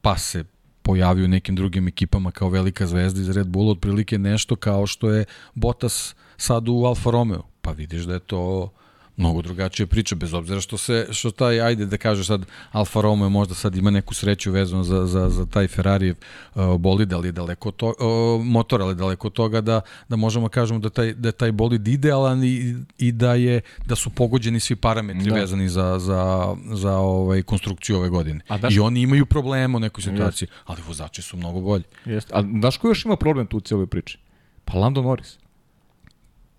[0.00, 0.44] pa se
[0.82, 5.10] pojavio u nekim drugim ekipama kao velika zvezda iz Red Bulla, otprilike nešto kao što
[5.10, 5.24] je
[5.54, 7.42] Bottas sad u Alfa Romeo.
[7.60, 8.72] Pa vidiš da je to
[9.20, 13.28] mnogo drugačija priča, bez obzira što se, što taj, ajde da kaže sad, Alfa Romeo
[13.28, 17.70] možda sad ima neku sreću vezano za, za, za taj Ferrari uh, bolid, ali daleko
[17.70, 21.32] to, uh, motor, ali daleko toga da, da možemo da kažemo da taj, da je
[21.32, 25.34] taj bolid idealan i, i da je da su pogođeni svi parametri da.
[25.34, 28.40] vezani za, za, za ovaj, konstrukciju ove godine.
[28.48, 28.74] A daš...
[28.74, 30.62] I oni imaju problema u nekoj situaciji, Jest.
[30.66, 31.84] ali vozači su mnogo bolji.
[32.04, 32.32] Jeste.
[32.34, 34.18] A znaš ko još ima problem tu u cijeloj priči?
[34.64, 35.38] Pa Lando Norris.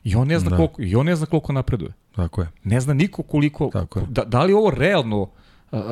[0.04, 0.56] I on ne zna da.
[0.56, 1.94] koliko, i on ne zna koliko napreduje.
[2.16, 2.48] Tako je.
[2.64, 4.06] Ne zna niko koliko, Tako je.
[4.10, 5.30] Da, da li ovo realno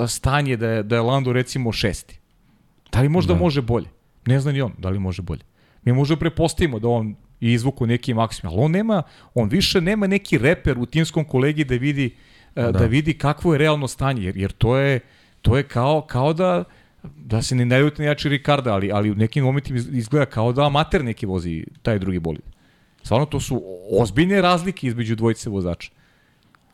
[0.07, 2.19] stanje da je, da je Lando recimo šesti?
[2.91, 3.39] Da li možda da.
[3.39, 3.87] može bolje?
[4.25, 5.41] Ne zna ni on da li može bolje.
[5.83, 10.37] Mi možemo prepostavimo da on izvuku neki maksimum, ali on nema, on više nema neki
[10.37, 12.15] reper u timskom kolegi da vidi
[12.55, 14.99] da, da vidi kakvo je realno stanje, jer, jer to je
[15.41, 16.63] to je kao, kao da
[17.03, 21.03] da se ne najuti jači Ricarda, ali, ali u nekim momentima izgleda kao da amater
[21.03, 22.41] neki vozi taj drugi bolid.
[23.03, 25.91] Stvarno, to su ozbiljne razlike između dvojice vozača.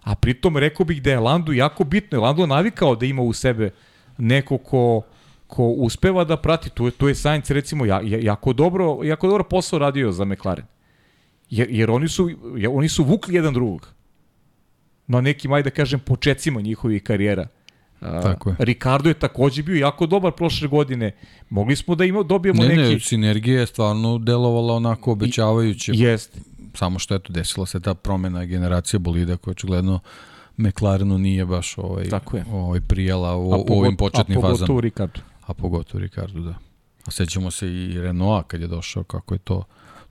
[0.05, 2.21] A pritom rekao bih da je Landu jako bitno.
[2.21, 3.69] Landu navikao da ima u sebe
[4.17, 5.01] neko ko,
[5.47, 6.69] ko uspeva da prati.
[6.69, 10.65] Tu je, tu je Sainz recimo ja, jako, dobro, jako dobro posao radio za McLaren.
[11.49, 12.29] Jer, jer oni, su,
[12.69, 13.87] oni su vukli jedan drugog.
[15.07, 17.47] Na nekim, ajde da kažem, počecima njihovih karijera.
[17.99, 18.55] Tako je.
[18.59, 21.11] Ricardo je takođe bio jako dobar prošle godine.
[21.49, 22.93] Mogli smo da ima, dobijemo ne, neki...
[22.93, 25.91] Ne, sinergija je stvarno delovala onako obećavajuće.
[25.95, 26.39] Jeste
[26.75, 29.99] samo što eto desila se ta promena generacije bolida koja očigledno
[30.57, 32.45] McLarenu nije baš ovaj, Tako je.
[32.51, 34.53] ovaj prijela u, pogot, u ovim početnim fazama.
[34.53, 35.19] A pogotovo Ricardo.
[35.47, 36.55] A pogotovo Ricardo, da.
[37.05, 39.63] A sećamo se i Renaulta kad je došao, kako je to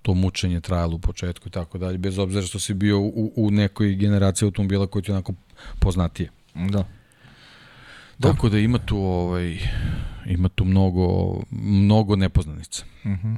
[0.05, 3.51] to mučenje trajalo u početku i tako dalje, bez obzira što si bio u, u
[3.51, 5.33] nekoj generaciji automobila koji ti onako
[5.79, 6.31] poznatije.
[6.55, 6.85] Da.
[8.21, 9.59] Tako da ima tu ovaj
[10.27, 12.85] ima tu mnogo mnogo nepoznanica.
[13.05, 13.13] Mhm.
[13.13, 13.37] Uh -huh.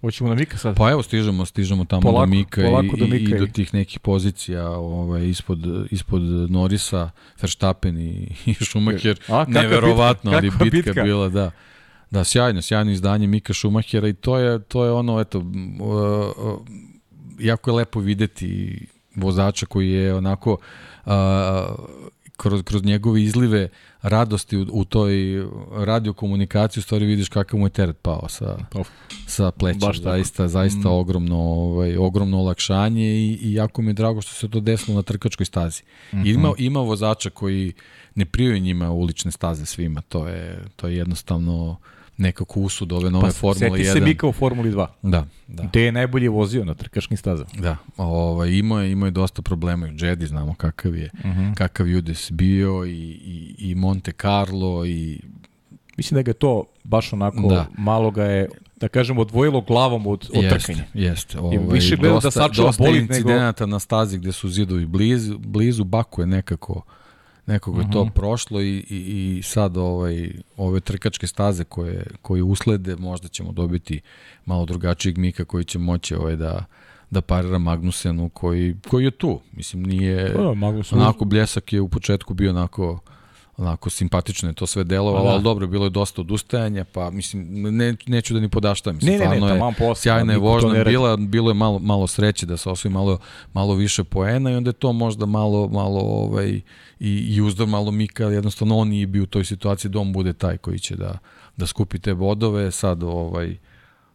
[0.00, 0.76] Hoćemo na Mika sad?
[0.76, 3.74] Pa evo stižemo, stižemo tamo polako, do Mika, i, do Mika i, i, do tih
[3.74, 5.58] nekih pozicija ovaj, ispod,
[5.90, 9.20] ispod Norisa, Verstappen i, i Schumacher.
[9.28, 11.50] A, Neverovatno, bitka, ali bitka, bitka bila, da.
[12.10, 16.60] Da, sjajno, sjajno izdanje Mika Schumachera i to je, to je ono, eto, uh, uh,
[17.38, 18.80] jako je lepo videti
[19.16, 20.58] vozača koji je onako
[21.06, 21.12] uh,
[22.36, 23.68] kroz, kroz njegove izlive
[24.02, 25.12] radosti u, u toj
[25.72, 28.58] radiokomunikaciji u stvari vidiš kakav mu je teret pao sa,
[29.26, 29.92] sa pleća.
[30.02, 30.92] Zaista, zaista mm.
[30.92, 35.02] ogromno, ovaj, ogromno olakšanje i, i jako mi je drago što se to desilo na
[35.02, 35.82] trkačkoj stazi.
[36.12, 36.34] Mm -hmm.
[36.34, 37.72] Ima, ima vozača koji
[38.14, 40.00] ne priju njima ulične staze svima.
[40.00, 41.76] To je, to je jednostavno
[42.16, 43.76] nekako usud ove nove pa, Formule 1.
[43.76, 44.86] Sjeti se Mika u Formuli 2.
[45.02, 45.62] Da, da.
[45.62, 47.50] Gde je najbolje vozio na trkaškim stazama.
[47.58, 51.26] Da, ovaj, imao, je, imao je dosta problema i u Jedi, znamo kakav je, uh
[51.26, 51.40] mhm.
[51.40, 51.54] -huh.
[51.54, 55.20] kakav je Udes bio i, i, i Monte Carlo i
[55.96, 57.66] Mislim da ga to baš onako da.
[57.78, 60.84] malo ga je da kažemo odvojilo glavom od, od jest, trkanja.
[60.94, 61.38] Jeste.
[61.38, 63.32] Ovaj, I više gleda da sačuva bolid nego...
[63.32, 66.82] Dosta na stazi gde su zidovi blizu, blizu Baku je nekako
[67.46, 68.10] nekog je to mhm.
[68.10, 68.14] -huh.
[68.14, 74.00] prošlo i, i, i sad ovaj, ove trkačke staze koje, koje uslede možda ćemo dobiti
[74.44, 76.64] malo drugačijeg Mika koji će moći ovaj, da,
[77.10, 79.40] da parira Magnusenu koji, koji je tu.
[79.52, 80.34] Mislim, nije...
[80.34, 80.98] Pa, Magnusen...
[80.98, 83.00] Onako bljesak je u početku bio onako
[83.56, 85.30] onako simpatično je to sve delovalo, da.
[85.30, 87.46] ali dobro, bilo je dosta odustajanja, pa mislim,
[87.76, 88.94] ne, neću da ni podaštam.
[88.94, 90.02] Mislim, ne, ne, ne, tamo posle.
[90.02, 93.18] Sjajna je vožna bila, bilo je malo, malo sreće da se osvoji malo,
[93.52, 96.60] malo više poena i onda je to možda malo, malo ovaj,
[97.00, 100.32] i, i uzdor malo Mika, jednostavno on nije bio u toj situaciji da on bude
[100.32, 101.18] taj koji će da,
[101.56, 103.56] da skupi te bodove, sad ovaj,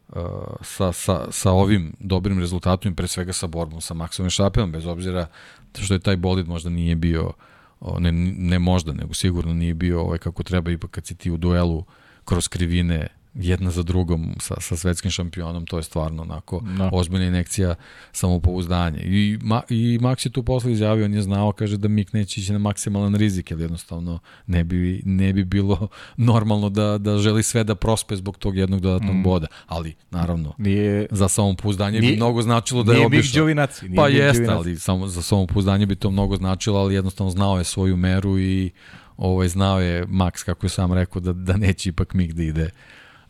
[0.10, 0.22] uh,
[0.62, 4.86] sa, sa, sa ovim dobrim rezultatom i pre svega sa borbom sa Maxom Šapenom, bez
[4.86, 5.28] obzira
[5.80, 7.34] što je taj bolid možda nije bio uh,
[7.99, 11.38] ne, ne možda, nego sigurno nije bio ovaj kako treba, ipak kad si ti u
[11.38, 11.84] duelu
[12.26, 16.62] kroz krivine jedna za drugom sa, sa svetskim šampionom, to je stvarno onako.
[16.78, 16.90] Da.
[16.94, 17.76] ozbiljna inekcija
[18.12, 18.99] samopouzdanja.
[19.03, 22.41] I, ma, I Max je tu posle izjavio, on je znao, kaže da Mik neće
[22.41, 25.88] ići na maksimalan rizik, jer jednostavno ne bi, ne bi bilo
[26.18, 29.24] normalno da, da želi sve da prospe zbog tog jednog dodatnog mm.
[29.24, 29.48] boda.
[29.68, 33.45] Ali, naravno, nije, za samopouzdanje nije, bi mnogo značilo da je obišao.
[33.45, 37.58] Nije Mik Pa jeste, ali samo, za samopouzdanje bi to mnogo značilo, ali jednostavno znao
[37.58, 38.72] je svoju meru i
[39.18, 42.70] ovaj, znao je Max, kako je sam rekao, da, da neće ipak Mik da ide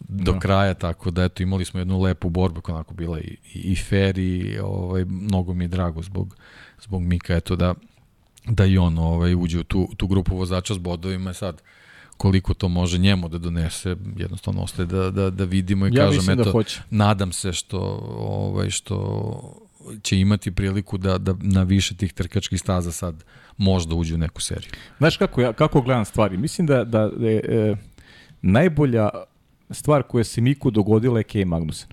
[0.07, 0.39] do da.
[0.39, 4.17] kraja, tako da eto imali smo jednu lepu borbu koja onako bila i, i fair
[4.17, 6.35] i ovaj, mnogo mi je drago zbog,
[6.81, 7.73] zbog Mika, eto da,
[8.45, 11.61] da i on ovaj, uđe u tu, tu grupu vozača s bodovima sad
[12.17, 16.25] koliko to može njemu da donese, jednostavno ostaje da, da, da vidimo i ja kažem,
[16.25, 16.81] da eto, da hoće.
[16.89, 17.79] nadam se što,
[18.19, 19.57] ovaj, što
[20.01, 23.23] će imati priliku da, da na više tih trkačkih staza sad
[23.57, 24.71] možda uđe u neku seriju.
[24.97, 26.37] Znaš kako, ja, kako gledam stvari?
[26.37, 27.75] Mislim da, da, da,
[28.41, 29.09] najbolja
[29.71, 31.89] stvar koja se Miku dogodila je Kej Magnussen.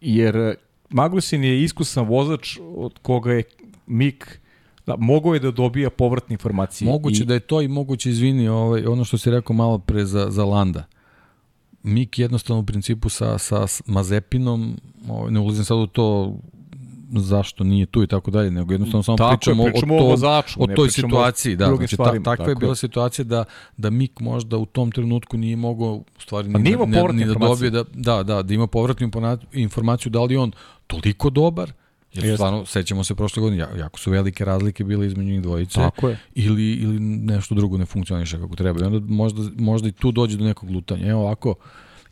[0.00, 0.54] Jer e,
[0.90, 3.42] Magnussen je iskusan vozač od koga je
[3.86, 4.40] Mik
[4.86, 6.90] da, mogao je da dobija povratne informacije.
[6.90, 7.26] Moguće I...
[7.26, 10.44] da je to i moguće, izvini, ovaj, ono što si rekao malo pre za, za
[10.44, 10.84] Landa.
[11.82, 14.76] Mik jednostavno u principu sa, sa Mazepinom,
[15.08, 16.36] ovaj, ne ulazim sad u to
[17.20, 20.06] zašto nije tu i tako dalje, nego jednostavno samo tako pričamo, je, pričamo o, tom,
[20.06, 21.56] o, vozaču, o toj situaciji.
[21.56, 23.44] Da, znači, ta, takva je bila situacija da,
[23.76, 27.34] da Mik možda u tom trenutku nije mogao u stvari ni, da, ne, ni da
[27.34, 29.10] dobije da, da, da, da ima povratnu
[29.52, 30.52] informaciju da li on
[30.86, 31.72] toliko dobar,
[32.14, 32.36] Jer Jeste.
[32.36, 35.74] stvarno, sećamo se prošle godine, jako su velike razlike bile između njih dvojice.
[35.74, 36.18] Tako je.
[36.34, 38.80] Ili, ili nešto drugo ne funkcioniše kako treba.
[38.80, 41.06] I onda možda, možda i tu dođe do nekog lutanja.
[41.06, 41.54] Evo ovako,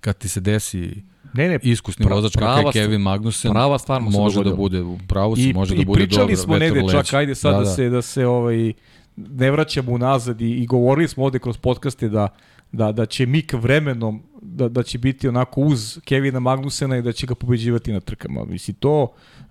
[0.00, 1.02] kad ti se desi
[1.32, 5.52] ne, ne, iskusni vozač kakav je Kevin Magnussen, prava stvar može da bude pravo se,
[5.54, 6.02] može da bude dobro.
[6.02, 8.72] I pričali smo negde, čak ajde sad da, da, da se, da se ovaj,
[9.16, 12.28] ne vraćamo unazad i, i govorili smo ovde kroz podcaste da,
[12.72, 17.12] da, da će Mik vremenom da, da će biti onako uz Kevina Magnusena i da
[17.12, 18.44] će ga pobeđivati na trkama.
[18.44, 19.02] Misli, to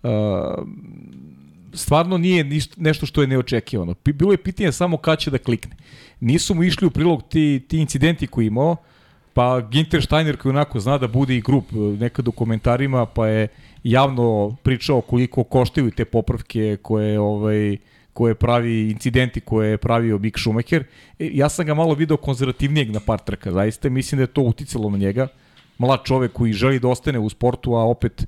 [0.04, 0.10] uh,
[1.74, 3.96] stvarno nije ništa, nešto što je neočekivano.
[4.06, 5.76] Bilo je pitanje samo kad će da klikne.
[6.20, 8.76] Nisu mu išli u prilog ti, ti incidenti koji imao,
[9.34, 13.28] Pa Ginter Steiner koji onako zna da bude i grup e, nekad u komentarima, pa
[13.28, 13.48] je
[13.84, 17.78] javno pričao koliko koštaju te popravke koje ovaj
[18.14, 20.84] koje pravi incidenti koje je pravio Mick Schumacher.
[21.20, 24.42] E, ja sam ga malo video konzervativnijeg na par trka, zaista mislim da je to
[24.42, 25.28] uticalo na njega.
[25.78, 28.22] Mlad čovek koji želi da ostane u sportu, a opet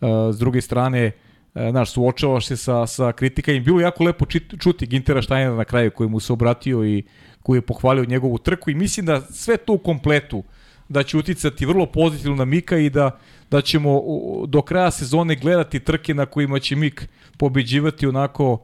[0.00, 1.06] uh, s druge strane
[1.54, 4.26] uh, znaš, suočavaš se sa, sa kritika i bilo jako lepo
[4.60, 7.02] čuti Gintera Steinera na kraju koji mu se obratio i
[7.46, 10.42] koji je pohvalio njegovu trku i mislim da sve to u kompletu
[10.88, 13.18] da će uticati vrlo pozitivno na Mika i da,
[13.50, 14.02] da ćemo
[14.46, 17.08] do kraja sezone gledati trke na kojima će Mik
[17.38, 18.60] pobeđivati onako uh,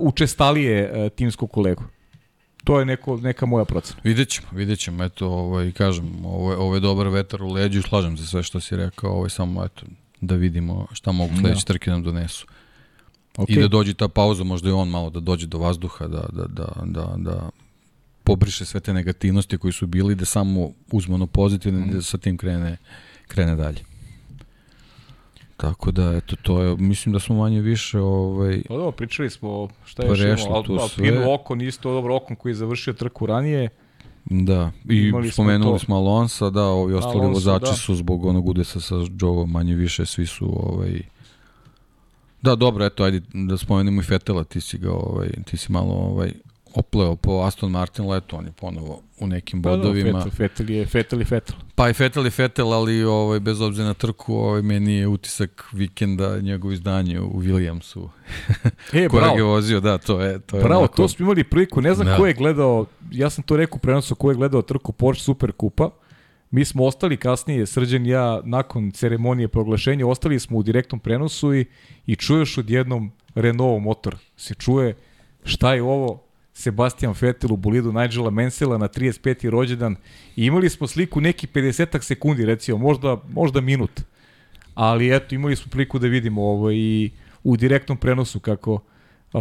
[0.00, 1.84] učestalije uh, timskog kolegu.
[2.64, 4.00] To je neko, neka moja procena.
[4.04, 5.04] Vidjet ćemo, vidjet ćemo.
[5.04, 8.60] Eto, ovaj, kažem, ovo je, ovo je dobar vetar u leđu, slažem se sve što
[8.60, 9.86] si rekao, ovaj, samo eto,
[10.20, 11.72] da vidimo šta mogu sledeće da.
[11.72, 12.46] trke nam donesu.
[13.36, 13.56] Okay.
[13.58, 16.44] I da dođe ta pauza, možda i on malo da dođe do vazduha, da, da,
[16.46, 17.50] da, da, da
[18.28, 21.90] pobriše sve te negativnosti koji su bili, da samo uzme ono pozitivno mm.
[21.90, 22.76] da sa tim krene,
[23.28, 23.80] krene dalje.
[25.56, 28.62] Tako da, eto, to je, mislim da smo manje više, ovaj...
[28.68, 32.50] Pa dobro, pričali smo, šta je još imamo, Al, Alpinu Okon, isto dobro Okon koji
[32.50, 33.68] je završio trku ranije.
[34.24, 37.76] Da, i Imali spomenuli smo, smo Alonsa, da, ovi ostali Alonso, vozači da.
[37.76, 41.02] su zbog onog udesa sa Joe manje više, svi su, ovaj...
[42.42, 45.94] Da, dobro, eto, ajde da spomenemo i Fetela, ti si ga, ovaj, ti si malo,
[45.94, 46.32] ovaj,
[46.78, 50.18] opleo po Aston Martin letu, on je ponovo u nekim bodovima.
[50.18, 51.56] Pa da, Fetel je Fetel i Fetel.
[51.74, 55.68] Pa i Fetel i Fetel, ali ovaj, bez obzira na trku, ovaj, meni je utisak
[55.72, 58.08] vikenda njegov izdanje u Williamsu.
[58.92, 59.36] E, bravo.
[59.36, 60.38] je vozio, da, to je.
[60.38, 60.96] To je bravo, onako...
[60.96, 62.16] to smo imali priliku, ne znam da.
[62.16, 65.90] ko je gledao, ja sam to rekao prenosu, ko je gledao trku Porsche Super Kupa,
[66.50, 71.54] Mi smo ostali kasnije, Srđan i ja, nakon ceremonije proglašenja, ostali smo u direktnom prenosu
[71.54, 71.64] i,
[72.06, 74.16] i čuješ odjednom Renault motor.
[74.36, 74.96] Se čuje
[75.44, 76.27] šta je ovo,
[76.58, 79.50] Sebastian Vettel u bolidu Nigela Mansella na 35.
[79.50, 79.96] rođendan
[80.36, 84.00] i imali smo sliku neki 50 sekundi recimo, možda, možda minut.
[84.74, 87.10] Ali eto, imali smo priliku da vidimo ovo i
[87.44, 88.80] u direktnom prenosu kako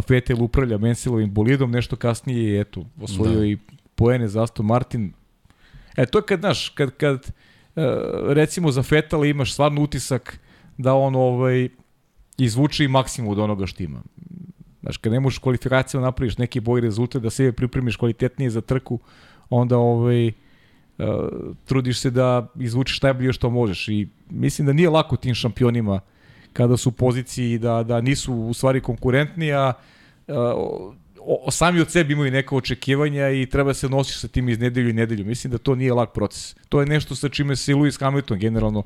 [0.10, 3.46] Vettel upravlja Mansellovim bolidom, nešto kasnije je eto, osvojio da.
[3.46, 3.58] i
[3.96, 5.14] poene za Aston Martin.
[5.96, 7.32] E, to je kad, znaš, kad, kad e,
[8.28, 10.40] recimo za Vettela imaš stvarno utisak
[10.78, 11.70] da on ovaj,
[12.38, 14.02] izvuče i maksimum od onoga što ima.
[14.88, 19.00] Znaš, kad ne možeš kvalifikacijama napraviš neki bolji rezultat, da sebe pripremiš kvalitetnije za trku,
[19.50, 20.34] onda ovaj, uh,
[21.66, 23.88] trudiš se da izvučeš najbolje što možeš.
[23.88, 26.00] I mislim da nije lako tim šampionima
[26.54, 29.74] kada su u poziciji da, da nisu u stvari konkurentni, a
[30.28, 30.36] uh,
[31.20, 34.90] o, sami od sebi imaju neka očekivanja i treba se nositi sa tim iz nedelju
[34.90, 35.26] i nedelju.
[35.26, 36.56] Mislim da to nije lak proces.
[36.70, 38.84] To je nešto sa čime se Lewis Hamilton generalno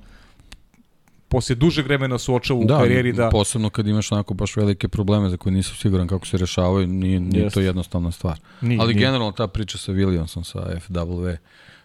[1.31, 3.29] posle dužeg vremena suočava u da, karijeri da...
[3.29, 7.19] posebno kad imaš onako baš velike probleme za koje nisam siguran kako se rešavaju, nije,
[7.19, 8.39] nije to jednostavna stvar.
[8.61, 9.05] Nije, Ali nije.
[9.05, 11.37] generalno ta priča sa Williamsom, sa FW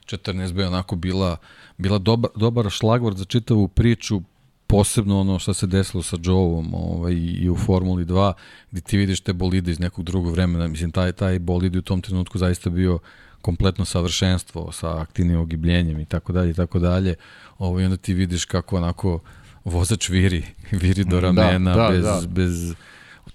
[0.07, 1.37] 14 bi onako bila,
[1.79, 4.21] bila dobar, dobar šlagvord za čitavu priču,
[4.67, 8.33] posebno ono što se desilo sa Joeom ovaj, i u Formuli 2,
[8.71, 10.69] gde ti vidiš te bolide iz nekog drugog vremena.
[10.69, 12.99] Mislim, taj, taj bolid u tom trenutku zaista bio
[13.47, 17.15] kompletno savršenstvo sa aktivnim ogibljenjem i tako dalje i tako dalje.
[17.59, 19.21] Ovo, I onda ti vidiš kako onako
[19.65, 20.43] vozač viri,
[20.83, 22.21] viri do da, ramena da, da, bez, da.
[22.29, 22.75] bez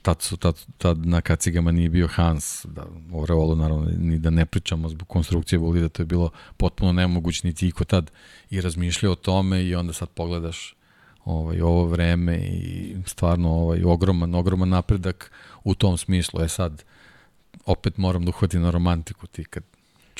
[0.01, 4.29] tad su tad, tad na kacigama nije bio Hans da o Reolu naravno ni da
[4.29, 8.11] ne pričamo zbog konstrukcije bolida to je bilo potpuno nemoguće niti iko tad
[8.49, 10.75] i razmišljao o tome i onda sad pogledaš
[11.25, 15.31] ovaj ovo vreme i stvarno ovaj ogroman ogroman napredak
[15.63, 16.83] u tom smislu je sad
[17.65, 19.63] opet moram da uhvatim na romantiku ti kad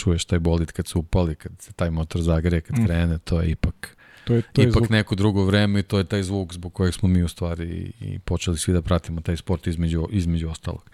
[0.04, 2.86] čuješ taj bolid kad se upali, kad se taj motor zagreje, kad mm.
[2.86, 4.90] krene, to je ipak to je, to je ipak zvuk.
[4.90, 8.20] neko drugo vreme i to je taj zvuk zbog kojeg smo mi u stvari i,
[8.20, 10.90] počeli svi da pratimo taj sport između, između ostalog.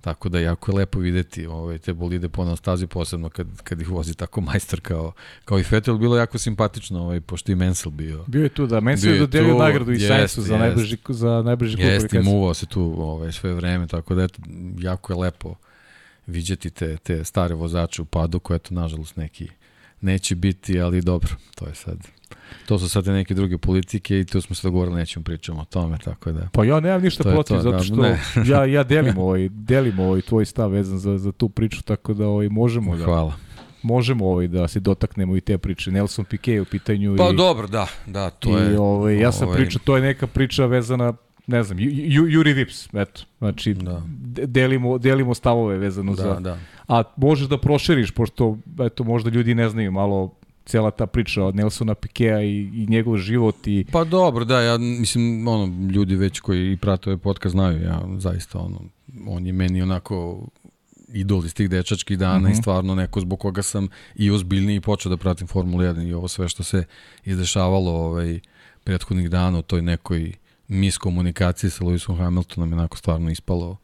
[0.00, 3.88] Tako da jako je lepo videti ovaj, te bolide po stazi, posebno kad, kad ih
[3.88, 5.12] vozi tako majstor kao,
[5.44, 5.98] kao i Vettel.
[5.98, 8.24] Bilo je jako simpatično, ovaj, pošto i Mansell bio.
[8.26, 8.80] Bio je tu, da.
[8.80, 11.88] Mansell je dodelio tu, nagradu i Sainzu za najbrži, za najbrži klub.
[11.88, 14.42] Jeste, i muvao se tu ovaj, sve vreme, tako da eto,
[14.78, 15.54] jako je lepo
[16.28, 19.48] viđati te, te stare vozače u padu, koje eto, nažalost, neki
[20.00, 21.98] neće biti, ali dobro, to je sad
[22.66, 25.98] To su sad neke druge politike i tu smo se dogovorili, nećemo pričamo o tome,
[26.04, 26.48] tako da...
[26.52, 28.20] Pa ja nemam ništa protiv, to, zato da, što ne.
[28.50, 32.26] ja, ja delim, ovaj, delim ovaj tvoj stav vezan za, za tu priču, tako da
[32.26, 33.04] ovaj, možemo da...
[33.04, 33.34] Hvala
[33.82, 35.90] možemo ovaj da se dotaknemo i te priče.
[35.90, 38.78] Nelson Piquet u pitanju pa, i dobro, da, da, to i, je.
[38.78, 39.58] Ovaj ja sam ovaj...
[39.58, 41.12] pričao, to je neka priča vezana
[41.48, 41.78] ne znam,
[42.28, 43.22] Juri Vips, eto.
[43.38, 44.02] Znači da.
[44.46, 46.58] delimo delimo stavove vezano da, za da.
[46.88, 50.34] A možeš da proširiš pošto eto možda ljudi ne znaju malo
[50.64, 54.78] cela ta priča od Nelsona Pikea i, i njegov život i Pa dobro, da, ja
[54.78, 58.80] mislim ono ljudi već koji prate ovaj podcast znaju, ja zaista ono
[59.26, 60.46] on je meni onako
[61.08, 62.48] idol iz tih dečačkih dana mm -hmm.
[62.48, 62.60] i mhm.
[62.60, 66.48] stvarno neko zbog koga sam i ozbiljniji počeo da pratim Formulu 1 i ovo sve
[66.48, 66.84] što se
[67.24, 68.40] izdešavalo ovaj
[68.84, 70.32] prethodnih dana u toj nekoj
[70.68, 73.76] miskomunikaciji sa Lewisom Hamiltonom je onako stvarno ispalo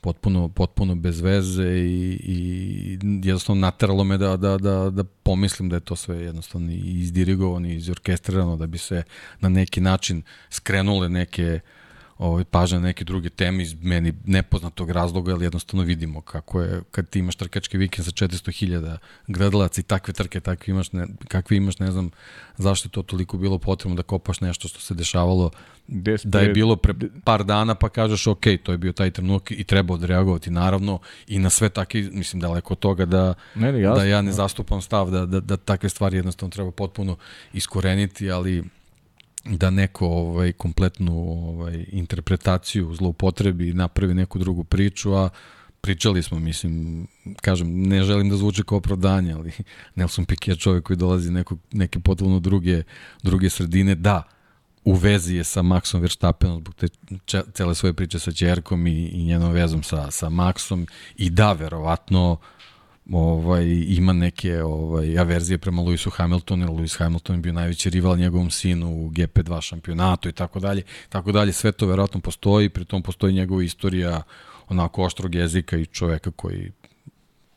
[0.00, 5.76] potpuno, potpuno bez veze i, i jednostavno nateralo me da, da, da, da pomislim da
[5.76, 9.02] je to sve jednostavno izdirigovano i izorkestrirano da bi se
[9.40, 11.60] na neki način skrenule neke
[12.20, 16.82] ovaj, pažnja na neke druge teme iz meni nepoznatog razloga, ali jednostavno vidimo kako je,
[16.90, 18.96] kad ti imaš trkački vikend sa 400.000
[19.26, 22.10] gledalaca i takve trke, takve imaš, ne, kakve imaš, ne znam
[22.56, 25.50] zašto je to toliko bilo potrebno da kopaš nešto što se dešavalo,
[25.92, 26.94] Des, da je bilo pre
[27.24, 31.38] par dana pa kažeš ok, to je bio taj trenutak i treba odreagovati naravno i
[31.38, 34.82] na sve takve, mislim daleko od toga da, ne, ne, jasno, da ja ne zastupam
[34.82, 37.16] stav da, da, da takve stvari jednostavno treba potpuno
[37.52, 38.64] iskoreniti, ali
[39.44, 41.18] da neko ovaj kompletnu
[41.48, 45.28] ovaj interpretaciju zloupotrebi i napravi neku drugu priču, a
[45.80, 47.06] pričali smo, mislim,
[47.40, 49.52] kažem, ne želim da zvuči kao opravdanje, ali
[49.96, 52.82] Nelson Piquet je čovjek koji dolazi neko, neke potpuno druge,
[53.22, 54.22] druge sredine, da,
[54.84, 56.88] u vezi je sa Maxom Verstappenom zbog te
[57.52, 60.86] cele svoje priče sa Čerkom i, i njenom vezom sa, sa Maxom
[61.16, 62.38] i da, verovatno, uh,
[63.12, 68.16] ovaj, ima neke ovaj, averzije prema Lewisu Hamiltonu, jer Lewis Hamilton je bio najveći rival
[68.16, 70.82] njegovom sinu u GP2 šampionatu i tako dalje.
[71.08, 74.22] Tako dalje, sve to verovatno postoji, pritom postoji njegova istorija
[74.68, 76.72] onako oštrog jezika i čoveka koji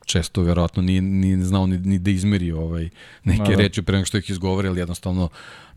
[0.06, 2.90] često verovatno nije, nije znao ni, ni da izmeri ovaj,
[3.24, 3.58] neke da.
[3.58, 5.30] reči pre nego što ih izgovori, ali jednostavno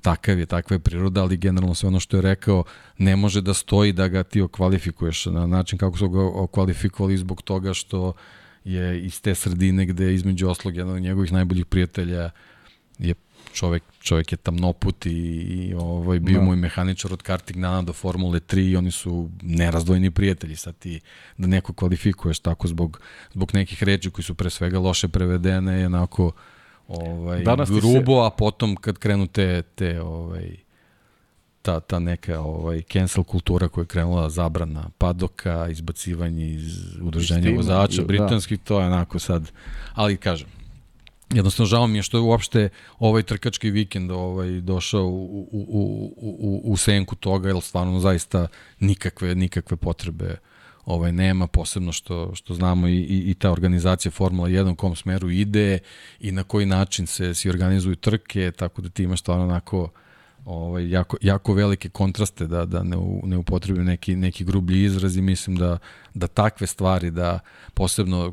[0.06, 2.64] takav je, takva je priroda, ali generalno sve ono što je rekao
[2.98, 7.42] ne može da stoji da ga ti okvalifikuješ na način kako su ga okvalifikovali zbog
[7.42, 8.12] toga što
[8.64, 12.30] je iz te sredine gde između oslog jedan od njegovih najboljih prijatelja
[12.98, 13.14] je
[13.52, 16.40] čovek, čovek je tamnoput i, i ovaj, bio no.
[16.40, 16.46] Da.
[16.46, 20.56] mu i mehaničar od karting do Formule 3 i oni su nerazdvojni prijatelji.
[20.56, 21.00] Sad ti
[21.38, 23.00] da neko kvalifikuješ tako zbog,
[23.32, 26.32] zbog nekih reči koji su pre svega loše prevedene je onako
[26.88, 28.26] ovaj, Danas grubo, se...
[28.26, 30.56] a potom kad krenu te, te ovaj,
[31.62, 38.02] ta, ta neka ovaj, cancel kultura koja je krenula zabrana padoka, izbacivanje iz udruženja vozača,
[38.02, 38.06] da.
[38.06, 38.64] britanskih, da.
[38.64, 39.52] to je onako sad,
[39.94, 40.48] ali kažem,
[41.34, 42.68] jednostavno žao mi je što je uopšte
[42.98, 48.46] ovaj trkački vikend ovaj došao u, u, u, u, u senku toga, jer stvarno zaista
[48.80, 50.36] nikakve, nikakve potrebe
[50.86, 54.96] ovaj nema, posebno što, što znamo i, i, i ta organizacija Formula 1 u kom
[54.96, 55.78] smeru ide
[56.20, 59.90] i na koji način se si organizuju trke, tako da ti imaš stvarno onako
[60.44, 65.22] ovaj, jako, jako velike kontraste, da, da ne, ne upotrebim neki, neki grublji izraz i
[65.22, 65.78] mislim da,
[66.14, 67.38] da takve stvari, da
[67.74, 68.32] posebno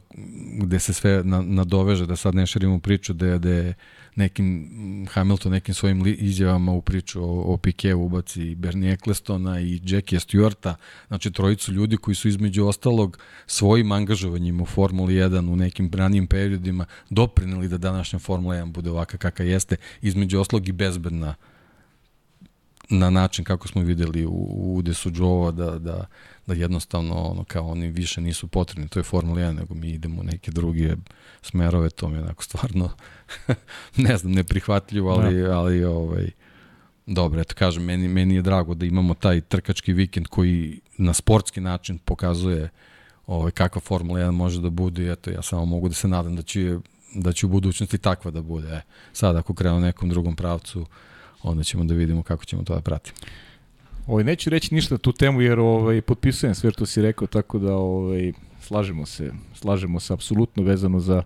[0.61, 3.73] gde se sve na, nadoveže, da sad ne širimo priču, da je, da je
[4.15, 10.19] nekim Hamilton nekim svojim izjavama u priču o, o Piqueu ubaci Bernie Ecclestona i Jackie
[10.19, 10.75] Stewarta,
[11.07, 13.17] znači trojicu ljudi koji su između ostalog
[13.47, 18.91] svojim angažovanjem u Formuli 1 u nekim ranijim periodima doprinili da današnja Formula 1 bude
[18.91, 21.52] ovaka kakva jeste, između ostalog i bezbedna uh,
[22.89, 26.05] na način kako smo videli u, u Desu Džova da, da,
[26.47, 30.21] da jednostavno ono, kao oni više nisu potrebni, to je Formula 1, nego mi idemo
[30.21, 30.95] u neke druge
[31.41, 32.89] smerove, to mi je onako stvarno
[33.97, 35.59] ne znam, neprihvatljivo, ali, da.
[35.59, 36.29] ali ovaj,
[37.05, 41.61] dobro, eto kažem, meni, meni je drago da imamo taj trkački vikend koji na sportski
[41.61, 42.69] način pokazuje
[43.27, 46.41] ovaj, kakva Formula 1 može da bude eto, ja samo mogu da se nadam da
[46.41, 46.77] će,
[47.15, 48.67] da će u budućnosti takva da bude.
[48.67, 48.81] E,
[49.13, 50.85] sad ako krenu nekom drugom pravcu,
[51.43, 53.17] onda ćemo da vidimo kako ćemo to da pratimo.
[54.07, 57.75] Ovaj neću reći ništa tu temu jer ovaj potpisujem sve što si rekao tako da
[57.75, 61.23] ovaj slažemo se, slažemo se apsolutno vezano za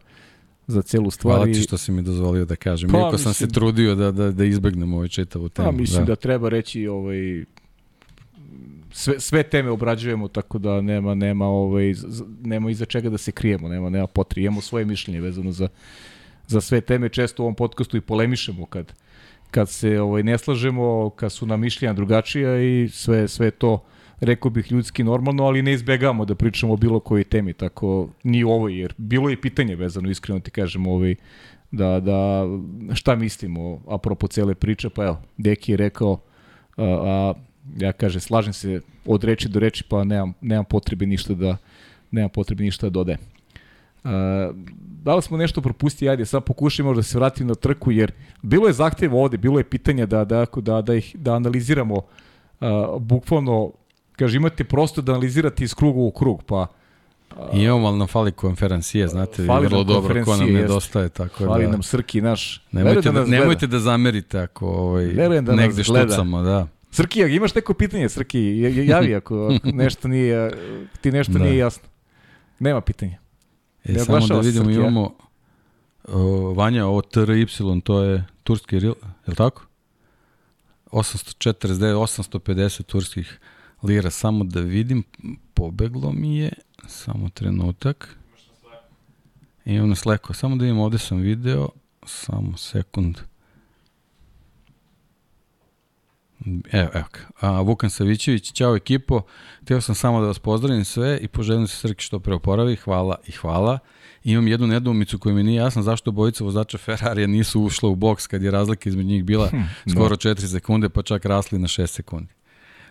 [0.67, 1.35] za celu stvar.
[1.35, 2.89] Hvala ti što si mi dozvolio da kažem.
[2.89, 5.67] Pa, Iako mislim, sam se trudio da, da, da izbegnem ovaj čitavu temu.
[5.67, 6.11] Pa, mislim da.
[6.11, 7.45] da treba reći ovaj,
[8.91, 11.93] sve, sve teme obrađujemo tako da nema nema ovaj
[12.43, 15.67] nema iza čega da se krijemo, nema nema potrebe, imamo svoje mišljenje vezano za
[16.47, 18.93] za sve teme, često u ovom podcastu i polemišemo kad
[19.51, 23.83] kad se ovaj ne slažemo, kad su nam mišljenja drugačija i sve sve to
[24.19, 28.43] rekao bih ljudski normalno, ali ne izbegavamo da pričamo o bilo kojoj temi, tako ni
[28.43, 31.15] ovo, jer bilo je pitanje vezano, iskreno ti kažem, ovaj,
[31.71, 32.45] da, da
[32.93, 36.19] šta mislimo apropo cele priče, pa evo, Deki je rekao,
[36.77, 37.33] a, a
[37.77, 41.57] ja kažem, slažem se od reči do reči, pa nemam, nemam potrebe ništa da
[42.11, 43.36] nemam potrebe ništa da dodajem.
[45.03, 48.11] Da li smo nešto propustili, ajde, sad pokušajmo da se vratimo na trku, jer
[48.41, 52.67] bilo je zahtjeva ovde, bilo je pitanja da, da, da, da, ih, da analiziramo uh,
[52.99, 53.71] bukvalno,
[54.15, 56.67] kaže, imate prosto da analizirate iz kruga u krug, pa
[57.53, 61.09] I imamo, ali nam fali konferencije, znate, fali vrlo dobro ko nam nedostaje.
[61.09, 62.63] Tako fali da, nam Srki naš.
[62.71, 65.05] Nemojte da, da nemojte da zamerite ako ovaj,
[65.41, 66.67] da negde štucamo, da.
[66.91, 68.57] Srki, imaš neko pitanje, Srki,
[68.87, 69.51] javi ako
[69.83, 70.51] nešto nije,
[71.01, 71.39] ti nešto da.
[71.39, 71.87] nije jasno.
[72.59, 73.17] Nema pitanja.
[73.87, 75.13] E, ne samo da vidimo, Srki, imamo
[76.07, 79.65] o, Vanja, ovo TRY, to je turski ril, je li tako?
[80.91, 83.39] 849, 850 turskih
[83.83, 85.03] lira, samo da vidim,
[85.53, 86.51] pobeglo mi je,
[86.87, 88.17] samo trenutak.
[89.65, 91.69] Imam na Slacku, samo da imam, ovde sam video,
[92.05, 93.17] samo sekund.
[96.71, 97.05] Evo, evo.
[97.39, 99.21] A, Vukan Savićević, ćao ekipo.
[99.61, 102.75] Htio sam samo da vas pozdravim sve i poželim se Srki što pre oporavi.
[102.75, 103.79] Hvala i hvala.
[104.23, 108.27] Imam jednu nedoumicu koja mi nije jasna zašto bojica vozača Ferrarija nisu ušla u boks
[108.27, 109.57] kad je razlika između njih bila hm,
[109.91, 112.33] skoro 4 sekunde, pa čak rasli na 6 sekundi.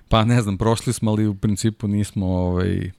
[0.09, 2.91] Pa ne znam, prošli smo, ali u principu nismo, ovaj,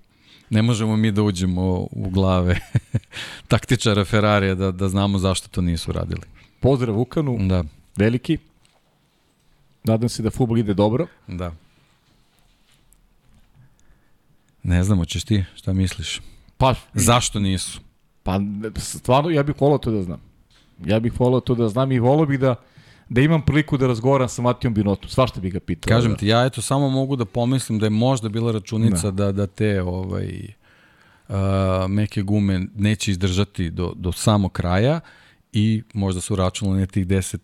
[0.50, 2.60] ne možemo mi da uđemo u glave
[3.48, 6.22] taktičara Ferrarija da, da znamo zašto to nisu radili.
[6.60, 7.64] Pozdrav Vukanu, da.
[7.96, 8.38] veliki.
[9.88, 11.08] Nadam se da futbol ide dobro.
[11.28, 11.52] Da.
[14.64, 16.22] Ne znamo, ćeš ti, šta misliš?
[16.58, 17.80] Pa, Zašto nisu?
[18.24, 18.40] Pa,
[18.76, 20.22] stvarno, ja bih volao to da znam.
[20.86, 22.56] Ja bih volao to da znam i volao bih da,
[23.10, 25.10] da imam priliku da razgovaram sa Matijom Binotom.
[25.10, 25.96] Svašta bih ga pitao.
[25.96, 26.18] Kažem da.
[26.18, 29.48] ti, ja eto samo mogu da pomislim da je možda bila računica da, da, da
[29.48, 30.48] te ovaj,
[31.28, 31.36] uh,
[31.90, 35.00] meke gume neće izdržati do, do samog kraja
[35.54, 37.38] i možda su računali na tih 10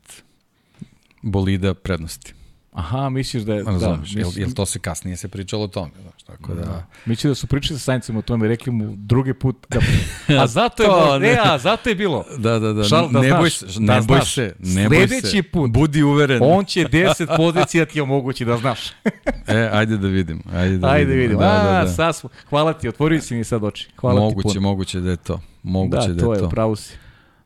[1.24, 2.34] bolida prednosti.
[2.74, 3.64] Aha, misliš da je...
[3.64, 4.16] Da, misliš...
[4.16, 6.62] jel, jel to se kasnije se pričalo o tome, znaš, tako da...
[6.62, 6.86] da.
[7.06, 9.80] Misliš da su pričali sa Saincem o tome, rekli mu drugi put da...
[10.44, 12.26] A zato je, to, ne, a zato je bilo.
[12.38, 15.44] Da, da, da, Šal, da ne, boj se, ne da boj se, ne boj se.
[15.44, 16.40] put, budi uveren.
[16.44, 18.80] On će 10 pozicija ti omogući da znaš.
[19.48, 21.38] e, ajde da vidim, ajde da ajde vidim.
[21.38, 21.88] Da, da, da.
[21.88, 23.90] Sad smo, hvala ti, otvorio si mi sad oči.
[24.00, 24.70] Hvala moguće, ti puno.
[24.70, 26.34] Moguće da je to, moguće da, da je to.
[26.34, 26.94] Da, to je, pravo si.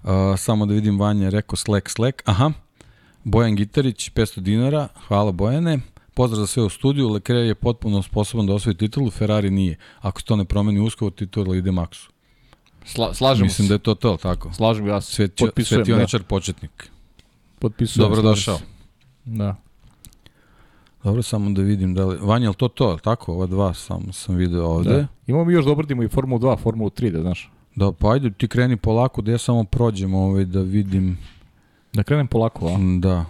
[0.04, 2.52] Uh, samo da vidim, Vanja rekao Slack, Slack, aha,
[3.28, 5.80] Bojan Gitarić, 500 dinara, hvala Bojane.
[6.14, 9.78] Pozdrav za sve u studiju, Leclerc je potpuno sposoban da osvoji titulu, Ferrari nije.
[10.00, 12.10] Ako se to ne promeni uskoro, titula ide Maxu.
[12.86, 13.72] Sla, slažemo Mislim se.
[13.72, 14.54] da je to to, tako.
[14.54, 15.12] Slažem ja se.
[15.12, 16.26] Sveti, Potpisujem, svetioničar da.
[16.28, 16.90] početnik.
[17.60, 18.10] Potpisujem.
[18.10, 18.60] Dobro došao.
[19.26, 19.56] Da.
[21.04, 22.18] Dobro, samo da vidim da li...
[22.22, 23.34] Vanja, to to, tako?
[23.34, 24.94] Ova dva sam, sam video ovde.
[24.94, 25.08] Da.
[25.28, 27.52] Imamo mi još da obradimo i Formulu 2, Formulu 3, da znaš.
[27.76, 31.18] Da, pa ajde, ti kreni polako, da ja samo prođem ovaj, da vidim...
[31.94, 32.78] Da krenem polako, a?
[33.00, 33.26] Da.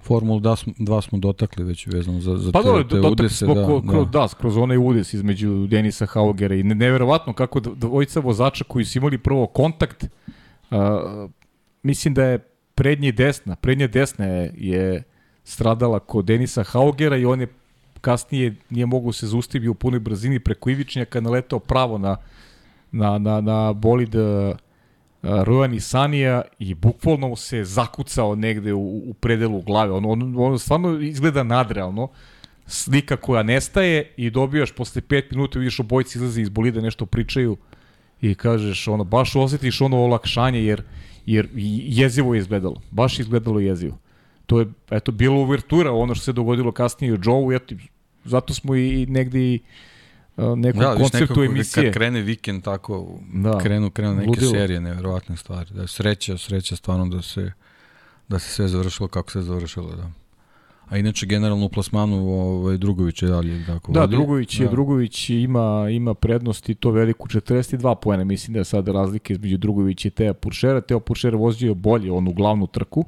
[0.00, 3.46] Formulu 2 smo dotakli već vezano za, za pa te, dobro, te udese.
[3.46, 3.52] Da,
[3.86, 4.18] kroz, da.
[4.20, 9.18] da, kroz onaj udes između Denisa Haugera i neverovatno kako dvojica vozača koji su imali
[9.18, 10.04] prvo kontakt,
[10.70, 10.78] uh,
[11.82, 12.38] mislim da je
[12.74, 15.02] prednje desna, prednje desna je, je
[15.44, 17.46] stradala kod Denisa Haugera i on je
[18.00, 22.16] kasnije nije mogu se zaustaviti u punoj brzini preko ivičnjaka naletao pravo na,
[22.92, 24.56] na, na, na bolid uh,
[25.22, 29.92] Rojan Sanija i bukvalno se zakucao negde u, u predelu glave.
[29.92, 32.08] Ono, ono, ono stvarno izgleda nadrealno.
[32.66, 37.56] Slika koja nestaje i dobijaš posle 5 minuta vidiš obojci izlaze iz bolida, nešto pričaju
[38.20, 40.82] i kažeš ono, baš osjetiš ono olakšanje jer,
[41.26, 41.48] jer
[41.86, 42.82] jezivo je izgledalo.
[42.90, 43.98] Baš izgledalo jezivo.
[44.46, 47.74] To je, eto, bilo uvertura ono što se dogodilo kasnije u Joe, eto,
[48.24, 49.60] zato smo i negde i
[50.36, 51.84] nekom da, konceptu nekako, emisije.
[51.84, 54.50] Kad krene vikend tako, da, krenu, krenu neke ludilo.
[54.50, 55.70] serije, neverovatne stvari.
[55.74, 57.52] Da, sreća, sreća stvarno da se,
[58.28, 59.96] da se sve završilo kako se završilo.
[59.96, 60.10] Da.
[60.88, 63.92] A inače generalno u plasmanu ovaj Drugović je dalje tako.
[63.92, 64.10] Da, vodi.
[64.10, 64.70] Drugović je da.
[64.70, 69.56] Drugović ima ima prednost i to veliku 42 poena, mislim da je sada razlika između
[69.56, 70.80] Drugovića i Teja Puršera.
[70.80, 73.04] Teo Puršer vozio bolje onu glavnu trku.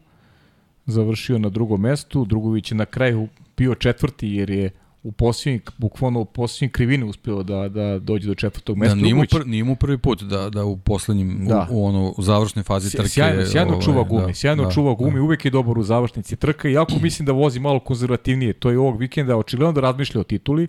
[0.86, 4.70] Završio na drugom mestu, Drugović je na kraju bio četvrti jer je
[5.04, 8.94] u posljednji, bukvalno u posljednji krivini uspeo da, da dođe do četvrtog mesta.
[8.94, 11.68] Da, nije, mu pr, nije mu prvi put da, da u poslednjim, da.
[11.70, 13.08] U, u, ono, u završnoj fazi trke.
[13.08, 15.22] Sjajno, sjajno ovaj, čuva gumi, da, sjajno da, čuva gumi, da.
[15.22, 18.98] uvek je dobar u završnici trka, iako mislim da vozi malo konzervativnije, to je ovog
[18.98, 20.66] vikenda očigledno da razmišlja o tituli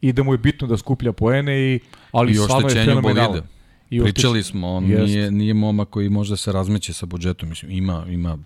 [0.00, 1.80] i da mu je bitno da skuplja poene, i,
[2.12, 3.42] ali I stvarno je fenomenalan.
[3.90, 5.04] I Pričali smo, on jest.
[5.04, 8.38] nije, nije moma koji može da se razmeće sa budžetom, mislim, ima, ima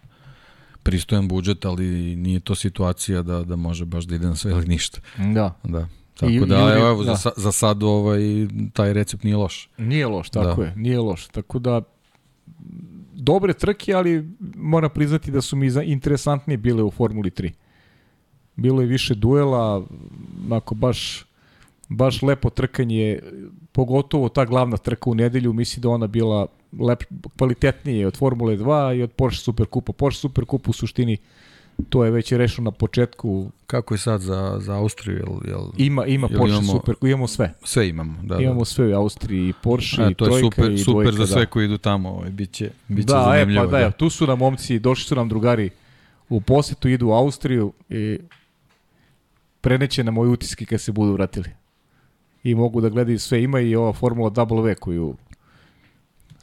[0.87, 4.67] pristojan budžet, ali nije to situacija da, da može baš da ide na sve ili
[4.67, 5.01] ništa.
[5.35, 5.55] Da.
[5.63, 5.89] Da.
[6.15, 7.15] Tako I, da, ili, evo, da.
[7.15, 8.21] Za, za sad ovaj,
[8.73, 9.69] taj recept nije loš.
[9.79, 10.67] Nije loš, tako da.
[10.67, 11.27] je, nije loš.
[11.27, 11.83] Tako da,
[13.15, 17.53] dobre trke, ali moram priznati da su mi interesantnije bile u Formuli 3.
[18.57, 19.87] Bilo je više duela,
[20.51, 21.27] ako baš
[21.89, 23.19] baš lepo trkanje,
[23.73, 26.47] pogotovo ta glavna trka u nedelju, mislim da ona bila
[26.79, 27.03] lep,
[27.39, 29.93] kvalitetnije od Formule 2 i od Porsche Superkupa.
[29.93, 31.17] Porsche Superkupa u suštini
[31.89, 33.51] to je već rešeno na početku.
[33.67, 35.17] Kako je sad za, za Austriju?
[35.17, 37.55] Jel, jel, ima ima jel Porsche imamo, Super, imamo sve.
[37.65, 38.35] Sve imamo, da.
[38.35, 38.43] da.
[38.43, 41.27] Imamo sve u Austriji, i Porsche, A, i to je super, i super dvojka, za
[41.27, 41.51] sve da.
[41.51, 43.65] koji idu tamo, ovaj, biće, biće da, zanimljivo.
[43.65, 45.71] E, pa da, da, tu su nam momci, došli su nam drugari
[46.29, 48.19] u posetu, idu u Austriju i
[49.61, 51.51] preneće na moje utiske kad se budu vratili
[52.45, 53.43] i mogu da gledaju sve.
[53.43, 55.17] Ima i ova Formula W koju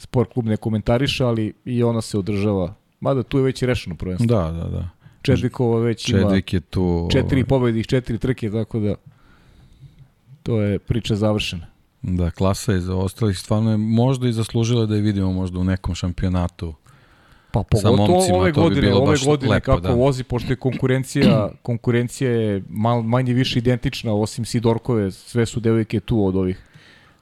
[0.04, 2.74] sport klub ne komentariše, ali i ona se održava.
[3.00, 4.28] Mada tu je već rešeno prvenstvo.
[4.28, 4.90] Da, da, da.
[5.22, 7.48] Čedvikova već Čedvik ima je tu, četiri ovaj...
[7.48, 8.96] pobedi i četiri trke, tako da
[10.44, 11.66] to je priča završena.
[12.02, 15.64] Da, klasa je za ostalih stvarno je možda i zaslužila da je vidimo možda u
[15.64, 16.74] nekom šampionatu
[17.54, 19.92] Pa pogotovo momcima, ove godine, bi ove godine lepo, kako da.
[19.92, 26.00] vozi, pošto je konkurencija, konkurencija je mal, manje više identična, osim Sidorkove, sve su devojke
[26.00, 26.62] tu od ovih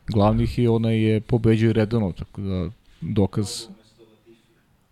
[0.08, 2.70] glavnih i ona je pobeđuje redovno, tako da
[3.02, 3.68] dokaz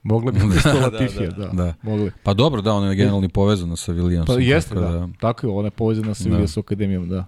[0.04, 1.74] Mogla bi da, da, Latifija, da, da, da.
[1.82, 2.12] Mogli.
[2.24, 4.26] Pa dobro, da, ona je generalno povezana sa Williamsom.
[4.26, 5.10] Pa jeste, tako da, da.
[5.20, 6.30] Tako je, ona je povezana sa da.
[6.30, 7.26] Williamsom akademijom, da.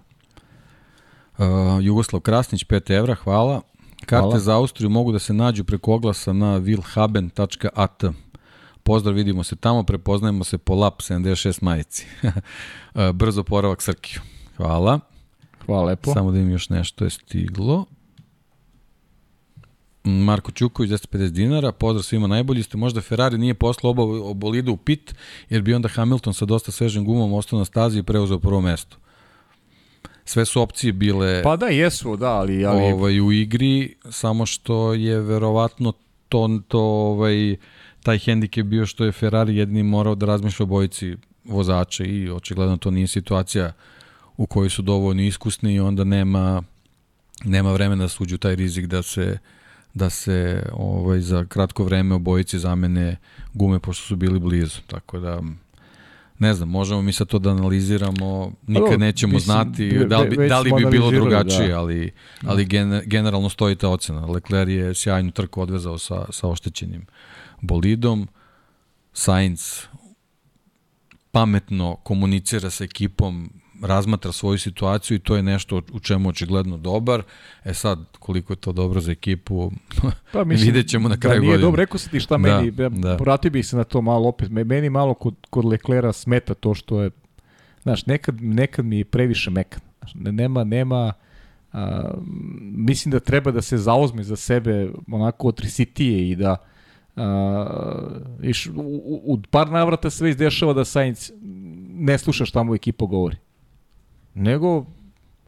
[1.38, 1.46] Uh,
[1.82, 3.60] Jugoslav Krasnić, 5 evra, hvala.
[4.06, 4.38] Karte Hvala.
[4.38, 8.12] za Austriju mogu da se nađu preko oglasa na wilhaben.at.
[8.82, 12.06] Pozdrav, vidimo se tamo, prepoznajemo se po LAP 76 majici.
[13.14, 14.20] Brzo poravak Srkiju.
[14.56, 15.00] Hvala.
[15.66, 16.12] Hvala lepo.
[16.12, 17.84] Samo da im još nešto je stiglo.
[20.04, 24.76] Marko Ćuković, 250 dinara, pozdrav svima najbolji ste, možda Ferrari nije poslao oba obolidu u
[24.76, 25.14] pit,
[25.50, 28.96] jer bi onda Hamilton sa dosta svežim gumom ostao na stazi i preuzeo prvo mesto
[30.24, 32.64] sve su opcije bile Pa da, jesu, da, ali...
[32.64, 32.92] ali...
[32.92, 35.92] Ovaj, u igri, samo što je verovatno
[36.28, 37.56] to, to ovaj,
[38.02, 42.76] taj hendikep bio što je Ferrari jedni morao da razmišlja o bojici vozača i očigledno
[42.76, 43.72] to nije situacija
[44.42, 46.62] u kojoj su dovoljno iskusni i onda nema
[47.44, 49.38] nema vremena da suđu taj rizik da se
[49.94, 53.16] da se ovaj za kratko vreme obojici zamene
[53.54, 54.80] gume pošto su bili blizu.
[54.86, 55.42] Tako da
[56.38, 60.48] ne znam, možemo mi sad to da analiziramo, nikad nećemo mislim, znati da li bi,
[60.48, 61.78] da li bi bilo drugačije, da.
[61.78, 62.12] ali,
[62.46, 64.26] ali gen, generalno stoji ta ocena.
[64.26, 67.06] Lecler je sjajnu trku odvezao sa, sa oštećenim
[67.60, 68.28] bolidom,
[69.12, 69.80] Sainz
[71.30, 77.22] pametno komunicira sa ekipom, razmatra svoju situaciju i to je nešto u čemu očigledno dobar.
[77.64, 79.72] E sad, koliko je to dobro za ekipu,
[80.32, 81.62] pa, mislim, vidjet ćemo na kraju da, godine.
[81.62, 83.16] dobro, rekao si ti šta da, meni, da.
[83.16, 84.50] vratio bih se na to malo opet.
[84.50, 87.10] Meni malo kod, kod Leklera smeta to što je,
[87.82, 89.80] znaš, nekad, nekad mi je previše mekan.
[89.98, 91.12] Znaš, nema, nema,
[91.72, 92.10] a,
[92.60, 96.56] mislim da treba da se zauzme za sebe onako otrisitije i da
[97.16, 97.66] a,
[98.42, 101.32] iš, u, u, u par navrata sve izdešava da Sainz
[101.94, 103.36] ne sluša šta mu ekipa govori
[104.34, 104.84] nego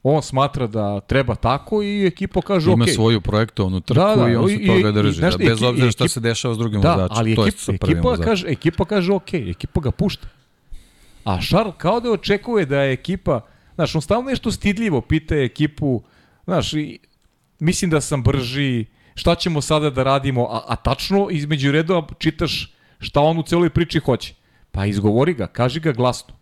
[0.02, 2.94] on smatra da treba tako i ekipa kaže Ima okay.
[2.94, 5.90] svoju projektovanu trku da, da, i on se i, toga drži, i, da, bez obzira
[5.90, 7.19] šta se dešava s drugim da, vozačima.
[7.19, 8.24] Ali to ekip, je ekipa, vozačima.
[8.24, 10.28] kaže, ekipa kaže ok, ekipa ga pušta.
[11.24, 13.40] A Šarl kao da očekuje da je ekipa,
[13.74, 16.02] znaš, on stalno nešto stidljivo pita ekipu,
[16.44, 16.98] znaš, i,
[17.59, 18.85] mislim da sam brži,
[19.15, 23.70] šta ćemo sada da radimo, a, a tačno između redova čitaš šta on u celoj
[23.70, 24.35] priči hoće.
[24.70, 26.35] Pa izgovori ga, kaži ga glasno.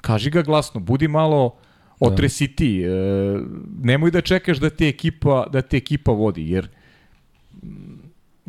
[0.00, 1.54] Kaži ga glasno, budi malo
[2.00, 2.82] otresiti.
[2.82, 2.90] Da.
[2.90, 3.40] E,
[3.82, 6.68] nemoj da čekaš da te ekipa da te ekipa vodi jer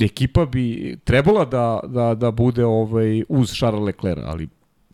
[0.01, 4.47] ekipa bi trebala da, da, da bude ovaj uz Charles Leclerc, ali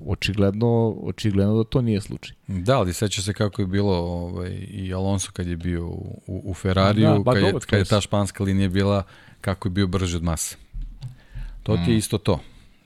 [0.06, 2.36] očigledno, očigledno da to nije slučaj.
[2.48, 6.54] Da, ali seća se kako je bilo ovaj, i Alonso kad je bio u, u
[6.54, 9.04] Ferrariju, da, kad, je, kad je ta španska linija bila
[9.42, 10.58] kako je bio brži od mase.
[11.64, 11.98] To ti je mm.
[11.98, 12.40] isto to.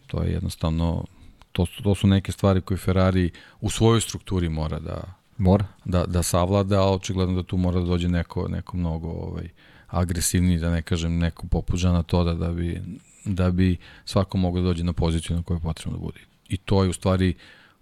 [0.08, 1.06] To je jednostavno
[1.52, 3.32] to su, to su neke stvari koje Ferrari
[3.62, 7.86] u svojoj strukturi mora da mora da, da savlada, a očigledno da tu mora da
[7.86, 9.50] dođe neko, neko mnogo ovaj,
[9.88, 12.82] agresivniji, da ne kažem neko popuđa na to da, da, bi,
[13.26, 16.20] da bi svako mogao da dođe na poziciju na kojoj je potrebno da bude.
[16.50, 17.34] I to je u stvari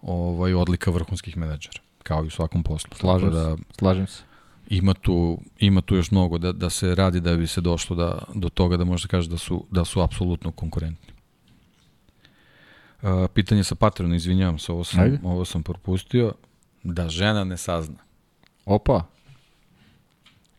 [0.01, 1.79] ovaj, odlika vrhunskih menadžera.
[2.03, 2.89] kao i u svakom poslu.
[2.95, 3.63] Slažem Tako se.
[3.79, 4.23] Slažem se.
[4.69, 8.19] ima tu, ima tu još mnogo da, da se radi da bi se došlo da,
[8.35, 11.06] do toga da možda kaže da su, da su apsolutno konkurentni.
[13.01, 15.19] Uh, pitanje sa Patreona, izvinjavam se, ovo sam, Ajde.
[15.23, 16.33] ovo sam propustio.
[16.83, 17.97] Da žena ne sazna.
[18.65, 19.03] Opa.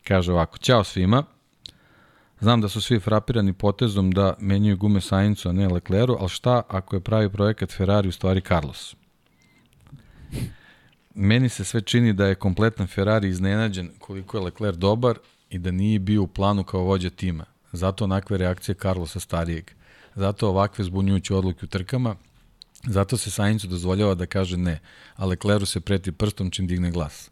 [0.04, 1.24] Kaže ovako, ćao svima.
[2.40, 6.62] Znam da su svi frapirani potezom da menjaju gume Saincu, a ne Lecleru, ali šta
[6.68, 8.96] ako je pravi projekat Ferrari u stvari Carlos?
[11.14, 15.18] Meni se sve čini da je kompletan Ferrari iznenađen koliko je Lecler dobar
[15.50, 17.44] i da nije bio u planu kao vođa tima.
[17.72, 19.70] Zato onakve reakcije Carlosa starijeg.
[20.14, 22.16] Zato ovakve zbunjujuće odluke u trkama.
[22.84, 24.80] Zato se Saincu dozvoljava da kaže ne,
[25.14, 27.30] a Lecleru se preti prstom čim digne glas.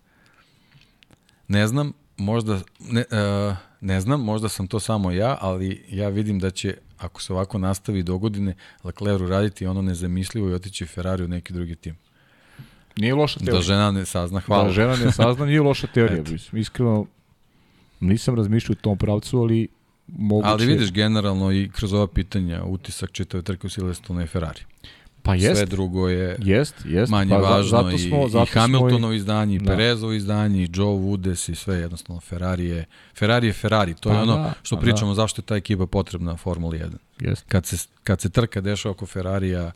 [1.48, 6.38] Ne znam, možda ne, uh, ne znam, možda sam to samo ja, ali ja vidim
[6.38, 8.54] da će ako se ovako nastavi do godine
[8.84, 11.96] Lecleru raditi ono nezamislivo i otići Ferrari u neki drugi tim.
[12.96, 13.54] Nije loša teorija.
[13.54, 14.64] Da žena ne sazna, hvala.
[14.64, 16.22] Da žena ne sazna, nije loša teorija.
[16.30, 17.06] Mislim, iskreno,
[18.00, 19.68] nisam razmišljao u tom pravcu, ali
[20.06, 20.48] moguće...
[20.48, 24.60] Ali vidiš generalno i kroz ova pitanja utisak čitave trke u Silverstone je Ferrari.
[25.26, 27.10] Pa jest, Sve drugo je jest, jest.
[27.10, 29.64] manje pa, važno zato smo, i, zato i Hamiltonovo smo izdanje, i Da.
[29.66, 32.84] Perezovo izdanje, i Joe Woodes i sve jednostavno Ferrari je
[33.18, 35.86] Ferrari je Ferrari, to je Pa ono da, što pa pričamo zašto je ta ekipa
[35.86, 36.90] potrebna Formuli 1.
[37.20, 37.44] I, jest.
[37.48, 39.72] kad se, kad se trka dešava oko Ferrarija,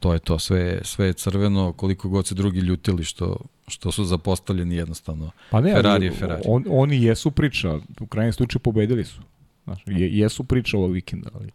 [0.00, 3.36] to je to, sve, je- sve je crveno, koliko god se drugi ljutili što,
[3.68, 5.30] što su zapostavljeni jednostavno.
[5.50, 6.42] Pa ne, Ferrari je Ferrari.
[6.46, 9.20] On, oni jesu priča, u krajnjem slučaju pobedili su.
[9.64, 11.50] Znaš, je, jesu priča ovog vikenda, ali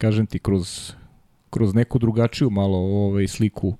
[0.00, 0.92] kažem ti, kroz,
[1.50, 3.76] kroz neku drugačiju malo ovaj, sliku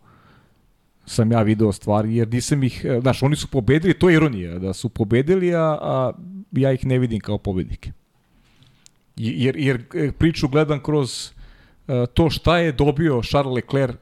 [1.06, 4.58] sam ja video stvari, jer nisam ih, e, znaš, oni su pobedili, to je ironija,
[4.58, 6.12] da su pobedili, a, a
[6.52, 7.92] ja ih ne vidim kao pobednike.
[9.16, 11.32] Jer, jer e, priču gledam kroz
[11.88, 13.96] e, to šta je dobio Charles Leclerc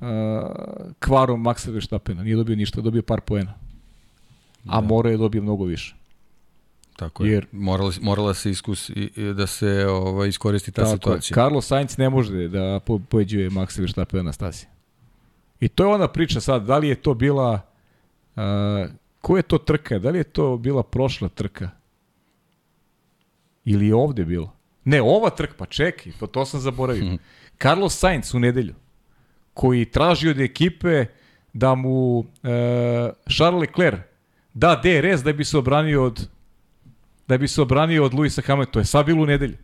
[0.00, 2.22] uh, kvarom Maxa Verstappena.
[2.22, 3.54] Nije dobio ništa, dobio par poena.
[4.66, 4.86] A Da.
[4.86, 5.96] mora je dobio mnogo više.
[6.96, 7.32] Tako je.
[7.32, 10.96] Jer- morala, morala se iskus, i- da se ovaj, iskoristi ta Tako je.
[10.96, 11.34] situacija.
[11.34, 14.66] Carlos Sainz ne može da po- pobeđuje Maxa Verstappena na stasi.
[15.60, 17.60] I to je ona priča sad, da li je to bila
[18.36, 18.42] uh,
[19.20, 19.98] ko je to trka?
[19.98, 21.70] Da li je to bila prošla trka?
[23.64, 24.52] Ili je ovde bilo?
[24.84, 27.18] Ne, ova trka, pa čekaj, to, to sam zaboravio.
[27.58, 28.74] Carlos Sainz u nedelju,
[29.54, 31.06] koji traži od ekipe
[31.52, 32.26] da mu uh,
[33.28, 34.00] Charles Leclerc
[34.54, 36.28] da DRS da bi se obranio od
[37.28, 38.72] da bi se obranio od Luisa Hamiltona.
[38.72, 39.56] To je sad bilo u nedelju.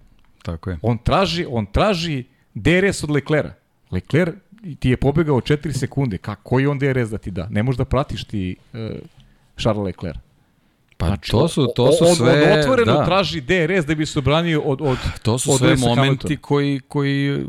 [0.43, 0.79] Tako je.
[0.83, 2.25] On traži, on traži
[2.55, 3.55] DRS od Leclera.
[3.91, 4.33] Lecler
[4.79, 6.19] ti je pobegao 4 sekunde.
[6.19, 7.49] Kako koji on DRS da ti da?
[7.51, 8.79] Ne možeš da pratiš ti uh,
[9.57, 10.19] Charles Lecler.
[10.97, 12.53] Pa Znači, to su, to su on, sve...
[12.53, 13.05] On otvoreno da.
[13.05, 16.37] traži DRS da bi se obranio od, od To su od sve Lewisa momenti Hamiltona.
[16.41, 17.47] koji, koji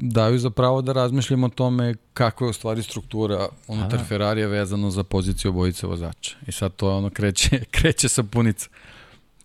[0.00, 4.00] daju za pravo da razmišljamo o tome kako je u stvari struktura unutar.
[4.08, 6.36] Ferrarija vezano za poziciju obojice vozača.
[6.46, 8.68] I sad to ono kreće, kreće sa punica.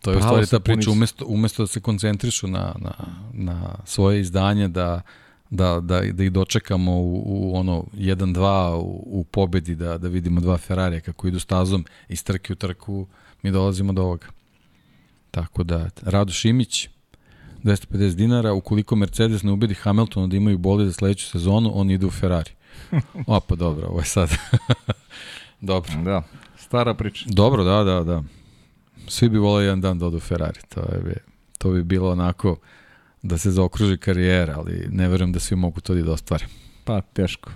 [0.04, 2.94] To je u stvari ta priča, umesto, umesto da se koncentrišu na, na,
[3.34, 5.02] na svoje izdanje, da,
[5.50, 10.42] da, da, da ih dočekamo u, u ono 1-2 u, u pobedi, da, da vidimo
[10.42, 13.08] dva Ferrarija kako idu stazom iz trke u trku,
[13.44, 14.28] mi dolazimo do ovoga.
[15.32, 16.90] Tako da, Rado Šimić,
[17.64, 22.06] 250 dinara, ukoliko Mercedes ne ubedi Hamiltona da imaju bolid za sledeću sezonu, on ide
[22.06, 22.52] u Ferrari.
[23.28, 24.30] O, pa dobro, ovo je sad.
[25.62, 25.92] dobro.
[26.04, 26.24] Da,
[26.58, 27.26] stara priča.
[27.30, 28.24] Dobro, da, da, da.
[29.08, 30.60] Svi bi voleli jedan dan da odu Ferrari.
[30.70, 31.22] To, je, bi-
[31.58, 32.58] to bi bilo onako
[33.22, 36.46] da se zaokruži karijera, ali ne verujem da svi mogu to i da ostvare.
[36.84, 37.52] Pa teško.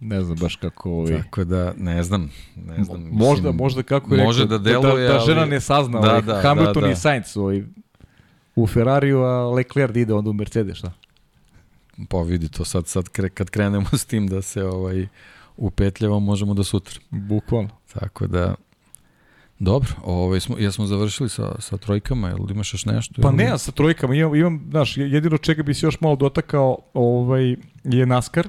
[0.00, 1.22] Ne znam baš kako ovaj...
[1.22, 2.30] Tako da, ne znam.
[2.56, 5.40] Ne znam Mo- možda, mislim, možda kako je može rekao, da deluje, da, da žena
[5.40, 6.92] ali- ne sazna Da, ovaj, da, Hamilton da, da.
[6.92, 7.62] i Sainz ovaj,
[8.56, 10.92] u Ferrariju, a Leclerc da ide onda u Mercedes, šta?
[12.08, 15.06] Pa vidi to sad, sad kre, kad krenemo s tim da se ovaj
[15.56, 17.00] upetljamo, možemo do sutra.
[17.10, 17.68] Bukvalno.
[17.94, 18.54] Tako da,
[19.58, 23.22] dobro, ovaj, smo, jesmo završili sa, sa trojkama, ili imaš još nešto?
[23.22, 26.78] Pa ne, ja sa trojkama imam, imam, znaš, jedino čega bi se još malo dotakao
[26.94, 28.48] ovaj, je NASCAR.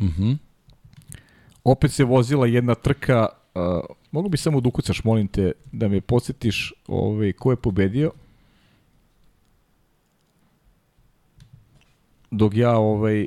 [0.00, 0.32] Mhm.
[1.64, 3.62] Opet se vozila jedna trka, uh,
[4.10, 8.12] mogu bi samo da ukucaš, molim te, da me podsjetiš ovaj, ko je pobedio.
[12.30, 13.26] Dok ja ovaj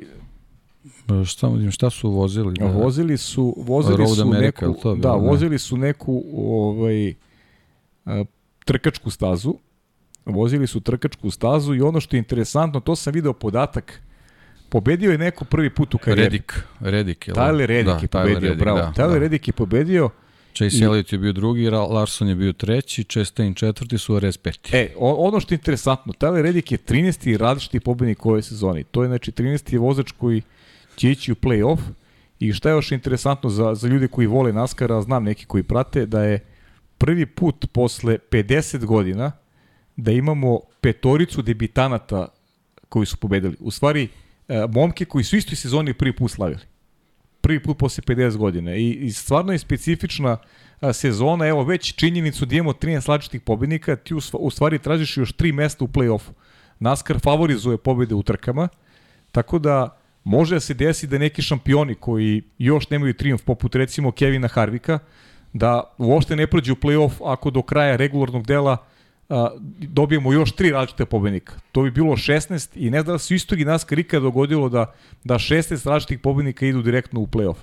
[1.24, 2.54] Šta, šta su vozili?
[2.54, 2.66] Da.
[2.66, 5.28] Vozili su, vozili Road su America, neku, to bilo, da, ne?
[5.28, 7.14] vozili su neku ovaj
[8.04, 8.24] a,
[8.64, 9.54] trkačku stazu.
[10.24, 14.02] Vozili su trkačku stazu i ono što je interesantno, to sam video podatak.
[14.68, 16.24] Pobedio je neko prvi put u karijeri.
[16.24, 17.28] Redik, Redik.
[17.28, 17.36] jel?
[17.36, 18.78] Tyler Reddick da, je pobedio, Reddick, bravo.
[18.78, 19.18] Da, Tyler da.
[19.18, 20.10] Reddick je pobedio.
[20.54, 24.76] Chase I- Elliott je bio drugi, Larson je bio treći, Chastain četvrti, Suarez peti.
[24.76, 27.36] E, ono što je interesantno, Tyler Reddick je 13.
[27.36, 28.84] različiti pobednik ove sezoni.
[28.84, 29.78] To je znači 13.
[29.78, 30.42] vozač koji
[31.02, 31.78] će ići u play-off
[32.38, 36.06] I šta je još interesantno za, za ljude koji vole NASCAR, znam neki koji prate,
[36.06, 36.40] da je
[36.98, 39.32] prvi put posle 50 godina
[39.96, 42.28] da imamo petoricu debitanata
[42.88, 43.56] koji su pobedili.
[43.60, 44.08] U stvari,
[44.48, 46.66] e, momke koji su istoj sezoni prvi put slavili.
[47.40, 48.74] Prvi put posle 50 godina.
[48.74, 50.36] I, i stvarno je specifična
[50.92, 55.52] sezona, evo već činjenicu da imamo 13 različitih pobednika, ti u stvari tražiš još tri
[55.52, 56.30] mesta u play-offu.
[56.78, 58.68] NASCAR favorizuje pobede u trkama,
[59.32, 64.12] tako da može da se desi da neki šampioni koji još nemaju triumf, poput recimo
[64.12, 64.98] Kevina Harvika,
[65.52, 68.76] da uopšte ne prođe u play-off ako do kraja regularnog dela
[69.28, 71.54] a, dobijemo još tri različite pobednika.
[71.72, 74.92] To bi bilo 16 i ne da se isto i NASCAR ikada dogodilo da,
[75.24, 77.56] da 16 različitih pobednika idu direktno u play-off.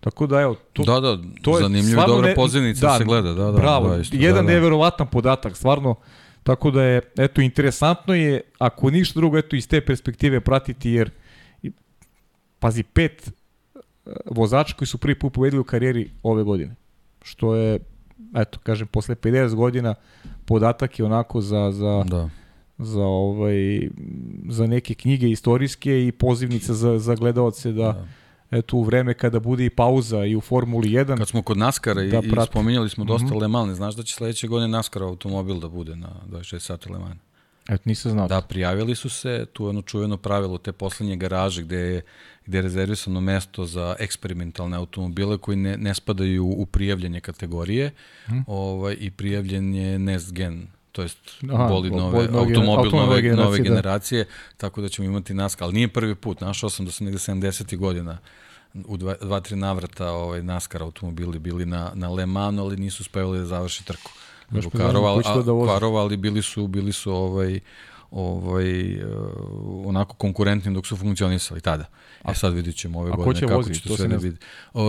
[0.00, 3.34] Tako da evo, to, da, da, to je zanimljivo dobra ne, pozivnica da, se gleda,
[3.34, 3.52] da, da.
[3.52, 4.54] Bravo, da, isto, jedan da, da.
[4.54, 5.94] neverovatan podatak, stvarno,
[6.42, 11.10] tako da je, eto, interesantno je, ako ništa drugo, eto, iz te perspektive pratiti, jer,
[12.58, 13.80] pazi, pet e,
[14.26, 16.74] vozača koji su prvi put povedili u karijeri ove godine,
[17.22, 17.78] što je,
[18.34, 19.94] eto, kažem, posle 50 godina
[20.44, 22.30] podatak je onako za, za, da.
[22.78, 23.88] za, ovaj,
[24.48, 28.06] za neke knjige istorijske i pozivnice za, za gledalce da, da
[28.50, 31.18] eto u vreme kada bude i pauza i u Formuli 1.
[31.18, 33.40] Kad smo kod NASCAR-a da i, i spominjali smo dosta mm -hmm.
[33.40, 36.98] Le Mans, znaš da će sledeće godine NASCAR automobil da bude na 26 sata Le
[36.98, 37.18] Mans?
[37.68, 38.28] Eto, nisam znao.
[38.28, 42.02] Da, prijavili su se, tu je ono čuveno pravilo, te poslednje garaže gde je,
[42.46, 47.90] gde je rezervisano mesto za eksperimentalne automobile koji ne, ne spadaju u prijavljanje kategorije
[48.24, 48.44] hmm.
[48.46, 51.18] ovaj, i prijavljen je Next Gen to jest
[51.68, 54.30] bolid nove, bolid nove, automobil nove, nove generacije, nove generacije da.
[54.56, 57.76] tako da ćemo imati NASCAR, ali nije prvi put, našao sam da su negde 70.
[57.76, 58.18] godina
[58.74, 63.02] u dva, dva tri navrata ovaj, NASCAR automobili bili na, na Le Manu, ali nisu
[63.02, 64.10] uspevali da završi trku.
[64.50, 65.52] Zbog Karova, a, da
[66.00, 67.60] ali bili su, bili su ovaj,
[68.10, 69.00] ovaj,
[69.88, 71.84] onako konkurentni dok su funkcionisali tada.
[72.22, 73.74] A e sad vidit ćemo ove godine kako vozi?
[73.74, 74.36] će to, to sve ne vidi.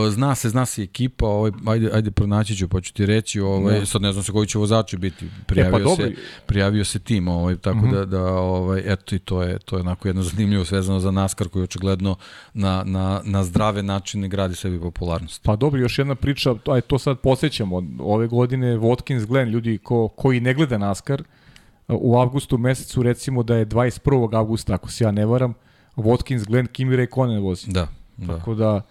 [0.09, 3.73] Zna se, zna se ekipa, ovaj, ajde, ajde pronaći ću, pa ću ti reći, ovaj,
[3.73, 3.79] no.
[3.79, 3.85] Da.
[3.85, 5.25] sad ne znam se koji će vozači biti.
[5.45, 6.13] Prijavio, e, pa se,
[6.45, 7.87] prijavio se tim, ovaj, tako mhm.
[7.87, 7.99] -huh.
[7.99, 11.47] da, da ovaj, eto i to je, to je onako jedno zanimljivo svezano za NASCAR
[11.47, 12.15] koji očigledno
[12.53, 15.43] na, na, na zdrave načine gradi sebi popularnost.
[15.43, 20.07] Pa dobro, još jedna priča, aj to sad posjećamo, ove godine Watkins Glen, ljudi ko,
[20.07, 21.23] koji ne gleda NASCAR,
[21.89, 24.37] u avgustu mesecu recimo da je 21.
[24.37, 25.53] avgusta, ako se ja ne varam,
[25.95, 27.71] Watkins Glen, Kimi Raikkonen vozi.
[27.71, 27.87] Da,
[28.17, 28.37] da.
[28.37, 28.81] Tako da,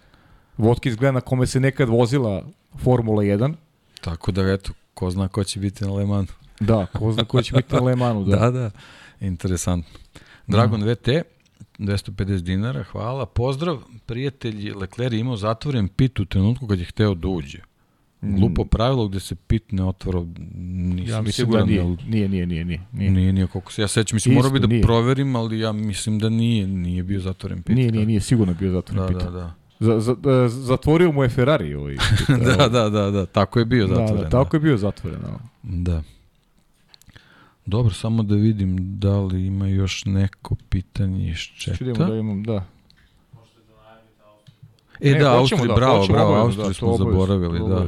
[0.57, 2.43] Watkins Glen na kome se nekad vozila
[2.77, 3.53] Formula 1.
[4.01, 6.27] Tako da, eto, ko zna ko će biti na Le Manu.
[6.59, 8.37] Da, ko zna ko će biti na Le Manu, da.
[8.39, 8.71] da, da,
[9.19, 9.99] interesantno.
[10.47, 10.87] Dragon mm.
[10.87, 11.07] VT,
[11.79, 13.25] 250 dinara, hvala.
[13.25, 17.68] Pozdrav, prijatelji, Leclerc imao zatvoren pit u trenutku kad je hteo da uđe.
[18.21, 20.25] Glupo pravilo gde se pit ne otvara,
[20.55, 21.67] nisam ja mislim da siguran.
[21.67, 22.81] Da nije, nije, nije, nije, nije.
[22.91, 24.81] Nije, nije, nije koliko se, ja sećam, mislim, morao bi da nije.
[24.81, 27.75] proverim, ali ja mislim da nije, nije bio zatvoren pit.
[27.75, 29.17] Nije, nije, nije, sigurno bio zatvoren da, pit.
[29.17, 31.95] Da, da, Za, za, da, zatvorio mu je Ferrari ovaj.
[32.45, 34.15] da, da, da, da, tako je bio zatvoren.
[34.15, 35.19] Da, da, tako je bio zatvoren.
[35.21, 35.39] Da.
[35.63, 36.03] da.
[37.65, 41.77] Dobro, samo da vidim da li ima još neko pitanje iz četa.
[41.77, 42.65] Čudimo da imam, da.
[44.99, 47.87] E, e da, Austrija, da, bravo, bravo, Austriju da, smo zaboravili, da.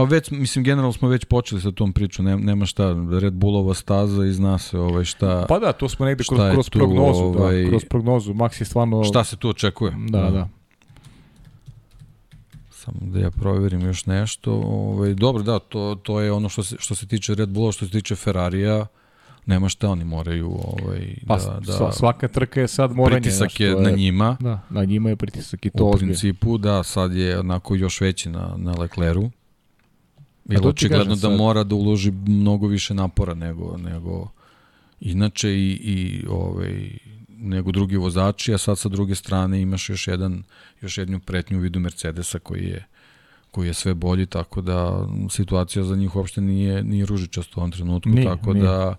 [0.00, 3.74] Ma već, mislim, generalno smo već počeli sa tom pričom, nema, nema šta, Red Bullova
[3.74, 5.46] staza i zna se ovaj, šta...
[5.48, 8.60] Pa da, to smo negde kroz, kroz tu, prognozu, da, ovaj, da, kroz prognozu, Max
[8.60, 9.04] je stvarno...
[9.04, 9.92] Šta se tu očekuje?
[10.08, 10.30] Da, da.
[10.30, 10.48] da.
[12.70, 14.52] Samo da ja proverim još nešto.
[14.52, 17.84] Ovaj, dobro, da, to, to je ono što se, što se tiče Red Bulla, što
[17.84, 18.86] se tiče Ferrarija,
[19.46, 23.74] nema šta oni moraju ovaj pa, da da svaka trka je sad moranje pritisak je
[23.74, 27.74] na njima da na njima je pritisak i to u principu da sad je onako
[27.74, 29.30] još veći na na Lecleru
[30.44, 31.38] Jer očigledno da sad...
[31.38, 34.28] mora da uloži mnogo više napora nego, nego
[35.00, 36.90] inače i, i ovaj,
[37.28, 40.42] nego drugi vozači, a sad sa druge strane imaš još jedan
[40.80, 42.86] još jednu pretnju u vidu Mercedesa koji je
[43.50, 47.70] koji je sve bolji, tako da situacija za njih uopšte nije, nije ružičast u ovom
[47.70, 48.64] trenutku, nije, tako nije.
[48.64, 48.96] da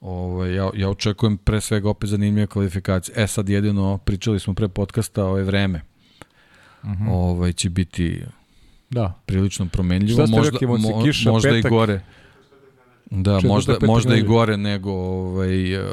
[0.00, 3.14] ovaj, ja, ja očekujem pre svega opet zanimljive kvalifikacije.
[3.22, 5.80] E sad jedino, pričali smo pre podcasta, ove vreme,
[6.82, 7.04] uh mhm.
[7.04, 7.12] -huh.
[7.12, 8.22] ovaj, će biti
[8.90, 9.12] Da.
[9.26, 11.64] Prilično promenljivo, možda, rekli, mo, kiša, možda petak.
[11.64, 12.00] i gore.
[13.10, 15.84] Da, možda, možda i gore nego ovaj, uh,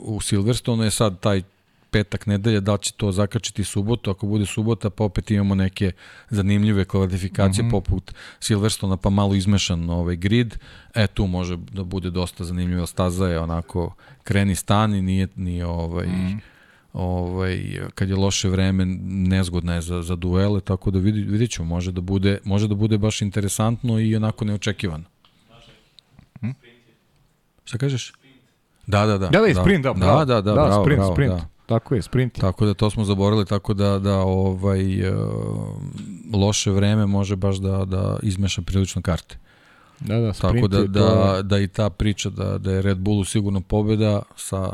[0.00, 1.42] u Silverstone je sad taj
[1.90, 5.92] petak nedelja, da li će to zakačiti subotu, ako bude subota, pa opet imamo neke
[6.30, 7.70] zanimljive kvalifikacije mm -hmm.
[7.70, 10.58] poput Silverstona, pa malo izmešan ovaj grid,
[10.94, 16.06] e tu može da bude dosta zanimljiva staza je onako kreni stani, nije, nije ovaj,
[16.06, 16.49] mm -hmm
[16.92, 21.68] ovaj, kad je loše vreme, nezgodna je za, za duele, tako da vidi, vidit ćemo,
[21.68, 25.04] može da, bude, može da bude baš interesantno i onako neočekivano.
[26.40, 26.50] Hm?
[27.64, 28.12] Šta kažeš?
[28.86, 29.28] Da, da, da.
[29.28, 31.32] Da, da, sprint, da, da, da, da, da, bravo, sprint, bravo, sprint.
[31.32, 31.46] Da.
[31.66, 32.40] tako je, sprint.
[32.40, 35.16] Tako da to smo zaboravili, tako da, da ovaj, uh,
[36.32, 39.38] loše vreme može baš da, da izmeša prilično karte.
[40.00, 43.24] Da, da, sprint Tako da, da, da i ta priča da, da je Red Bullu
[43.24, 44.72] sigurno pobeda sa,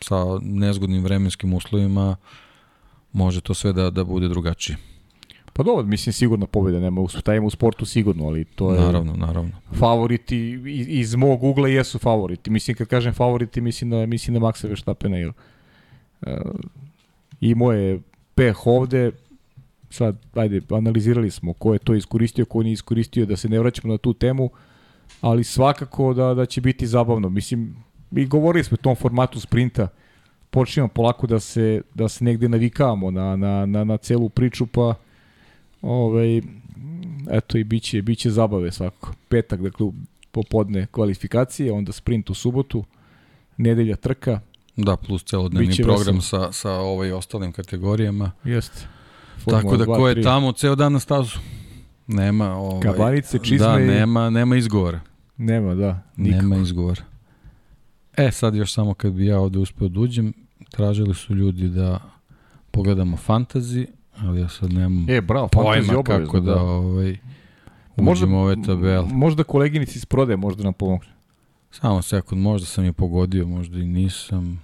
[0.00, 2.16] sa nezgodnim vremenskim uslovima
[3.12, 4.76] može to sve da, da bude drugačije.
[5.52, 8.80] Pa dobro, mislim sigurno pobjeda, nema, u- taj ima u sportu sigurno, ali to je
[8.80, 9.50] Naravno, naravno.
[9.72, 12.50] favoriti iz, mog ugla jesu favoriti.
[12.50, 15.32] Mislim kad kažem favoriti, mislim da mislim da Maxa Verstappena jer
[16.20, 16.28] uh,
[17.40, 18.00] i moje
[18.34, 19.10] peh ovde
[19.90, 23.92] sad ajde analizirali smo ko je to iskoristio, ko nije iskoristio da se ne vraćamo
[23.94, 24.50] na tu temu,
[25.20, 27.28] ali svakako da da će biti zabavno.
[27.28, 27.76] Mislim
[28.10, 29.88] mi govorili smo o tom formatu sprinta.
[30.50, 34.94] Počinjemo polako da se da se negde navikavamo na na na na celu priču pa
[35.82, 36.40] ovaj
[37.30, 39.12] eto i biće biće zabave svakako.
[39.28, 39.86] Petak dakle
[40.32, 42.84] popodne kvalifikacije, onda sprint u subotu,
[43.56, 44.40] nedelja trka,
[44.76, 46.44] Da, plus celodnevni Biće program veselo.
[46.44, 48.30] sa, sa ovaj ostalim kategorijama.
[48.44, 48.86] jeste.
[49.50, 51.38] Tako da ko je tamo ceo dan na stazu?
[52.06, 55.00] Nema ovaj, Kabarice, čizme Da, nema, nema izgovora.
[55.36, 56.42] Nema, da, nikako.
[56.42, 57.02] Nema izgovora.
[58.18, 60.32] E, sad još samo kad bi ja ovde uspeo da uđem,
[60.70, 62.00] tražili su ljudi da
[62.70, 63.86] pogledamo fantazi,
[64.16, 66.62] ali ja sad nemam E, bravo, pojma kako da, da.
[66.62, 67.16] ovaj,
[67.96, 69.06] Možda- uđemo u ove tabele.
[69.06, 71.08] Možda koleginici iz prodaje možda nam pomogne.
[71.70, 74.62] Samo sekund, možda sam je pogodio, možda i nisam.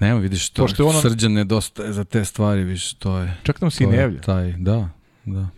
[0.00, 3.36] Nema, vidiš, to Pošto ono- srđan nedostaje za te stvari, viš, to je...
[3.42, 4.20] Čak nam se i to ne je javlja.
[4.20, 4.88] Taj, da,
[5.24, 5.48] da.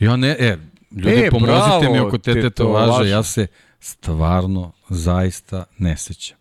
[0.00, 0.58] Ja ne, e,
[0.96, 3.08] ljudi, E, pomozite mi bravo, oko te tetovaže.
[3.08, 3.46] ja se
[3.80, 6.38] stvarno, zaista ne sećam.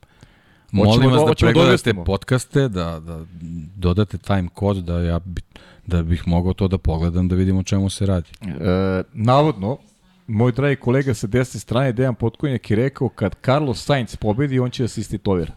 [0.72, 3.26] Molim vas da da pregledate podcaste, da, da
[3.76, 5.42] dodate time kod, da ja bi,
[5.86, 8.30] da bih mogao to da pogledam, da vidim o čemu se radi.
[8.42, 9.78] E, navodno,
[10.28, 14.70] moj dragi kolega sa desne strane, Dejan Potkonjak, je rekao kad Carlos Sainz pobedi, on
[14.72, 15.54] će da se istitovira.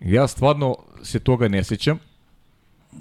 [0.00, 1.98] Ja stvarno se toga ne sećam.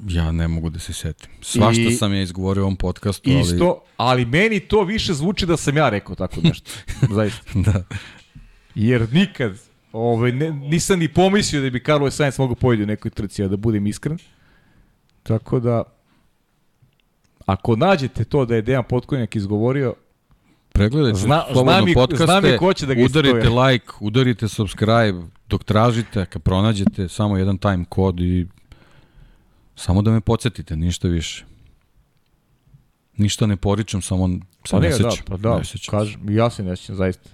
[0.08, 1.30] Ja ne mogu da se setim.
[1.42, 3.40] Svašta I- sam ja izgovorio u ovom podcastu, ali...
[3.42, 6.72] Isto, ali meni to više zvuči da sam ja rekao tako nešto.
[7.16, 7.42] Zaista.
[7.54, 7.84] Da.
[8.76, 9.54] Jer nikad
[9.92, 13.48] ovaj, ne, nisam ni pomislio da bi Carlos Sainz mogao pobediti u nekoj trci, a
[13.48, 14.18] da budem iskren.
[15.24, 15.84] Tako da,
[17.46, 19.94] ako nađete to da je Dejan Potkonjak izgovorio,
[20.72, 23.62] Pregledajte Zna- slobodno podcaste, znam i ko će da ga udarite ispravlja.
[23.66, 28.48] like, udarite subscribe, dok tražite, kad pronađete, samo jedan time kod i
[29.76, 31.46] samo da me podsjetite, ništa više.
[33.18, 34.30] Ništa ne poričem, samo
[34.72, 35.26] pa ne ne, da, sećam.
[35.26, 35.92] pa da, ne sećam.
[35.92, 37.30] kažem, ja se ne sjećam, zaista.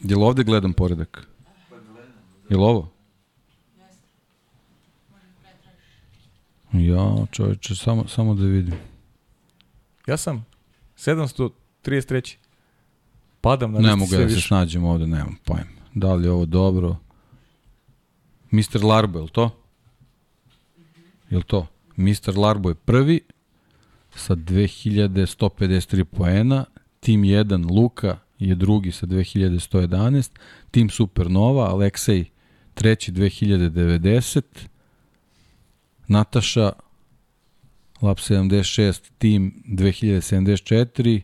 [0.00, 1.28] Jel ovde gledam poredak?
[2.50, 2.92] Jel ovo?
[6.72, 8.74] Ja, čoveče, samo, samo da vidim.
[10.06, 10.46] Ja sam
[10.96, 12.36] 733.
[13.40, 15.82] Padam na Ne mogu sve da se snađem ovde, nemam pojma.
[15.94, 16.96] Da li je ovo dobro?
[18.50, 18.84] Mr.
[18.84, 19.61] Larbo, je to?
[21.32, 21.66] Je li to?
[21.96, 22.36] Mr.
[22.36, 23.20] Larbo je prvi
[24.14, 26.64] sa 2153 poena,
[27.00, 30.30] tim 1 Luka je drugi sa 2111,
[30.70, 32.24] tim Supernova, Aleksej
[32.74, 34.42] treći 2090,
[36.08, 36.72] Nataša
[38.02, 41.20] Lab 76, tim 2074,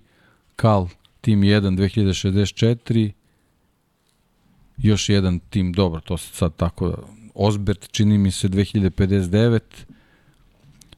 [0.57, 0.89] Kal
[1.21, 3.13] tim 1 2064,
[4.77, 9.61] još jedan tim, dobro, to se sad tako, Osbert čini mi se 2059,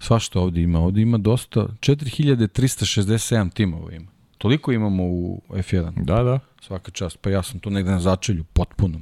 [0.01, 4.07] svašta ovde ima, ovde ima dosta, 4367 timova ima.
[4.39, 6.39] Toliko imamo u F1, Da, da.
[6.61, 9.01] svaka čast, pa ja sam tu negde na začelju, potpuno.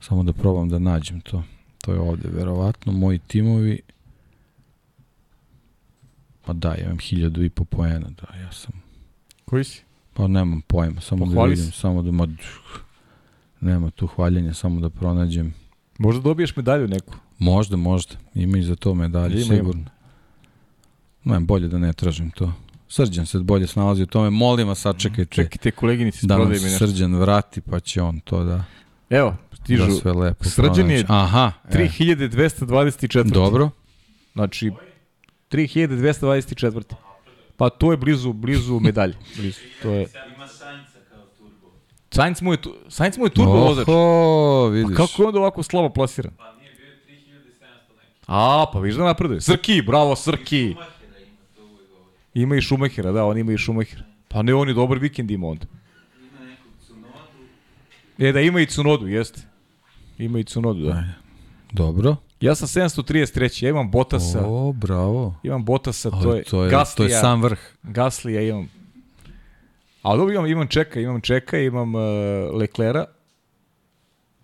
[0.00, 1.42] Samo da probam da nađem to.
[1.78, 3.80] To je ovde, verovatno, moji timovi,
[6.44, 8.72] pa da, ja imam hiljadu i po poena, da, ja sam
[9.44, 9.82] Koji si?
[10.14, 11.78] Pa nemam pojma, samo Pohvali da vidim, se.
[11.80, 12.28] samo da ma,
[13.60, 15.54] nema tu hvaljenja, samo da pronađem.
[15.98, 17.14] Možda dobiješ medalju neku.
[17.42, 19.54] Možda, možda, ima i za to medalje, Ima, ima.
[19.56, 19.84] sigurno.
[21.24, 22.52] Ne, bolje da ne tražim to.
[22.88, 26.54] Srđan se bolje snalazi u tome, molim vas, sačekajte Čekajte, koleginici da nam.
[26.78, 28.64] Srđan vrati, pa će on to da,
[29.10, 31.04] Evo, stižu da sve lepo Srđan je.
[31.08, 33.22] Aha, e, 3224.
[33.24, 33.70] dobro,
[34.34, 34.70] Znači,
[35.50, 36.82] 3224.
[37.56, 39.14] Pa to je blizu, blizu medalje.
[39.36, 39.58] Blizu.
[39.82, 40.06] To je...
[40.36, 41.68] Ima Sainca kao turbo.
[42.10, 43.88] Sainz mu je, tu, Sainz mu je turbo vozač.
[43.88, 44.96] Oho, A vidiš.
[44.96, 46.32] kako je onda ovako slabo plasiran?
[46.38, 47.38] Pa nije bio je 3700
[47.96, 48.11] neki.
[48.26, 49.40] A, pa viš da napreduje.
[49.40, 50.74] Srki, bravo, Srki.
[52.34, 54.02] Ima, i Šumahira, da, on ima i Šumahira.
[54.28, 55.66] Pa ne, on je dobar vikend ima onda.
[56.20, 58.28] Ima nekog Cunodu.
[58.28, 59.40] E, da, ima i Cunodu, jeste.
[60.18, 61.04] Ima i Cunodu, da.
[61.72, 62.16] Dobro.
[62.40, 64.46] Ja sam 733, ja imam Botasa.
[64.46, 65.34] O, bravo.
[65.42, 67.08] Imam Botasa, to To je, je, to je, Gaslija.
[67.08, 67.58] to je sam vrh.
[67.82, 68.68] Gaslija imam.
[70.02, 72.00] A dobro imam, imam čeka, imam čeka, imam uh,
[72.54, 73.04] Leklera.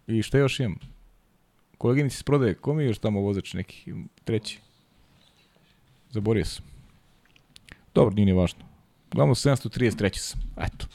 [0.07, 0.79] I šta još imam?
[1.79, 3.95] Koleginici se prodaje, ko mi je još tamo vozač neki,
[4.25, 4.59] treći?
[6.11, 6.65] Zaborio sam.
[7.95, 8.65] Dobro, nije ni važno.
[9.13, 10.41] Uglavnom 733 sam.
[10.57, 10.87] Eto.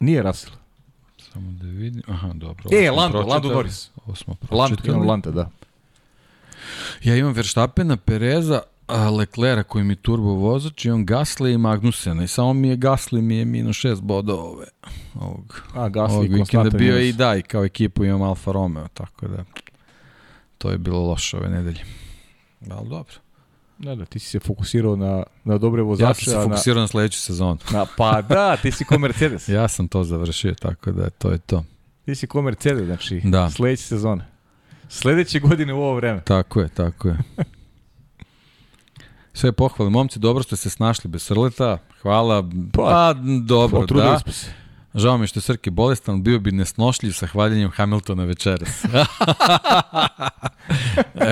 [0.00, 0.54] Nije Russell.
[1.32, 2.02] Samo da vidim.
[2.06, 2.64] Aha, dobro.
[2.72, 3.20] E, Lando.
[3.20, 3.90] Lando Norris.
[4.06, 4.88] Ovo smo pročitali.
[4.88, 5.50] imam Lanta, da.
[7.02, 8.62] Ja imam Verstappena, Pereza,
[9.10, 13.20] Leclera koji mi je turbo vozač, imam Gasly i Magnusena i samo mi je Gasly
[13.20, 14.66] mi je minus 6 bodova ove,
[15.14, 17.06] ovog, A, ovog Gasly, vikenda konstantan bio minus.
[17.06, 19.44] i da i kao ekipu imam Alfa Romeo, tako da
[20.58, 21.80] to je bilo loše ove nedelje.
[22.70, 23.14] Ali dobro.
[23.78, 26.24] Da, da, ti si se fokusirao na, na dobre Ja vozače.
[26.24, 27.58] sam se fokusirao na sledeću sezonu.
[27.72, 29.48] Na, na, pa da, ti si ko Mercedes.
[29.58, 31.64] Ja sam to završio, tako da to je to.
[32.04, 33.50] Ti si ko Mercedes, znači Da.
[33.50, 34.26] sledeće sezone.
[34.88, 36.20] Sledeće godine u ovo vreme.
[36.24, 37.16] Tako je, tako je.
[39.32, 39.90] Sve pohvale.
[39.90, 41.78] Momci, dobro ste se snašli bez srleta.
[42.02, 42.42] Hvala.
[42.72, 43.14] Pa, Pa,
[43.46, 44.18] dobro, da.
[44.18, 44.46] smo se.
[44.94, 48.84] Žao mi što je Srki bolestan, bio bi nesnošljiv sa hvaljenjem Hamiltona večeras.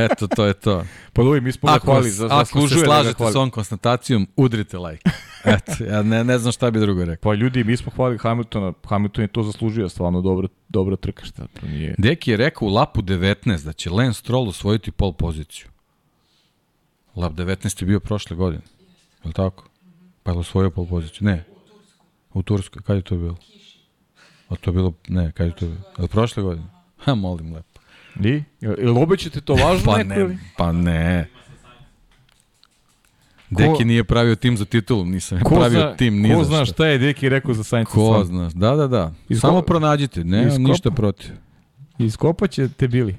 [0.06, 0.84] Eto, to je to.
[1.12, 3.50] Pa dobro, mi smo ga hvali, za, ako se zaslužuje da ga slažete s ovom
[3.50, 5.10] konstatacijom, udrite like.
[5.44, 7.30] Eto, ja ne, ne znam šta bi drugo rekao.
[7.30, 11.46] Pa ljudi, mi smo hvali Hamiltona, Hamilton je to zaslužio, stvarno dobro, dobro trka, šta
[11.60, 11.94] to nije.
[11.98, 15.66] Deki je rekao u lapu 19 da će Lance Stroll osvojiti pol poziciju.
[17.18, 18.62] Lap 19 je bio prošle godine.
[19.24, 19.64] Je li tako?
[20.22, 21.18] Pa je li osvojio pol poziciju?
[21.22, 21.44] Ne.
[22.32, 22.82] U Turskoj.
[22.82, 23.36] Kad je to bilo?
[24.48, 25.80] A to je bilo, ne, kad je to bilo?
[25.98, 26.66] Je li prošle godine?
[26.98, 27.80] Ha, molim lepo.
[28.20, 28.42] I?
[28.60, 30.38] Jel obećate to važno Pa neko ne, ili?
[30.56, 31.28] pa ne.
[33.50, 36.64] Deki nije pravio tim za titulu, nisam Ko pravio zna, tim ni ko za zna
[36.64, 36.86] šta.
[36.86, 37.86] je Deki rekao za Sainz?
[37.86, 39.12] Ko zna, da, da, da.
[39.28, 41.30] Isko- Samo pronađite, ne, Iskopa- ništa protiv.
[41.98, 43.16] Iskopaće te bili.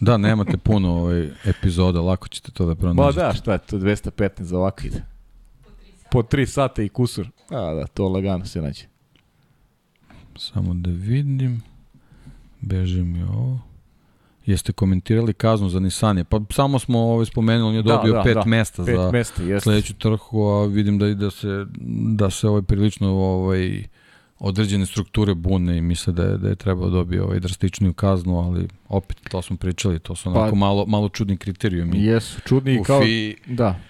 [0.00, 3.22] Da, nemate puno ovaj epizoda, lako ćete to da Ba pronađete.
[3.22, 5.02] da, šta je to, 215 za ovako ide.
[6.10, 7.28] Po 3 sata i kusur.
[7.50, 8.84] A da, to lagano se nađe.
[10.38, 11.62] Samo da vidim.
[12.60, 13.58] Beži mi ovo.
[14.46, 16.24] Jeste komentirali kaznu za Nisanje?
[16.24, 18.42] Pa samo smo ovaj spomenuli, on je Da, dobio da, pet da.
[18.46, 21.66] mesta Pet za mesta, sledeću trku, a vidim da, da se,
[22.16, 23.84] da se ovaj prilično ovaj,
[24.44, 28.68] određene strukture bune i misle da je, da je trebao dobiti ovaj drastičniju kaznu, ali
[28.88, 32.04] opet to smo pričali, to su onako Pa- malo, malo čudni kriterijumi.
[32.04, 33.02] Jesu, čudni u kao...
[33.02, 33.80] FI, Da.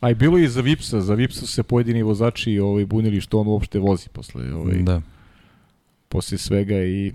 [0.00, 3.40] A i bilo je i za Vipsa, za Vipsa se pojedini vozači ovaj, bunili što
[3.40, 5.02] on uopšte vozi posle, ovaj, da.
[6.08, 7.12] posle svega i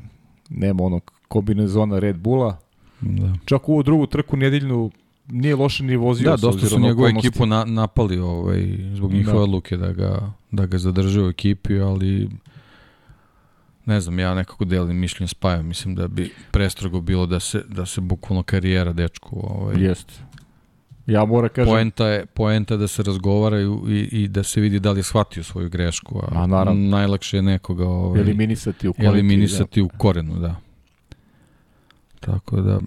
[0.49, 2.57] nema onog kombinezona Red Bulla.
[3.02, 3.34] Da.
[3.45, 4.91] Čak u ovu drugu trku nedeljnu
[5.27, 6.30] nije loše ni vozio.
[6.30, 9.43] Da, dosta su njegovu ekipu na, napali ovaj, zbog njihove Da.
[9.43, 12.30] odluke da ga, da ga zadrže u ekipi, ali
[13.86, 15.66] ne znam, ja nekako delim mišljenje spajam.
[15.68, 20.14] Mislim da bi prestrogo bilo da se, da se bukvalno karijera dečku ovaj, Jeste.
[21.08, 24.80] Ja moram kažem, Poenta je, poenta je da se razgovaraju i, i da se vidi
[24.80, 26.90] da li je shvatio svoju grešku, a, A, naravno.
[26.90, 29.14] najlakše je nekoga ovaj, eliminisati u kolektiv.
[29.14, 30.56] eliminisati u korenu, da.
[32.20, 32.80] Tako da, Da.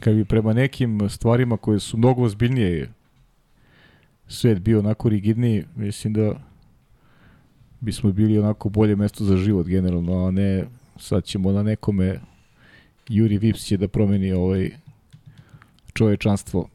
[0.00, 2.92] Kad bi prema nekim stvarima koje su mnogo ozbiljnije
[4.28, 6.32] svet bio onako rigidniji, mislim da
[7.80, 10.64] bismo bili onako bolje mesto za život generalno, a ne
[10.98, 12.20] sad ćemo na nekome
[13.08, 14.70] Juri Vips će da promeni ovaj
[15.92, 16.68] čovečanstvo.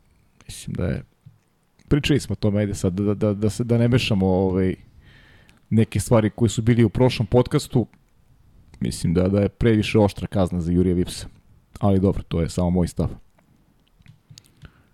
[0.48, 1.04] Mislim da je
[1.88, 4.76] pričali smo o tome, ajde sad da, da, da, se, da ne mešamo ovaj,
[5.70, 7.88] neke stvari koje su bili u prošlom podcastu.
[8.80, 11.28] Mislim da, da je previše oštra kazna za Jurija Vipsa.
[11.80, 13.10] Ali dobro, to je samo moj stav.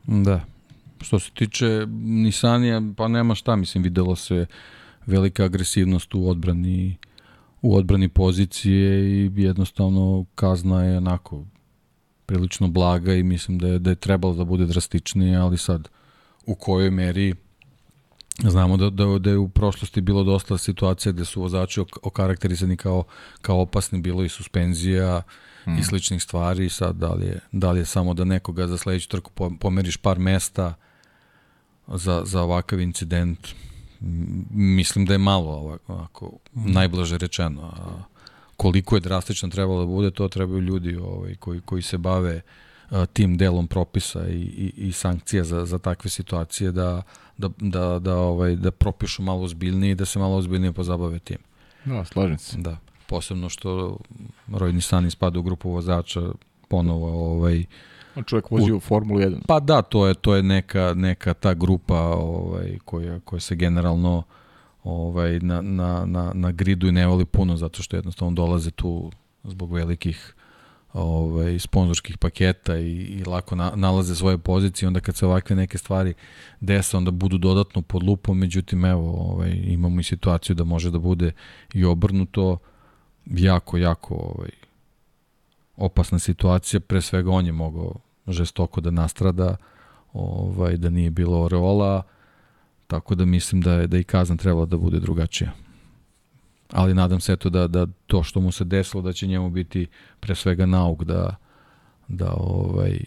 [0.08, 0.46] Da.
[1.02, 4.46] Što se tiče Nisanija, pa nema šta, mislim, videlo se
[5.12, 6.98] velika agresivnost u odbrani
[7.62, 11.46] u odbrani pozicije i jednostavno kazna je onako
[12.26, 15.90] prilično blaga i mislim da je, da je trebalo da bude drastičnije, ali sad
[16.46, 17.36] u kojoj meri
[18.40, 22.78] znamo da, da, da je u prošlosti bilo dosta situacija gde su vozači ok- okarakterisani
[22.78, 23.04] kao,
[23.42, 25.22] kao opasni, bilo i suspenzija,
[25.68, 25.78] mm.
[25.78, 26.70] i sličnih stvari.
[26.70, 29.98] Sad, da li, je, da li je samo da nekoga za sledeću trku po- pomeriš
[29.98, 30.74] par mesta
[31.88, 33.48] za, za ovakav incident,
[34.52, 37.62] mislim da je malo ovako, ovako najblaže rečeno.
[37.62, 38.04] A
[38.58, 42.42] koliko je drastično trebalo da bude, to trebaju ljudi ovaj, koji, koji se bave
[42.90, 47.02] a, tim delom propisa i, i, i sankcija za, za takve situacije da,
[47.38, 51.38] da, da, da, ovaj, da propišu malo ozbiljnije i da se malo ozbiljnije pozabave tim.
[51.86, 52.58] Da, slažem se.
[52.58, 53.98] Da, posebno što
[54.48, 56.22] Roy Nissan spada u grupu vozača
[56.68, 57.66] ponovo ovaj On
[58.26, 59.40] čovjek vozi u, Formulu 1.
[59.48, 64.24] pa da to je to je neka neka ta grupa ovaj koja koja se generalno
[64.84, 69.12] ovaj na, na, na, na gridu i ne voli puno zato što jednostavno dolaze tu
[69.44, 70.36] zbog velikih
[70.94, 75.78] ovaj, sponzorskih paketa i, i lako na, nalaze svoje pozicije, onda kad se ovakve neke
[75.78, 76.14] stvari
[76.60, 81.00] dese, onda budu dodatno pod lupom, međutim, evo, ovaj, imamo i situaciju da može da
[81.00, 81.32] bude
[81.74, 82.58] i obrnuto,
[83.26, 84.50] jako, jako ovaj,
[85.82, 87.96] opasna situacija, pre svega on je mogao
[88.28, 89.56] žestoko da nastrada,
[90.14, 92.04] ovaj, da nije bilo oreola,
[92.88, 95.52] tako da mislim da je da i kazna trebala da bude drugačija.
[96.72, 99.88] Ali nadam se eto da, da to što mu se desilo da će njemu biti
[100.20, 101.36] pre svega nauk da,
[102.08, 103.00] da ovaj,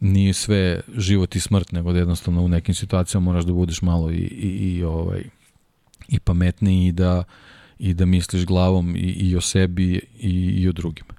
[0.00, 4.10] nije sve život i smrt, nego da jednostavno u nekim situacijama moraš da budeš malo
[4.10, 5.24] i, i, i, ovaj,
[6.08, 7.24] i pametniji i da,
[7.78, 11.14] i da misliš glavom i, i o sebi i, i o drugima.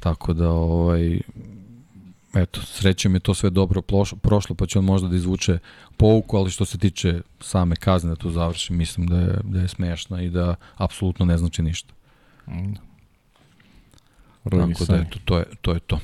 [0.00, 1.20] Tako da ovaj,
[2.34, 3.82] eto, srećem je to sve dobro
[4.22, 5.58] prošlo, pa će on možda da izvuče
[5.96, 9.68] pouku, ali što se tiče same kazne da to završi, mislim da je, da je
[9.68, 11.94] smešna i da apsolutno ne znači ništa.
[12.48, 12.74] Mm.
[14.50, 15.72] Tako da, eto, to je to.
[15.72, 15.98] Je to.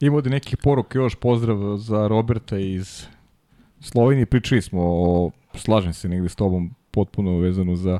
[0.00, 3.06] Ima ovde neki poruk još, pozdrav za Roberta iz
[3.80, 4.26] Slovenije.
[4.26, 7.98] Pričali smo o, slažem se negde s tobom, potpuno vezano za,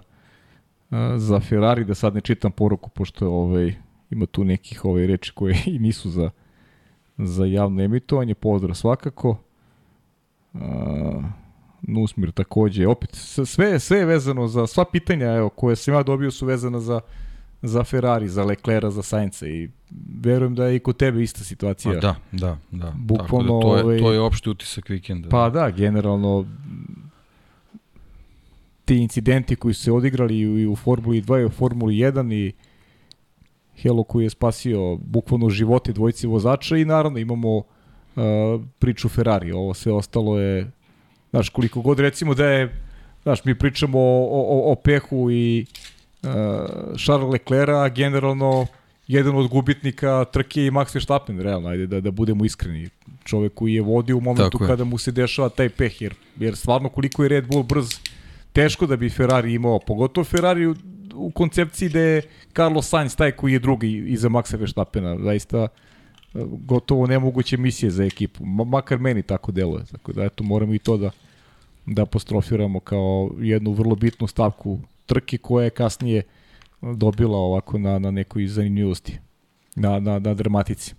[1.17, 3.75] za Ferrari, da sad ne čitam poruku, pošto ovaj,
[4.15, 6.31] ima tu nekih ovaj, reči koje i nisu za,
[7.19, 9.37] za javno emitovanje, pozdrav svakako.
[10.53, 10.61] Uh,
[11.83, 13.11] Nusmir takođe, opet,
[13.47, 17.01] sve, sve je vezano za, sva pitanja evo, koje sam ja dobio su vezana za,
[17.63, 19.69] za Ferrari, za Leclera, za Sainca i
[20.21, 21.93] verujem da je i kod tebe ista situacija.
[21.93, 22.93] A da, da, da.
[22.97, 25.29] Bukvalno, Tako da to, je, ovaj, to je opšti utisak vikenda.
[25.29, 26.47] Pa da, generalno
[28.85, 32.53] ti incidenti koji su se odigrali i u Formuli 2 i u Formuli 1 i
[33.83, 37.65] Helo koji je spasio bukvalno živote dvojice vozača i naravno imamo uh,
[38.79, 39.53] priču Ferrari.
[39.53, 40.71] Ovo sve ostalo je,
[41.31, 42.83] znaš, koliko god recimo da je,
[43.23, 45.67] znaš, mi pričamo o, o, o Pehu i
[46.23, 46.29] uh,
[47.05, 48.67] Charles Leclerc, generalno
[49.09, 52.89] jedan od gubitnika trke i Max Verstappen, realno, ajde da, da budemo iskreni.
[53.25, 56.57] Čovek koji je vodio u momentu Tako kada mu se dešava taj peh, jer, jer
[56.57, 57.89] stvarno koliko je Red Bull brz,
[58.53, 60.75] teško da bi Ferrari imao, pogotovo Ferrari
[61.15, 62.23] u, koncepciji da je
[62.57, 65.19] Carlos Sainz taj koji je drugi iza Maxa Verstappena.
[65.19, 65.69] Zaista e,
[66.67, 68.45] gotovo nemoguće misije za ekipu.
[68.45, 69.85] Makar meni tako deluje.
[69.93, 71.11] Tako da eto moramo i to da
[71.87, 76.23] da apostrofiramo kao jednu vrlo bitnu stavku trke koja je kasnije
[76.81, 79.19] dobila ovako na, na nekoj zanimljivosti,
[79.77, 80.95] na, na, na dramatici.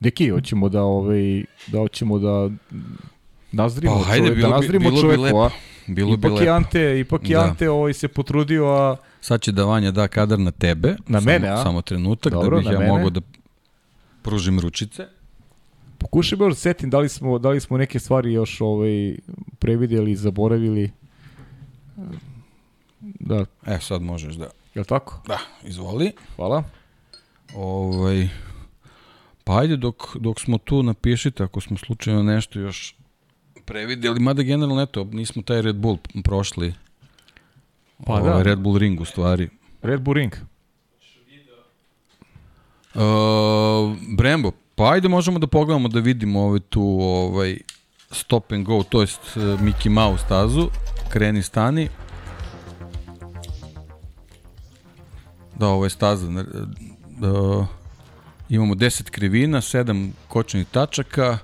[0.00, 2.50] Deki, hoćemo da, ovaj, da hoćemo da
[3.52, 5.42] nazrimo, pa, hajde, čovjek, da nazrimo bilo čoveku, bi lepo.
[5.42, 5.50] a?
[5.86, 6.52] Bilo ipak bi lepo.
[6.52, 7.40] Ante, ipak da.
[7.40, 8.96] Ante ovaj se potrudio, a...
[9.20, 10.96] Sad će da Vanja da kadar na tebe.
[11.06, 11.62] Na samo, mene, a?
[11.62, 12.90] Samo trenutak Dobro, da bih ja mene.
[12.90, 13.20] mogao da
[14.22, 15.06] pružim ručice.
[15.98, 19.16] Pokušaj još da setim da li smo, da li smo neke stvari još ovaj,
[19.58, 20.90] previdjeli, zaboravili.
[23.00, 23.44] Da.
[23.66, 24.48] E, sad možeš da...
[24.74, 25.22] Je tako?
[25.26, 26.12] Da, izvoli.
[26.36, 26.64] Hvala.
[27.54, 28.28] Ovaj,
[29.44, 32.94] pa ajde, dok, dok smo tu, napišite ako smo slučajno nešto još
[33.64, 36.74] prevideli, mada generalno, eto, nismo taj Red Bull prošli.
[38.06, 38.42] Pa ovaj, da.
[38.42, 39.48] Red Bull Ring u stvari.
[39.82, 40.32] Red Bull Ring.
[42.94, 43.00] Uh,
[44.16, 47.58] Brembo, pa ajde možemo da pogledamo da vidimo ovaj tu ovaj
[48.10, 50.68] stop and go, to jest uh, Mickey Mouse stazu,
[51.08, 51.88] kreni stani.
[55.58, 56.26] Da, ovo je staza.
[57.08, 57.66] Da,
[58.48, 61.38] imamo 10 krivina, 7 kočnih tačaka,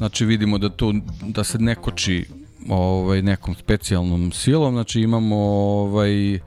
[0.00, 2.26] Znači vidimo da tu da se ne koči
[2.68, 6.40] ovaj nekom specijalnom silom, znači imamo ovaj 1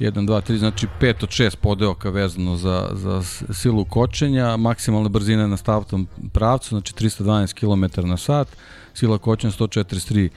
[0.00, 3.22] 2 3 znači 5 od 6 podeoka vezano za za
[3.52, 8.48] silu kočenja, maksimalna brzina na stavtom pravcu, znači 312 km na sat,
[8.94, 10.28] sila kočenja 143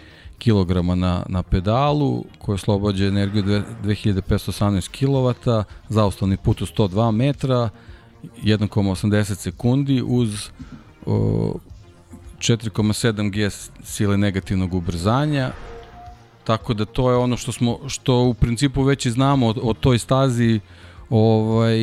[0.44, 7.70] kg na, na pedalu, koja oslobađa energiju 2518 kW, zaustavni put u 102 metra,
[8.44, 10.50] 1,80 sekundi uz
[12.40, 13.50] 4,7 G
[13.84, 15.52] sile negativnog ubrzanja,
[16.44, 19.74] tako da to je ono što smo što u principu već i znamo o, o
[19.74, 20.60] toj stazi
[21.10, 21.80] ovaj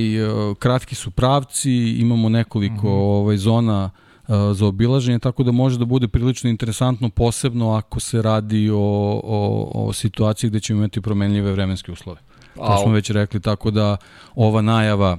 [0.58, 3.18] kratki su pravci, imamo nekoliko mm -hmm.
[3.18, 3.90] ovaj zona
[4.28, 8.76] uh, za obilaženje, tako da može da bude prilično interesantno posebno ako se radi o,
[9.24, 12.20] o, o situaciji gde ćemo imati promenljive vremenske uslove.
[12.54, 13.96] To smo već rekli, tako da
[14.34, 15.18] ova najava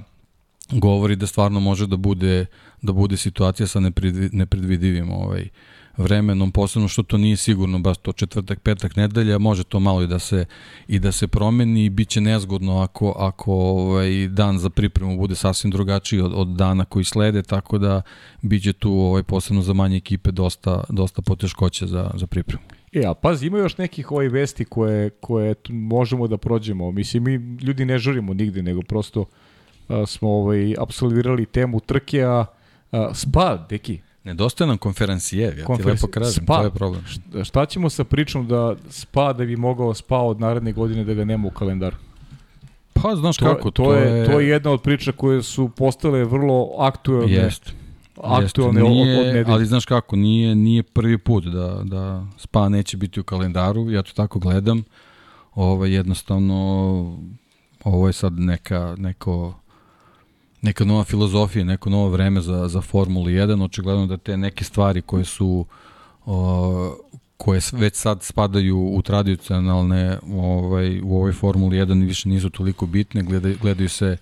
[0.70, 2.46] govori da stvarno može da bude
[2.84, 3.80] da bude situacija sa
[4.32, 5.48] nepredvidivim ovaj
[5.96, 10.06] vremenom, posebno što to nije sigurno baš to četvrtak, petak, nedelja, može to malo i
[10.06, 10.44] da se
[10.88, 15.70] i da se promeni i biće nezgodno ako ako ovaj dan za pripremu bude sasvim
[15.70, 18.02] drugačiji od, od dana koji slede, tako da
[18.42, 22.62] biće tu ovaj posebno za manje ekipe dosta dosta poteškoća za za pripremu.
[22.92, 26.92] E, a pazi, ima još nekih ovih vesti koje, koje možemo da prođemo.
[26.92, 29.24] Mislim, mi ljudi ne žurimo nigde, nego prosto
[29.88, 32.44] a, smo ovaj, absolvirali temu trke, a
[33.14, 36.58] Spa, deki, Nedostaje nam konferencije, ja ti Konferenci- lepo kažem, Spa.
[36.58, 37.02] to je problem.
[37.44, 41.24] šta- ćemo sa pričom da Spa da bi mogao Spa od naredne godine da ga
[41.24, 41.96] nema u kalendaru?
[42.92, 46.68] Pa znaš To, kako, to, je, to je jedna od priča koje su postale vrlo
[46.78, 47.32] aktuelne.
[47.32, 47.72] Jest.
[48.16, 48.44] aktuelne
[48.80, 49.44] Jeste, od, nije, od nedelje.
[49.48, 54.02] ali znaš kako, nije, nije prvi put da, da Spa neće biti u kalendaru, ja
[54.02, 54.84] to tako gledam.
[55.54, 56.54] Ovo, jednostavno,
[57.84, 59.54] ovo je sad neka, neko,
[60.64, 63.64] neka nova filozofija, neko novo vreme za, za Formulu 1.
[63.64, 65.66] Očigledno da te neke stvari koje su
[66.26, 66.96] o,
[67.36, 73.22] koje već sad spadaju u tradicionalne ovaj, u ovoj Formuli 1 više nisu toliko bitne,
[73.22, 74.16] gledaju, gledaju se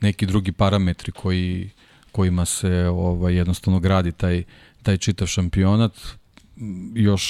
[0.00, 1.70] neki drugi parametri koji,
[2.12, 4.42] kojima se ovaj, jednostavno gradi taj,
[4.82, 5.92] taj čitav šampionat.
[6.94, 7.24] Još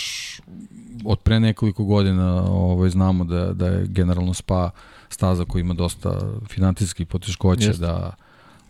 [1.05, 4.71] od pre nekoliko godina ovaj, znamo da, da je generalno SPA
[5.09, 7.87] staza koja ima dosta financijskih poteškoća Jeste.
[7.87, 8.15] da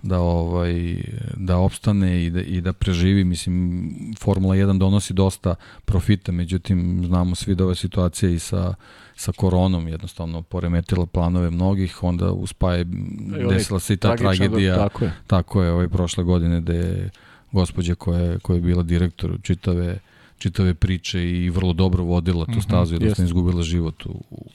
[0.02, 0.96] da ovaj
[1.36, 3.82] da opstane i da i da preživi mislim
[4.20, 5.54] Formula 1 donosi dosta
[5.84, 8.74] profita međutim znamo svi da ova situacija i sa
[9.16, 12.84] sa koronom jednostavno poremetila planove mnogih onda u Spa je
[13.36, 15.12] onaj desila se i ta da- tragedija Tako je.
[15.26, 17.10] tako je ovaj prošle godine da je
[17.52, 19.98] gospođa koja koja je bila direktor čitave
[20.38, 23.22] čitave priče i vrlo dobro vodila tu Mhm, stazu i da jeste.
[23.22, 24.10] je izgubila život u,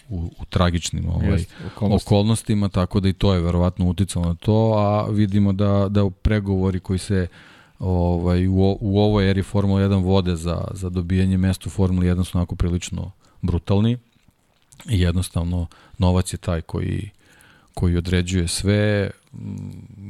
[0.10, 2.08] u, u tragičnim ovaj, Jeste, okolnosti.
[2.08, 6.80] okolnostima, tako da i to je verovatno uticalo na to, a vidimo da, da pregovori
[6.80, 7.28] koji se
[7.80, 12.24] ovaj, u, u ovoj eri Formula 1 vode za, za dobijanje mesta u Formuli 1
[12.24, 13.12] su onako prilično
[13.42, 13.98] brutalni
[14.90, 17.10] i jednostavno novac je taj koji,
[17.74, 19.12] koji određuje sve,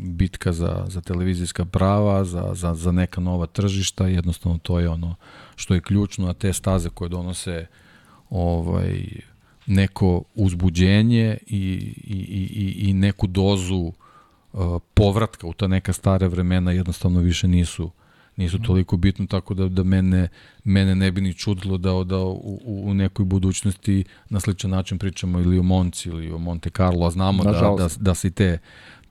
[0.08, 5.16] bitka za, za televizijska prava, za, za, za neka nova tržišta, jednostavno to je ono
[5.56, 7.66] što je ključno, a te staze koje donose
[8.30, 9.06] ovaj,
[9.68, 11.58] neko uzbuđenje i,
[12.04, 12.18] i,
[12.54, 13.92] i, i- neku dozu
[14.54, 14.62] uh,
[14.94, 17.92] povratka u ta neka stare vremena jednostavno više nisu
[18.36, 20.28] nisu toliko bitno, tako da, da mene,
[20.64, 25.40] mene ne bi ni čudilo da, da u, u- nekoj budućnosti na sličan način pričamo
[25.40, 28.00] ili o Monci ili o Monte Carlo, a znamo da, da, Nažalost.
[28.00, 28.58] da se te,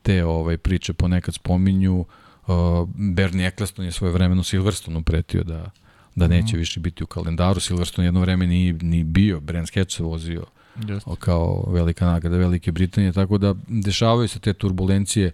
[0.02, 2.04] te ovaj, priče ponekad spominju.
[2.46, 5.70] Uh, Bernie Eccleston je svoje vremeno Silverstonu pretio da,
[6.14, 7.60] da neće više biti u kalendaru.
[7.60, 10.44] Silverstone jedno vreme ni, ni bio, Brands Hatch se vozio
[10.88, 11.10] Jeste.
[11.10, 15.32] o, kao velika nagrada Velike Britanije, tako da dešavaju se te turbulencije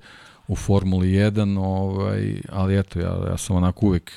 [0.49, 4.13] u Formuli 1, ovaj, ali eto, ja, ja sam onako uvek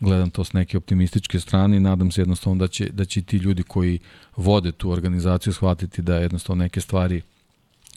[0.00, 3.36] gledam to s neke optimističke strane i nadam se jednostavno da će, da će ti
[3.36, 3.98] ljudi koji
[4.36, 7.22] vode tu organizaciju shvatiti da jednostavno neke stvari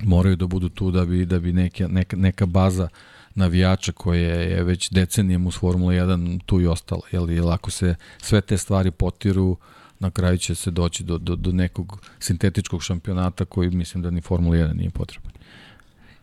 [0.03, 2.87] moraju da budu tu da bi, da bi neke, neka, neka baza
[3.35, 7.01] navijača koje je već decenijem uz Formula 1 tu i ostala.
[7.11, 9.57] Jel, jel ako se sve te stvari potiru,
[9.99, 14.21] na kraju će se doći do, do, do nekog sintetičkog šampionata koji mislim da ni
[14.21, 15.31] Formula 1 nije potreban.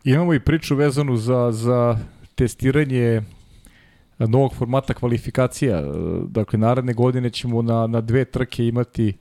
[0.04, 1.98] Imamo i priču vezanu za, za
[2.34, 3.22] testiranje
[4.18, 5.82] novog formata kvalifikacija.
[6.28, 9.14] Dakle, naredne godine ćemo na, na dve trke imati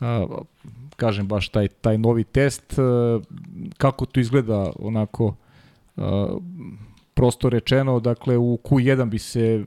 [0.00, 0.26] a,
[0.96, 2.78] kažem baš taj, taj novi test.
[3.80, 5.34] Kako to izgleda onako
[5.96, 6.36] a,
[7.14, 9.64] prosto rečeno, dakle u Q1 bi se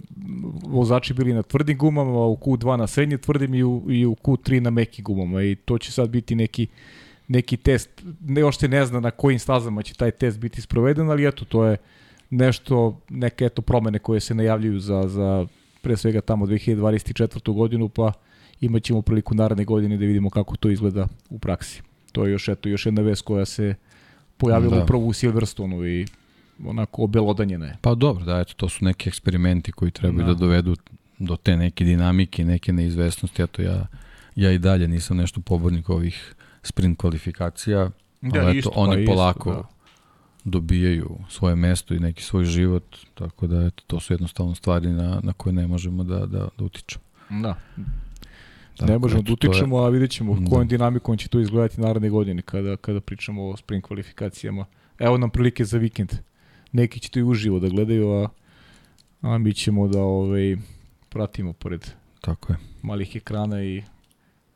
[0.65, 4.59] vozači bili na tvrdim gumama, u Q2 na srednje tvrdim i u, i u Q3
[4.59, 6.67] na mekim gumama i to će sad biti neki
[7.27, 7.89] neki test,
[8.21, 11.45] ne, još se ne zna na kojim stazama će taj test biti sproveden, ali eto,
[11.45, 11.77] to je
[12.29, 15.47] nešto, neke eto promene koje se najavljuju za, za
[15.81, 17.53] pre svega tamo 2024.
[17.53, 18.11] godinu, pa
[18.61, 21.81] imat ćemo priliku naredne godine da vidimo kako to izgleda u praksi.
[22.11, 23.75] To je još, eto, još jedna vest koja se
[24.43, 24.83] pojavila Da.
[24.83, 26.05] upravo u Silverstonu i
[26.65, 27.77] onako obelodanjena je.
[27.81, 30.33] Pa dobro, da, eto, to su neki eksperimenti koji trebaju da, Da.
[30.33, 30.75] da dovedu
[31.19, 33.87] do te neke dinamike, neke neizvesnosti, eto ja,
[34.35, 37.89] ja i dalje nisam nešto pobornik ovih sprint kvalifikacija,
[38.21, 39.63] ali eto, oni polako da.
[40.43, 42.83] dobijaju svoje mesto i neki svoj život,
[43.13, 46.63] tako da eto, to su jednostavno stvari na, na koje ne možemo da, da, da
[46.63, 47.03] utičemo.
[47.29, 47.55] Da.
[48.75, 50.45] Tako, ne možemo da je- utičemo, a vidjet ćemo Da.
[50.47, 54.65] kojom dinamikom će to izgledati naredne godine kada, kada pričamo o sprint kvalifikacijama.
[54.99, 56.13] Evo nam prilike za vikend.
[56.71, 58.29] Neki će to i uživo da gledaju, a,
[59.23, 60.57] a mi ćemo da ovaj,
[61.09, 61.87] pratimo pored
[62.21, 62.57] Tako je.
[62.81, 63.83] malih ekrana i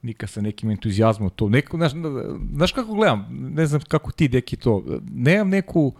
[0.01, 1.49] Nika sa nekim entuzijazmom to.
[1.49, 1.91] Neko, znaš,
[2.53, 5.93] znaš kako gledam, ne znam kako ti deki to, nemam neku,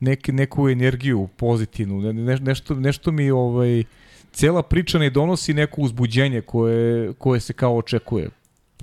[0.00, 3.84] nek, neku energiju pozitivnu, ne, ne, nešto, nešto mi ovaj,
[4.32, 8.30] cela priča ne donosi neko uzbuđenje koje, koje se kao očekuje.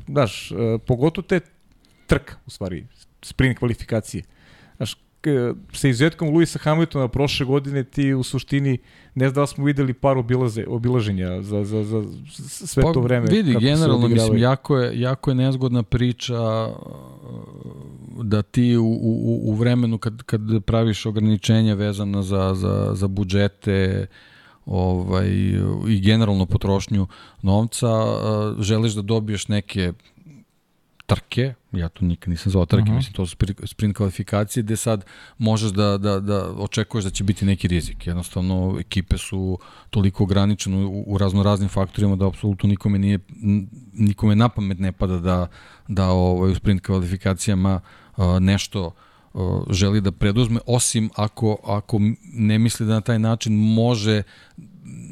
[0.07, 0.55] Znaš, e,
[0.85, 1.39] pogotovo te
[2.07, 2.85] trka, u stvari,
[3.21, 4.23] sprint kvalifikacije.
[4.77, 4.95] Znaš,
[5.73, 8.77] sa izuzetkom Luisa Hamiltona prošle godine ti u suštini
[9.15, 12.03] ne znam da smo videli par obilaze, obilaženja za, za, za
[12.67, 13.27] sve to vreme.
[13.27, 19.41] Pa Vidi, generalno, mislim, jako je, jako je nezgodna priča uh, da ti u, u,
[19.43, 24.07] u vremenu kad, kad praviš ograničenja vezana za, za, za budžete,
[24.65, 25.27] ovaj,
[25.87, 27.07] i generalno potrošnju
[27.41, 27.87] novca,
[28.59, 29.93] želiš da dobiješ neke
[31.05, 32.95] trke, ja to nikad nisam zvao trke, uh -huh.
[32.95, 35.05] mislim to su sprint kvalifikacije gde sad
[35.37, 38.07] možeš da, da, da očekuješ da će biti neki rizik.
[38.07, 39.59] Jednostavno ekipe su
[39.89, 43.19] toliko ograničene u, u razno raznim faktorima da apsolutno nikome nije
[43.93, 45.47] nikome na pamet ne pada da
[45.87, 47.81] da ovaj u sprint kvalifikacijama
[48.17, 48.93] uh, nešto uh,
[49.69, 51.99] želi da preduzme osim ako ako
[52.33, 54.23] ne misli da na taj način može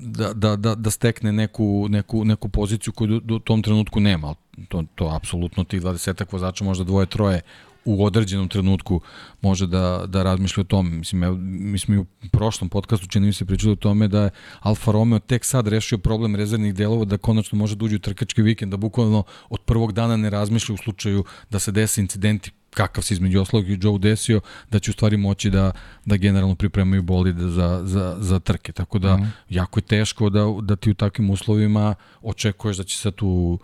[0.03, 4.35] da, da, da, da stekne neku, neku, neku poziciju koju do tom trenutku nema.
[4.67, 7.41] To, to apsolutno tih 20 vozača, možda dvoje, troje
[7.85, 9.01] u određenom trenutku
[9.41, 10.89] može da, da razmišlja o tome.
[10.89, 14.23] Mislim, evo, mi smo i u prošlom podcastu čini mi se pričali o tome da
[14.23, 14.29] je
[14.59, 18.41] Alfa Romeo tek sad rešio problem rezervnih delova da konačno može da uđe u trkački
[18.41, 23.03] vikend, da bukvalno od prvog dana ne razmišlja u slučaju da se desi incidenti kakav
[23.03, 24.41] se između oslog i Joe desio,
[24.71, 25.71] da će u stvari moći da,
[26.05, 28.71] da generalno pripremaju bolide za, za, za trke.
[28.71, 29.29] Tako da, mm -hmm.
[29.49, 33.59] jako je teško da, da ti u takvim uslovima očekuješ da će sad tu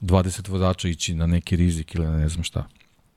[0.00, 2.66] 20 vozača ići na neki rizik ili ne znam šta.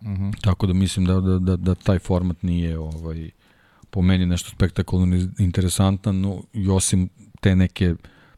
[0.01, 0.41] Mm -hmm.
[0.41, 3.29] Tako da mislim da, da, da, da taj format nije ovaj,
[3.89, 7.09] po meni nešto spektakularno interesantan, no, i osim
[7.41, 7.95] te neke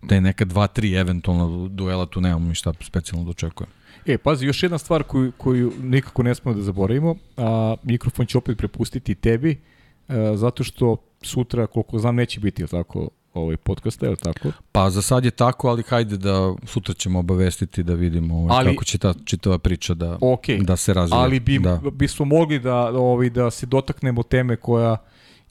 [0.08, 3.72] te neka dva, tri eventualna duela tu nemamo ništa specijalno da očekujem.
[4.06, 8.38] E, pazi, još jedna stvar koju, koju nikako ne smemo da zaboravimo, a mikrofon će
[8.38, 9.62] opet prepustiti tebi,
[10.08, 14.52] a, e, zato što sutra, koliko znam, neće biti, tako, ovaj podcasta, je tako?
[14.72, 18.70] Pa za sad je tako, ali hajde da sutra ćemo obavestiti da vidimo ovaj, ali,
[18.70, 21.20] kako će ta čitava priča da, okay, da se razvije.
[21.20, 21.82] Ali bi, da.
[21.92, 24.98] bismo mogli da, ovaj, da se dotaknemo teme koja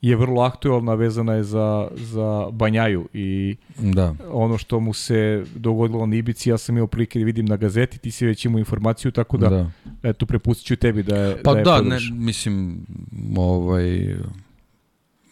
[0.01, 4.15] je vrlo aktualna, vezana je za, za Banjaju i da.
[4.31, 7.99] ono što mu se dogodilo na Ibici, ja sam imao prilike da vidim na gazeti,
[7.99, 9.71] ti si već imao informaciju, tako da, da.
[10.03, 12.87] eto, prepustit ću tebi da je Pa da, je da ne, mislim,
[13.37, 14.17] ovaj,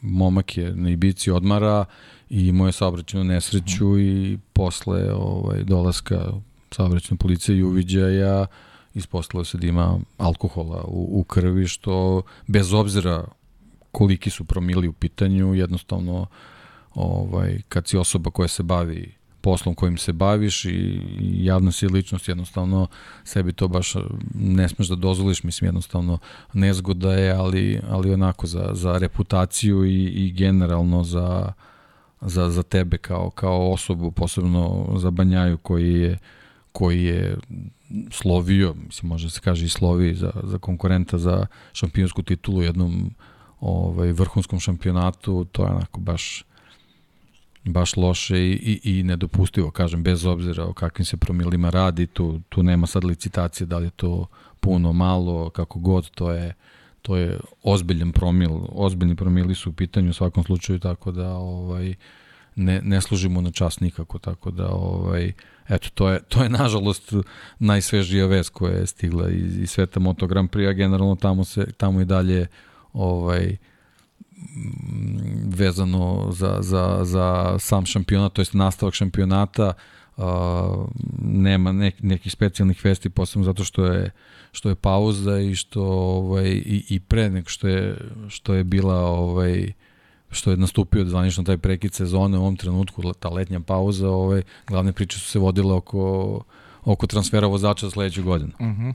[0.00, 1.84] momak je na Ibici odmara
[2.30, 4.00] i imao je saobraćenu nesreću mm.
[4.00, 6.32] i posle ovaj, dolaska
[6.70, 8.46] saobraćene policije i uviđaja
[8.94, 13.24] ispostavilo se da ima alkohola u, u krvi, što bez obzira
[13.92, 16.26] koliki su promili u pitanju, jednostavno
[16.94, 22.28] ovaj, kad si osoba koja se bavi poslom kojim se baviš i javna si ličnost,
[22.28, 22.86] jednostavno
[23.24, 23.94] sebi to baš
[24.34, 26.18] ne smeš da dozvoliš, mislim jednostavno
[26.52, 31.52] nezgoda je, ali, ali onako za, za reputaciju i, i generalno za,
[32.20, 36.18] za, za tebe kao, kao osobu, posebno za Banjaju koji je
[36.72, 37.36] koji je
[38.10, 43.10] slovio, mislim može se kaže i slovi za, za konkurenta za šampionsku titulu u jednom
[43.60, 46.44] ovaj, vrhunskom šampionatu, to je onako baš
[47.64, 52.40] baš loše i, i, i nedopustivo, kažem, bez obzira o kakvim se promilima radi, tu,
[52.48, 54.26] tu nema sad licitacije da li je to
[54.60, 56.54] puno, malo, kako god, to je
[57.02, 61.94] to je ozbiljan promil, ozbiljni promili su u pitanju u svakom slučaju, tako da ovaj
[62.56, 65.32] ne, ne služimo na čas nikako, tako da ovaj
[65.68, 67.12] eto, to je, to je nažalost
[67.58, 71.72] najsvežija vest koja je stigla iz, iz sveta Moto Grand Prix, a generalno tamo, se,
[71.76, 72.46] tamo i dalje
[72.92, 73.56] ovaj
[75.44, 79.97] vezano za, za, za sam šampionat, to jest nastavak šampionata, uh,
[81.22, 84.10] nema nek, nekih specijalnih vesti, posebno zato što je
[84.52, 87.96] što je pauza i što ovaj i, i pre nek što je
[88.28, 89.72] što je bila ovaj
[90.30, 94.92] što je nastupio zvanično taj prekid sezone u ovom trenutku ta letnja pauza, ovaj glavne
[94.92, 96.44] priče su se vodile oko
[96.84, 98.52] oko transfera vozača za sledeću godinu.
[98.60, 98.88] Mhm.
[98.88, 98.94] Uh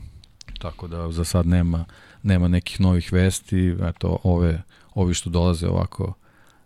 [0.60, 1.84] Tako da za sad nema
[2.24, 4.62] nema nekih novih vesti, eto, ove,
[4.94, 6.14] ovi što dolaze ovako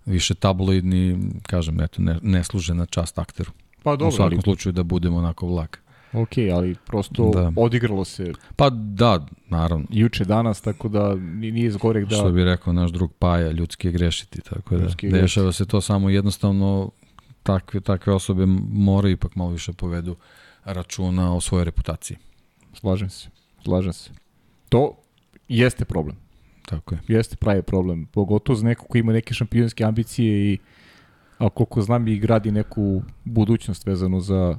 [0.07, 3.51] više tabloidni, kažem, eto, ne, ne služe na čast akteru.
[3.89, 5.81] Pa dobro, U svakom slučaju da budemo onako vlak.
[6.13, 7.53] Ok, ali prosto da.
[7.57, 8.33] odigralo se.
[8.57, 9.87] Pa da, naravno.
[9.91, 12.17] Juče, danas, tako da nije zgorek da...
[12.17, 15.81] Što bi rekao naš drug Paja, ljudski je grešiti, tako da ljudski dešava se to
[15.81, 16.91] samo jednostavno
[17.43, 20.17] takve, takve osobe moraju ipak malo više povedu
[20.65, 22.17] računa o svojoj reputaciji.
[22.75, 23.29] Slažem se,
[23.65, 24.11] slažem se.
[24.69, 24.97] To
[25.49, 26.17] jeste problem.
[26.67, 27.01] Tako je.
[27.09, 28.07] Jeste pravi problem.
[28.07, 30.59] Pogotovo za neko ko ima neke šampionske ambicije i
[31.39, 34.59] a koliko znam i gradi neku budućnost vezanu za,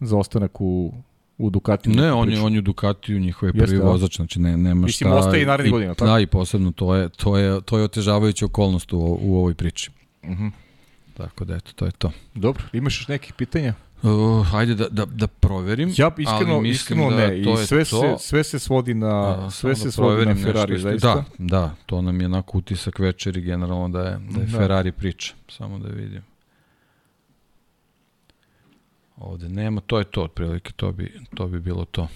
[0.00, 0.92] za ostanak u,
[1.38, 1.94] u Ducatiju.
[1.94, 4.90] Ne, on je, on je Ducatiju, njihov je prvi Jeste, vozač, znači ne, nema Mislim,
[4.90, 5.14] šta.
[5.14, 6.10] Mislim, ostaje i narednih godina, tako?
[6.10, 9.90] Da, i posebno to je, to je, to je otežavajuća okolnost u, u ovoj priči.
[10.22, 10.44] Uh mhm.
[10.44, 10.50] -huh.
[11.16, 12.10] Tako da, eto, to je to.
[12.34, 13.74] Dobro, imaš još nekih pitanja?
[14.04, 15.88] Uh, hajde da, da, da proverim.
[15.96, 17.42] Ja iskreno, ali iskreno da ne.
[17.44, 18.18] To I sve, to.
[18.18, 21.14] Se, sve se svodi na, sve se da svodi na Ferrari, zaista.
[21.14, 24.58] Da, da, to nam je onako utisak večeri generalno da je, da je da.
[24.58, 25.34] Ferrari priča.
[25.48, 26.22] Samo da vidim.
[29.16, 32.08] Ovde nema, to je to otprilike, to bi, to bi bilo to.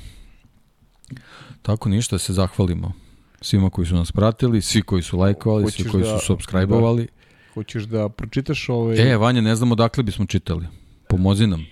[1.62, 2.93] Tako ništa, da se zahvalimo.
[3.40, 7.06] svima koji su nas pratili, svi koji su lajkovali, svi koji da- su subscribe-ovali.
[7.55, 10.66] Hoćeš da pročitaš ovaj E, Vanja, ne znamo dakle bismo čitali.
[11.09, 11.66] Pomozi nam.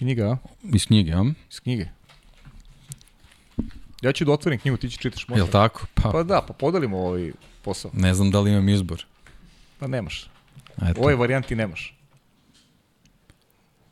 [0.00, 0.36] Knjiga, a?
[0.74, 1.24] Iz knjige, a?
[1.50, 1.86] Iz knjige.
[4.02, 5.44] Ja ću da otvorim knjigu, ti će čitaš možda.
[5.44, 5.86] Jel tako?
[5.94, 7.32] Pa, Pa da, pa podelimo ovaj
[7.62, 7.90] posao.
[7.94, 9.04] ne znam da li imam izbor.
[9.78, 10.30] Pa nemaš.
[10.82, 11.00] Eto.
[11.00, 11.96] Ovoj varijanti nemaš.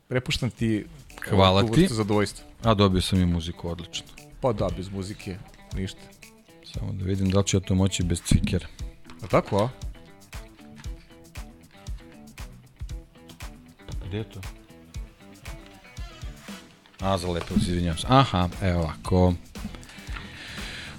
[0.08, 0.86] Prepuštam ti
[1.28, 1.70] Hvala ti.
[1.72, 2.44] vrstu zadovoljstva.
[2.62, 4.06] A dobio sam i muziku, odlično.
[4.40, 5.36] Pa da, bez muzike,
[5.74, 6.00] ništa.
[6.64, 8.66] Samo da vidim da li ću ja to moći bez cvikera.
[9.22, 9.68] A tako, a?
[14.06, 14.40] Gde je to?
[17.00, 18.06] A, zalepilo se, izvinjavam se.
[18.10, 19.34] Aha, evo ovako.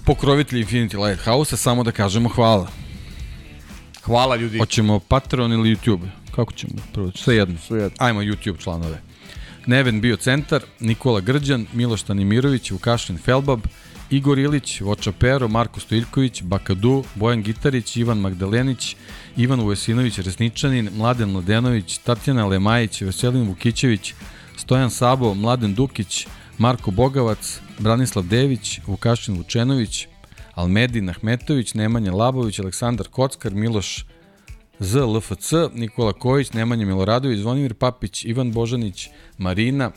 [0.04, 2.68] Pokrovitelji Infinity Lighthouse, samo da kažemo hvala.
[4.02, 4.58] Hvala ljudi.
[4.58, 6.08] Hoćemo Patreon ili YouTube?
[6.34, 6.72] Kako ćemo?
[6.92, 7.58] Prvo, sve jedno.
[7.66, 7.96] Sve jedno.
[7.98, 9.00] Ajmo YouTube članove.
[9.66, 13.60] Neven bio centar, Nikola Grđan, Miloš Tanimirović, Vukašin Felbab,
[14.10, 18.96] Igor Ilić, Voča Pero, Marko Stojilković, Bakadu, Bojan Gitarić, Ivan Magdalenić,
[19.36, 24.14] Ivan Uvesinović Resničanin, Mladen Mladenović, Tatjana Lemajić, Veselin Vukićević,
[24.56, 26.26] Stojan Sabo, Mladen Dukić,
[26.58, 30.06] Marko Bogavac, Branislav Dević, Vukašin Vučenović,
[30.54, 34.04] Almedin Ahmetović, Nemanja Labović, Aleksandar Kockar, Miloš
[34.78, 39.08] Z, LFC, Nikola Kojić, Nemanja Miloradović, Zvonimir Papić, Ivan Božanić,
[39.38, 39.90] Marina,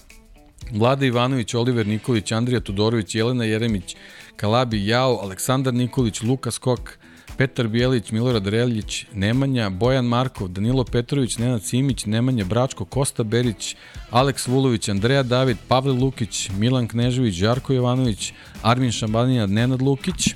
[0.71, 3.95] Vlada Ivanović, Oliver Nikolić, Andrija Tudorović, Jelena Jeremić,
[4.35, 6.99] Kalabi Jao, Aleksandar Nikolić, Luka Skok,
[7.38, 13.76] Petar Bijelić, Milorad Reljić, Nemanja, Bojan Markov, Danilo Petrović, Nenad Simić, Nemanja Bračko, Kosta Berić,
[14.10, 20.35] Aleks Vulović, Andreja David, Pavle Lukić, Milan Knežević, Žarko Jovanović, Armin Šambanija, Nenad Lukić,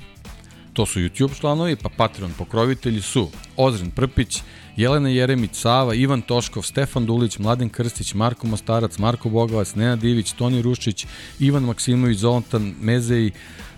[0.78, 4.42] To su YouTube članovi, pa Patreon pokrovitelji su Ozren Prpić,
[4.76, 10.32] Jelena Jeremić, Sava, Ivan Toškov, Stefan Dulić, Mladen Krstić, Marko Mostarac, Marko Bogavac, Nenad Divić,
[10.32, 11.06] Toni Ruščić,
[11.40, 13.32] Ivan Maksimović, Zoltan Mezeji,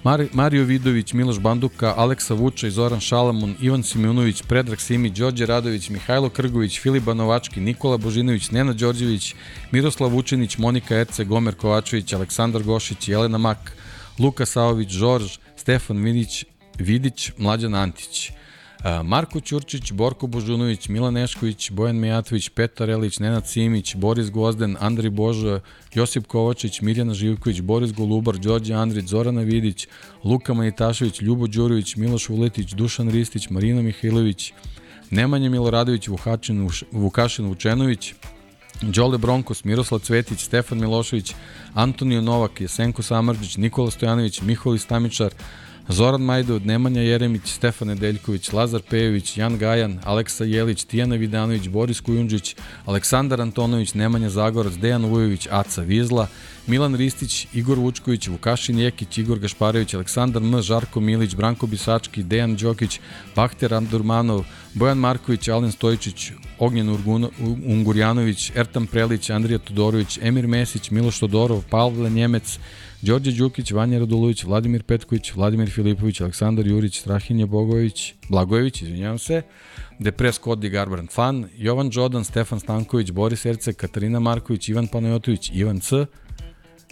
[0.04, 5.88] Mar Mario Vidović, Miloš Banduka, Aleksa Vučaj, Zoran Šalamun, Ivan Simeunović, Predrag Simi, Đorđe Radović,
[5.88, 9.34] Mihajlo Krgović, Filip Banovački, Nikola Božinović, Nenad Đorđević,
[9.70, 13.72] Miroslav Vučinić, Monika Erce, Gomer Kovačević, Aleksandar Gošić, Jelena Mak,
[14.18, 16.44] Luka Saović, Žorž, Stefan Vidić,
[16.78, 18.30] Vidić, Mlađan Antić.
[18.82, 24.76] A, Marko Ćurčić, Borko Božunović, Milan Nešković, Bojan Mijatović, Petar Elić, Nenad Simić, Boris Gozden,
[24.80, 25.60] Andri Božo,
[25.94, 29.88] Josip Kovačić, Mirjana Živković, Boris Golubar, Đorđe Andrić, Zorana Vidić,
[30.24, 34.52] Luka Manitašević, Ljubo Đurović, Miloš Vuletić, Dušan Ristić, Marina Mihajlović,
[35.10, 38.14] Nemanja Miloradović, Vukačin, Vuš- Vukašin Vučenović,
[38.82, 41.34] Đole Bronkos, Miroslav Cvetić, Stefan Milošević,
[41.74, 45.32] Antonio Novak, Jesenko Samarđić, Nikola Stojanović, Miholi Stamičar,
[45.90, 52.00] Zoran Majdov, Nemanja Jeremić, Stefan Nedeljković, Lazar Pejović, Jan Gajan, Aleksa Jelić, Tijana Vidanović, Boris
[52.00, 52.56] Kujundžić,
[52.86, 56.26] Aleksandar Antonović, Nemanja Zagorac, Dejan Vujović, Aca Vizla,
[56.66, 62.56] Milan Ristić, Igor Vučković, Vukašin Jekić, Igor Gašparević, Aleksandar M, Žarko Milić, Branko Bisački, Dejan
[62.56, 63.00] Đokić,
[63.36, 64.44] Bahter Andurmanov,
[64.74, 66.96] Bojan Marković, Alen Stojičić, Ognjen
[67.66, 72.58] Ungurjanović, Ertan Prelić, Andrija Todorović, Emir Mesić, Miloš Todorov, Pavle Njemec,
[73.02, 79.42] Đorđe Đukić, Vanja Radulović, Vladimir Petković, Vladimir Filipović, Aleksandar Jurić, Strahinja Bogović, Blagojević, izvinjavam se,
[79.98, 85.80] Depres Kodi Garbrand Fan, Jovan Đodan, Stefan Stanković, Boris Erce, Katarina Marković, Ivan Panajotović, Ivan
[85.80, 86.06] C,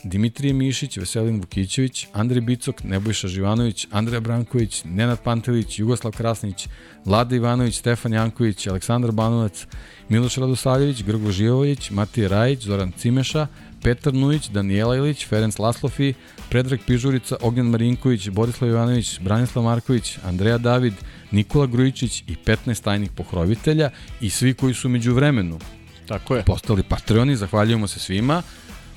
[0.05, 6.69] Dimitrije Mišić, Veselin Vukićević, Andrej Bicok, Nebojša Živanović, Andreja Branković, Nenad Pantelić, Jugoslav Krasnić,
[7.05, 9.67] Vlada Ivanović, Stefan Janković, Aleksandar Banovac,
[10.09, 13.47] Miloš Radosavljević, Grgo Živović, Matija Rajić, Zoran Cimeša,
[13.83, 16.15] Petar Nujić, Danijela Ilić, Ferenc Laslofi,
[16.49, 20.95] Predrag Pižurica, Ognjan Marinković, Borislav Ivanović, Branislav Marković, Andreja David,
[21.31, 23.91] Nikola Grujičić i 15 tajnih pokrovitelja
[24.21, 25.59] i svi koji su među vremenu
[26.07, 26.43] Tako je.
[26.43, 28.43] postali Patreoni, zahvaljujemo se svima.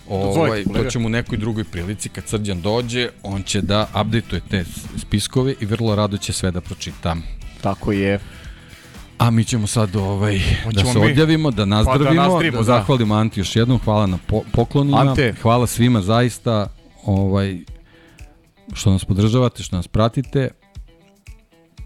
[0.09, 4.65] Ovaj, to ćemo u nekoj drugoj prilici, kad Srđan dođe, on će da updateuje te
[4.97, 7.23] spiskove i vrlo rado će sve da pročitam.
[7.61, 8.19] Tako je.
[9.22, 11.06] A mi ćemo sad ovaj, da Hoćemo se mi?
[11.11, 12.64] odjavimo, da nazdravimo, Pa da da, nazdravimo, da da.
[12.64, 15.34] zahvalimo Anti još jednom, hvala na po, poklonima, Ante.
[15.41, 16.68] hvala svima zaista
[17.06, 17.60] ovaj,
[18.73, 20.49] što nas podržavate, što nas pratite.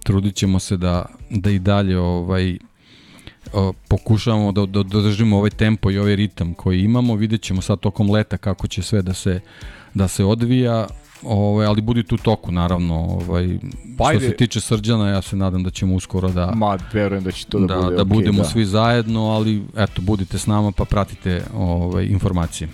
[0.03, 2.57] Trudit ćemo se da, da i dalje ovaj,
[3.87, 7.15] pokušavamo da, da, da držimo ovaj tempo i ovaj ritam koji imamo.
[7.15, 9.39] Vidjet ćemo sad tokom leta kako će sve da se,
[9.93, 10.87] da se odvija.
[11.23, 12.95] Ovaj, ali budite u toku naravno.
[12.95, 13.57] Ovaj,
[13.97, 17.31] Pa što se tiče Srđana, ja se nadam da ćemo uskoro da, Ma, verujem da
[17.31, 18.49] će to da, da, bude da okej, budemo da.
[18.49, 22.69] svi zajedno, ali eto, budite s nama pa pratite ovaj, informacije.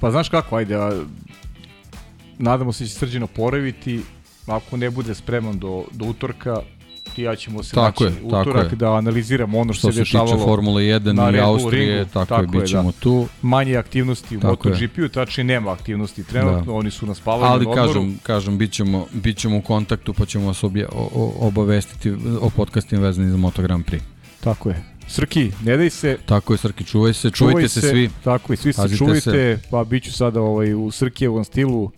[0.00, 1.02] Pa znaš kako, ajde, a,
[2.38, 4.00] nadamo se da će Srđan oporaviti,
[4.46, 6.62] ako ne bude spreman do, do utorka,
[7.18, 10.04] i ja ćemo se Tako naći je, utorak da analiziramo ono što, Što se se
[10.04, 10.44] tiče dešavalo.
[10.46, 12.98] Formule 1 na i Austrije, ringu, tako, tako je, bit ćemo da.
[13.00, 13.26] tu.
[13.42, 14.40] Manje aktivnosti u.
[14.42, 16.72] MotoGP-u, tačnije nema aktivnosti trenutno, Da.
[16.72, 17.86] oni su na spavanju Ali odmoru.
[17.88, 22.50] kažem, kažem bit, ćemo, bit ćemo u kontaktu pa ćemo vas obje, o, obavestiti o
[22.50, 24.00] podcastima vezanim za Moto Grand Prix.
[24.40, 24.84] Tako je.
[25.08, 28.10] Srki, ne daj se, Tako je, Srki, čuvaj se, čuvaj čuvajte se, svi.
[28.24, 29.58] Tako je, svi se Pazite čuvajte, se.
[29.70, 31.90] pa bit ću sada ovaj, u Srkijevom stilu,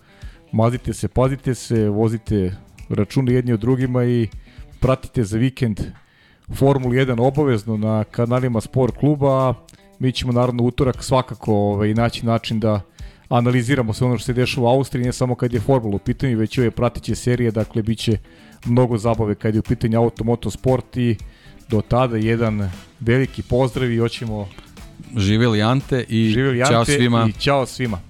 [0.52, 2.56] mazite se, pazite se, vozite
[2.88, 4.28] račune jedni od drugima i
[4.80, 5.80] pratite za vikend
[6.54, 9.54] Formulu 1 obavezno na kanalima Sport kluba,
[9.98, 12.80] mi ćemo naravno utorak svakako ovaj, naći način da
[13.28, 16.38] analiziramo sve ono što se dešava u Austriji, ne samo kad je Formula u pitanju,
[16.38, 18.18] već i ove pratiće serije, dakle bit će
[18.66, 21.16] mnogo zabave kad je u pitanju auto, motosport i
[21.68, 22.70] do tada jedan
[23.00, 24.48] veliki pozdrav i hoćemo
[25.16, 27.28] Živjeli Ante i živjeli Ante svima.
[27.28, 28.09] i ćao svima.